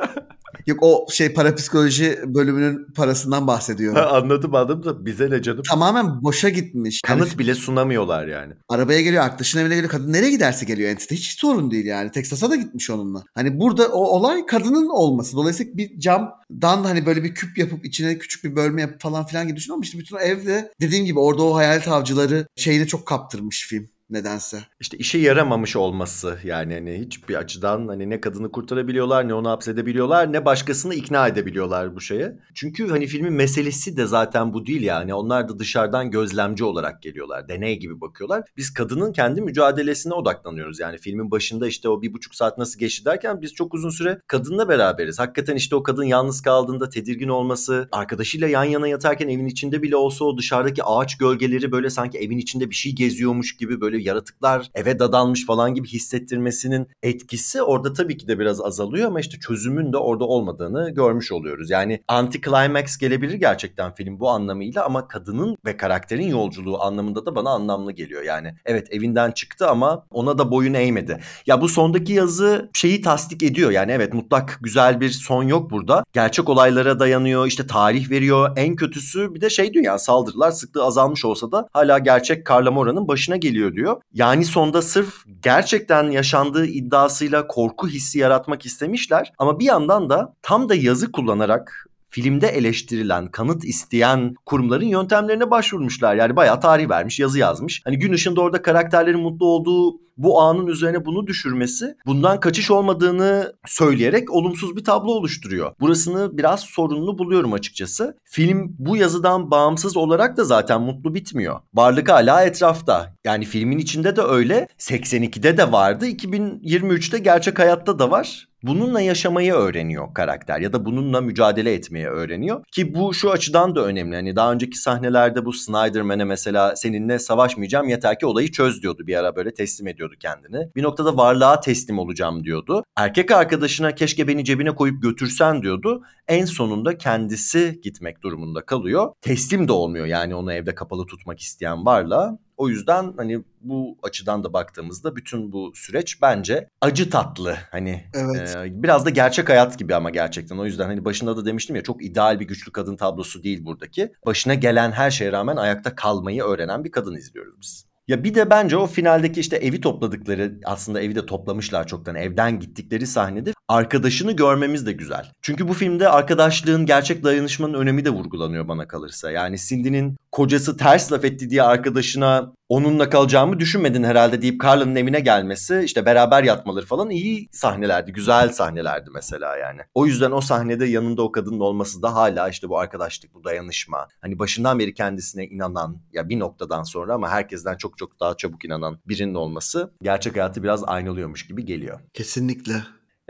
yok 0.66 0.78
o 0.82 1.06
şey 1.10 1.32
parapsikoloji 1.32 2.18
bölümünün 2.24 2.86
parasından 2.96 3.46
bahsediyorum. 3.46 4.02
anladım 4.10 4.54
anladım 4.54 4.84
da 4.84 5.06
bize 5.06 5.30
ne 5.30 5.42
canım? 5.42 5.62
Tamamen 5.70 6.22
boşa 6.22 6.48
gitmiş. 6.48 7.00
Yani 7.08 7.18
Kanıt 7.18 7.38
bile 7.38 7.54
sunamıyorlar 7.54 8.26
yani. 8.26 8.52
arabaya 8.68 9.02
geliyor, 9.02 9.24
arkadaşın 9.24 9.58
evine 9.58 9.74
geliyor. 9.74 9.90
Kadın 9.90 10.12
nereye 10.12 10.30
giderse 10.30 10.66
geliyor 10.66 10.90
entite. 10.90 11.14
Hiç 11.14 11.38
sorun 11.38 11.70
değil 11.70 11.86
yani. 11.86 12.10
Texas'a 12.10 12.50
da 12.50 12.56
gitmiş 12.56 12.90
onunla. 12.90 13.24
Hani 13.34 13.60
burada 13.60 13.88
o 13.88 14.04
olay 14.04 14.46
kadının 14.46 14.88
olması. 14.88 15.36
Dolayısıyla 15.36 15.76
bir 15.76 15.98
camdan 15.98 16.84
hani 16.84 17.06
böyle 17.06 17.24
bir 17.24 17.34
küp 17.34 17.58
yapıp 17.58 17.84
içine 17.84 18.18
küçük 18.18 18.44
bir 18.44 18.56
bölme 18.56 18.80
yapıp 18.80 19.00
falan 19.00 19.26
filan 19.26 19.48
gibi 19.48 19.56
düşünüyorum. 19.56 19.82
işte 19.82 19.98
bütün 19.98 20.16
evde 20.16 20.72
dediğim 20.80 21.04
gibi 21.04 21.18
orada 21.18 21.42
o 21.42 21.54
hayalet 21.54 21.88
avcıları 21.88 22.46
şeyini 22.56 22.86
çok 22.86 23.06
kaptırmış 23.06 23.66
film 23.68 23.91
nedense. 24.12 24.58
İşte 24.80 24.96
işe 24.98 25.18
yaramamış 25.18 25.76
olması 25.76 26.38
yani 26.44 26.74
hani 26.74 26.98
hiçbir 26.98 27.34
açıdan 27.34 27.88
hani 27.88 28.10
ne 28.10 28.20
kadını 28.20 28.52
kurtarabiliyorlar 28.52 29.28
ne 29.28 29.34
onu 29.34 29.50
hapsedebiliyorlar 29.50 30.32
ne 30.32 30.44
başkasını 30.44 30.94
ikna 30.94 31.28
edebiliyorlar 31.28 31.96
bu 31.96 32.00
şeye. 32.00 32.38
Çünkü 32.54 32.88
hani 32.88 33.06
filmin 33.06 33.32
meselesi 33.32 33.96
de 33.96 34.06
zaten 34.06 34.54
bu 34.54 34.66
değil 34.66 34.82
yani 34.82 35.14
onlar 35.14 35.48
da 35.48 35.58
dışarıdan 35.58 36.10
gözlemci 36.10 36.64
olarak 36.64 37.02
geliyorlar 37.02 37.48
deney 37.48 37.78
gibi 37.78 38.00
bakıyorlar. 38.00 38.42
Biz 38.56 38.74
kadının 38.74 39.12
kendi 39.12 39.40
mücadelesine 39.40 40.14
odaklanıyoruz 40.14 40.80
yani 40.80 40.98
filmin 40.98 41.30
başında 41.30 41.66
işte 41.66 41.88
o 41.88 42.02
bir 42.02 42.12
buçuk 42.12 42.34
saat 42.34 42.58
nasıl 42.58 42.78
geçti 42.78 43.04
derken 43.04 43.42
biz 43.42 43.54
çok 43.54 43.74
uzun 43.74 43.90
süre 43.90 44.20
kadınla 44.26 44.68
beraberiz. 44.68 45.18
Hakikaten 45.18 45.56
işte 45.56 45.76
o 45.76 45.82
kadın 45.82 46.04
yalnız 46.04 46.42
kaldığında 46.42 46.88
tedirgin 46.88 47.28
olması 47.28 47.88
arkadaşıyla 47.92 48.48
yan 48.48 48.64
yana 48.64 48.88
yatarken 48.88 49.28
evin 49.28 49.46
içinde 49.46 49.82
bile 49.82 49.96
olsa 49.96 50.24
o 50.24 50.38
dışarıdaki 50.38 50.84
ağaç 50.84 51.18
gölgeleri 51.18 51.72
böyle 51.72 51.90
sanki 51.90 52.18
evin 52.18 52.38
içinde 52.38 52.70
bir 52.70 52.74
şey 52.74 52.92
geziyormuş 52.92 53.56
gibi 53.56 53.80
böyle 53.80 54.01
yaratıklar 54.02 54.70
eve 54.74 54.98
dadanmış 54.98 55.46
falan 55.46 55.74
gibi 55.74 55.88
hissettirmesinin 55.88 56.88
etkisi 57.02 57.62
orada 57.62 57.92
tabii 57.92 58.16
ki 58.16 58.28
de 58.28 58.38
biraz 58.38 58.60
azalıyor 58.60 59.06
ama 59.08 59.20
işte 59.20 59.38
çözümün 59.38 59.92
de 59.92 59.96
orada 59.96 60.24
olmadığını 60.24 60.90
görmüş 60.90 61.32
oluyoruz. 61.32 61.70
Yani 61.70 62.02
anti 62.08 62.40
climax 62.40 62.98
gelebilir 62.98 63.34
gerçekten 63.34 63.94
film 63.94 64.20
bu 64.20 64.30
anlamıyla 64.30 64.84
ama 64.84 65.08
kadının 65.08 65.56
ve 65.64 65.76
karakterin 65.76 66.28
yolculuğu 66.28 66.82
anlamında 66.82 67.26
da 67.26 67.34
bana 67.34 67.50
anlamlı 67.50 67.92
geliyor. 67.92 68.22
Yani 68.22 68.54
evet 68.64 68.88
evinden 68.90 69.30
çıktı 69.30 69.68
ama 69.68 70.06
ona 70.10 70.38
da 70.38 70.50
boyun 70.50 70.74
eğmedi. 70.74 71.20
Ya 71.46 71.60
bu 71.60 71.68
sondaki 71.68 72.12
yazı 72.12 72.70
şeyi 72.72 73.00
tasdik 73.02 73.42
ediyor. 73.42 73.70
Yani 73.70 73.92
evet 73.92 74.14
mutlak 74.14 74.58
güzel 74.62 75.00
bir 75.00 75.10
son 75.10 75.42
yok 75.42 75.70
burada. 75.70 76.04
Gerçek 76.12 76.48
olaylara 76.48 77.00
dayanıyor. 77.00 77.46
işte 77.46 77.66
tarih 77.66 78.10
veriyor. 78.10 78.50
En 78.56 78.76
kötüsü 78.76 79.34
bir 79.34 79.40
de 79.40 79.50
şey 79.50 79.72
diyor 79.72 79.84
yani 79.84 79.98
saldırılar 79.98 80.50
sıklığı 80.50 80.84
azalmış 80.84 81.24
olsa 81.24 81.52
da 81.52 81.68
hala 81.72 81.98
gerçek 81.98 82.46
Carla 82.46 82.70
Mora'nın 82.70 83.08
başına 83.08 83.36
geliyor 83.36 83.74
diyor. 83.74 83.91
Yani 84.12 84.44
sonda 84.44 84.82
sırf 84.82 85.14
gerçekten 85.42 86.10
yaşandığı 86.10 86.66
iddiasıyla 86.66 87.46
korku 87.46 87.88
hissi 87.88 88.18
yaratmak 88.18 88.66
istemişler. 88.66 89.32
Ama 89.38 89.58
bir 89.58 89.64
yandan 89.64 90.10
da 90.10 90.34
tam 90.42 90.68
da 90.68 90.74
yazı 90.74 91.12
kullanarak 91.12 91.86
filmde 92.12 92.48
eleştirilen, 92.48 93.30
kanıt 93.30 93.64
isteyen 93.64 94.34
kurumların 94.46 94.86
yöntemlerine 94.86 95.50
başvurmuşlar. 95.50 96.14
Yani 96.14 96.36
bayağı 96.36 96.60
tarih 96.60 96.88
vermiş, 96.88 97.20
yazı 97.20 97.38
yazmış. 97.38 97.82
Hani 97.84 97.98
gün 97.98 98.12
ışığında 98.12 98.40
orada 98.40 98.62
karakterlerin 98.62 99.20
mutlu 99.20 99.46
olduğu 99.46 100.02
bu 100.16 100.40
anın 100.40 100.66
üzerine 100.66 101.04
bunu 101.04 101.26
düşürmesi 101.26 101.96
bundan 102.06 102.40
kaçış 102.40 102.70
olmadığını 102.70 103.52
söyleyerek 103.66 104.30
olumsuz 104.30 104.76
bir 104.76 104.84
tablo 104.84 105.10
oluşturuyor. 105.12 105.72
Burasını 105.80 106.38
biraz 106.38 106.60
sorunlu 106.60 107.18
buluyorum 107.18 107.52
açıkçası. 107.52 108.16
Film 108.24 108.76
bu 108.78 108.96
yazıdan 108.96 109.50
bağımsız 109.50 109.96
olarak 109.96 110.36
da 110.36 110.44
zaten 110.44 110.82
mutlu 110.82 111.14
bitmiyor. 111.14 111.60
Varlık 111.74 112.08
hala 112.10 112.44
etrafta. 112.44 113.14
Yani 113.24 113.44
filmin 113.44 113.78
içinde 113.78 114.16
de 114.16 114.22
öyle. 114.22 114.68
82'de 114.78 115.56
de 115.56 115.72
vardı. 115.72 116.06
2023'te 116.06 117.18
gerçek 117.18 117.58
hayatta 117.58 117.98
da 117.98 118.10
var 118.10 118.51
bununla 118.62 119.00
yaşamayı 119.00 119.52
öğreniyor 119.52 120.14
karakter 120.14 120.60
ya 120.60 120.72
da 120.72 120.84
bununla 120.84 121.20
mücadele 121.20 121.74
etmeyi 121.74 122.06
öğreniyor. 122.06 122.64
Ki 122.72 122.94
bu 122.94 123.14
şu 123.14 123.30
açıdan 123.30 123.74
da 123.76 123.84
önemli. 123.84 124.16
Hani 124.16 124.36
daha 124.36 124.52
önceki 124.52 124.78
sahnelerde 124.78 125.44
bu 125.44 125.52
Snyderman'e 125.52 126.24
mesela 126.24 126.76
seninle 126.76 127.18
savaşmayacağım 127.18 127.88
yeter 127.88 128.18
ki 128.18 128.26
olayı 128.26 128.50
çöz 128.50 128.82
diyordu 128.82 129.06
bir 129.06 129.16
ara 129.16 129.36
böyle 129.36 129.54
teslim 129.54 129.86
ediyordu 129.86 130.14
kendini. 130.20 130.68
Bir 130.76 130.82
noktada 130.82 131.16
varlığa 131.16 131.60
teslim 131.60 131.98
olacağım 131.98 132.44
diyordu. 132.44 132.84
Erkek 132.96 133.30
arkadaşına 133.30 133.94
keşke 133.94 134.28
beni 134.28 134.44
cebine 134.44 134.74
koyup 134.74 135.02
götürsen 135.02 135.62
diyordu. 135.62 136.02
En 136.28 136.44
sonunda 136.44 136.98
kendisi 136.98 137.80
gitmek 137.82 138.22
durumunda 138.22 138.66
kalıyor. 138.66 139.12
Teslim 139.20 139.68
de 139.68 139.72
olmuyor 139.72 140.06
yani 140.06 140.34
onu 140.34 140.52
evde 140.52 140.74
kapalı 140.74 141.06
tutmak 141.06 141.40
isteyen 141.40 141.86
varlığa. 141.86 142.38
O 142.56 142.68
yüzden 142.68 143.14
hani 143.16 143.44
bu 143.60 143.98
açıdan 144.02 144.44
da 144.44 144.52
baktığımızda 144.52 145.16
bütün 145.16 145.52
bu 145.52 145.72
süreç 145.74 146.22
bence 146.22 146.68
acı 146.80 147.10
tatlı. 147.10 147.56
Hani 147.70 148.04
Evet. 148.14 148.56
e, 148.56 148.82
biraz 148.82 149.06
da 149.06 149.10
gerçek 149.10 149.48
hayat 149.48 149.78
gibi 149.78 149.94
ama 149.94 150.10
gerçekten. 150.10 150.58
O 150.58 150.64
yüzden 150.64 150.86
hani 150.86 151.04
başında 151.04 151.36
da 151.36 151.44
demiştim 151.46 151.76
ya 151.76 151.82
çok 151.82 152.04
ideal 152.04 152.40
bir 152.40 152.44
güçlü 152.44 152.72
kadın 152.72 152.96
tablosu 152.96 153.42
değil 153.42 153.64
buradaki. 153.64 154.12
Başına 154.26 154.54
gelen 154.54 154.92
her 154.92 155.10
şeye 155.10 155.32
rağmen 155.32 155.56
ayakta 155.56 155.94
kalmayı 155.94 156.42
öğrenen 156.42 156.84
bir 156.84 156.90
kadın 156.90 157.16
izliyoruz 157.16 157.54
biz. 157.60 157.91
Ya 158.08 158.24
bir 158.24 158.34
de 158.34 158.50
bence 158.50 158.76
o 158.76 158.86
finaldeki 158.86 159.40
işte 159.40 159.56
evi 159.56 159.80
topladıkları 159.80 160.60
aslında 160.64 161.00
evi 161.00 161.14
de 161.14 161.26
toplamışlar 161.26 161.86
çoktan 161.86 162.14
evden 162.14 162.60
gittikleri 162.60 163.06
sahnede 163.06 163.52
arkadaşını 163.68 164.32
görmemiz 164.32 164.86
de 164.86 164.92
güzel. 164.92 165.32
Çünkü 165.42 165.68
bu 165.68 165.72
filmde 165.72 166.08
arkadaşlığın 166.08 166.86
gerçek 166.86 167.24
dayanışmanın 167.24 167.74
önemi 167.74 168.04
de 168.04 168.10
vurgulanıyor 168.10 168.68
bana 168.68 168.88
kalırsa. 168.88 169.30
Yani 169.30 169.56
Cindy'nin 169.58 170.16
kocası 170.32 170.76
ters 170.76 171.12
laf 171.12 171.24
etti 171.24 171.50
diye 171.50 171.62
arkadaşına 171.62 172.52
onunla 172.72 173.10
kalacağımı 173.10 173.60
düşünmedin 173.60 174.04
herhalde 174.04 174.42
deyip 174.42 174.64
Carla'nın 174.64 174.96
evine 174.96 175.20
gelmesi 175.20 175.82
işte 175.84 176.06
beraber 176.06 176.42
yatmaları 176.42 176.86
falan 176.86 177.10
iyi 177.10 177.48
sahnelerdi. 177.52 178.12
Güzel 178.12 178.48
sahnelerdi 178.48 179.10
mesela 179.14 179.56
yani. 179.56 179.80
O 179.94 180.06
yüzden 180.06 180.30
o 180.30 180.40
sahnede 180.40 180.86
yanında 180.86 181.22
o 181.22 181.32
kadının 181.32 181.60
olması 181.60 182.02
da 182.02 182.14
hala 182.14 182.48
işte 182.48 182.68
bu 182.68 182.78
arkadaşlık, 182.78 183.34
bu 183.34 183.44
dayanışma. 183.44 184.08
Hani 184.20 184.38
başından 184.38 184.78
beri 184.78 184.94
kendisine 184.94 185.46
inanan 185.46 186.00
ya 186.12 186.28
bir 186.28 186.38
noktadan 186.38 186.82
sonra 186.82 187.14
ama 187.14 187.30
herkesten 187.30 187.76
çok 187.76 187.98
çok 187.98 188.20
daha 188.20 188.36
çabuk 188.36 188.64
inanan 188.64 188.98
birinin 189.06 189.34
olması 189.34 189.92
gerçek 190.02 190.34
hayatı 190.34 190.62
biraz 190.62 190.84
aynalıyormuş 190.84 191.46
gibi 191.46 191.64
geliyor. 191.64 192.00
Kesinlikle. 192.14 192.74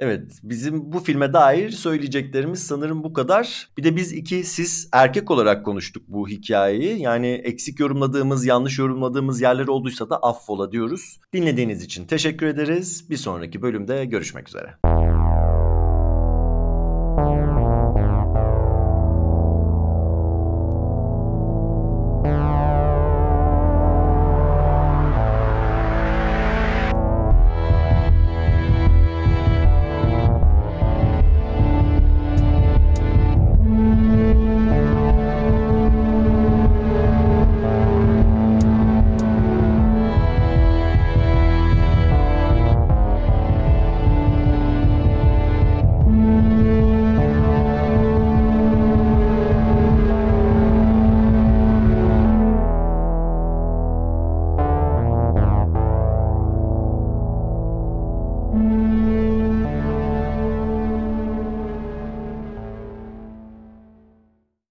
Evet, 0.04 0.40
bizim 0.42 0.92
bu 0.92 1.00
filme 1.00 1.32
dair 1.32 1.70
söyleyeceklerimiz 1.70 2.66
sanırım 2.66 3.04
bu 3.04 3.12
kadar. 3.12 3.68
Bir 3.78 3.84
de 3.84 3.96
biz 3.96 4.12
iki 4.12 4.44
siz 4.44 4.88
erkek 4.92 5.30
olarak 5.30 5.64
konuştuk 5.64 6.02
bu 6.08 6.28
hikayeyi. 6.28 7.00
Yani 7.00 7.26
eksik 7.26 7.80
yorumladığımız, 7.80 8.46
yanlış 8.46 8.78
yorumladığımız 8.78 9.40
yerler 9.40 9.66
olduysa 9.66 10.10
da 10.10 10.16
affola 10.16 10.72
diyoruz. 10.72 11.20
Dinlediğiniz 11.32 11.82
için 11.82 12.06
teşekkür 12.06 12.46
ederiz. 12.46 13.10
Bir 13.10 13.16
sonraki 13.16 13.62
bölümde 13.62 14.04
görüşmek 14.04 14.48
üzere. 14.48 14.74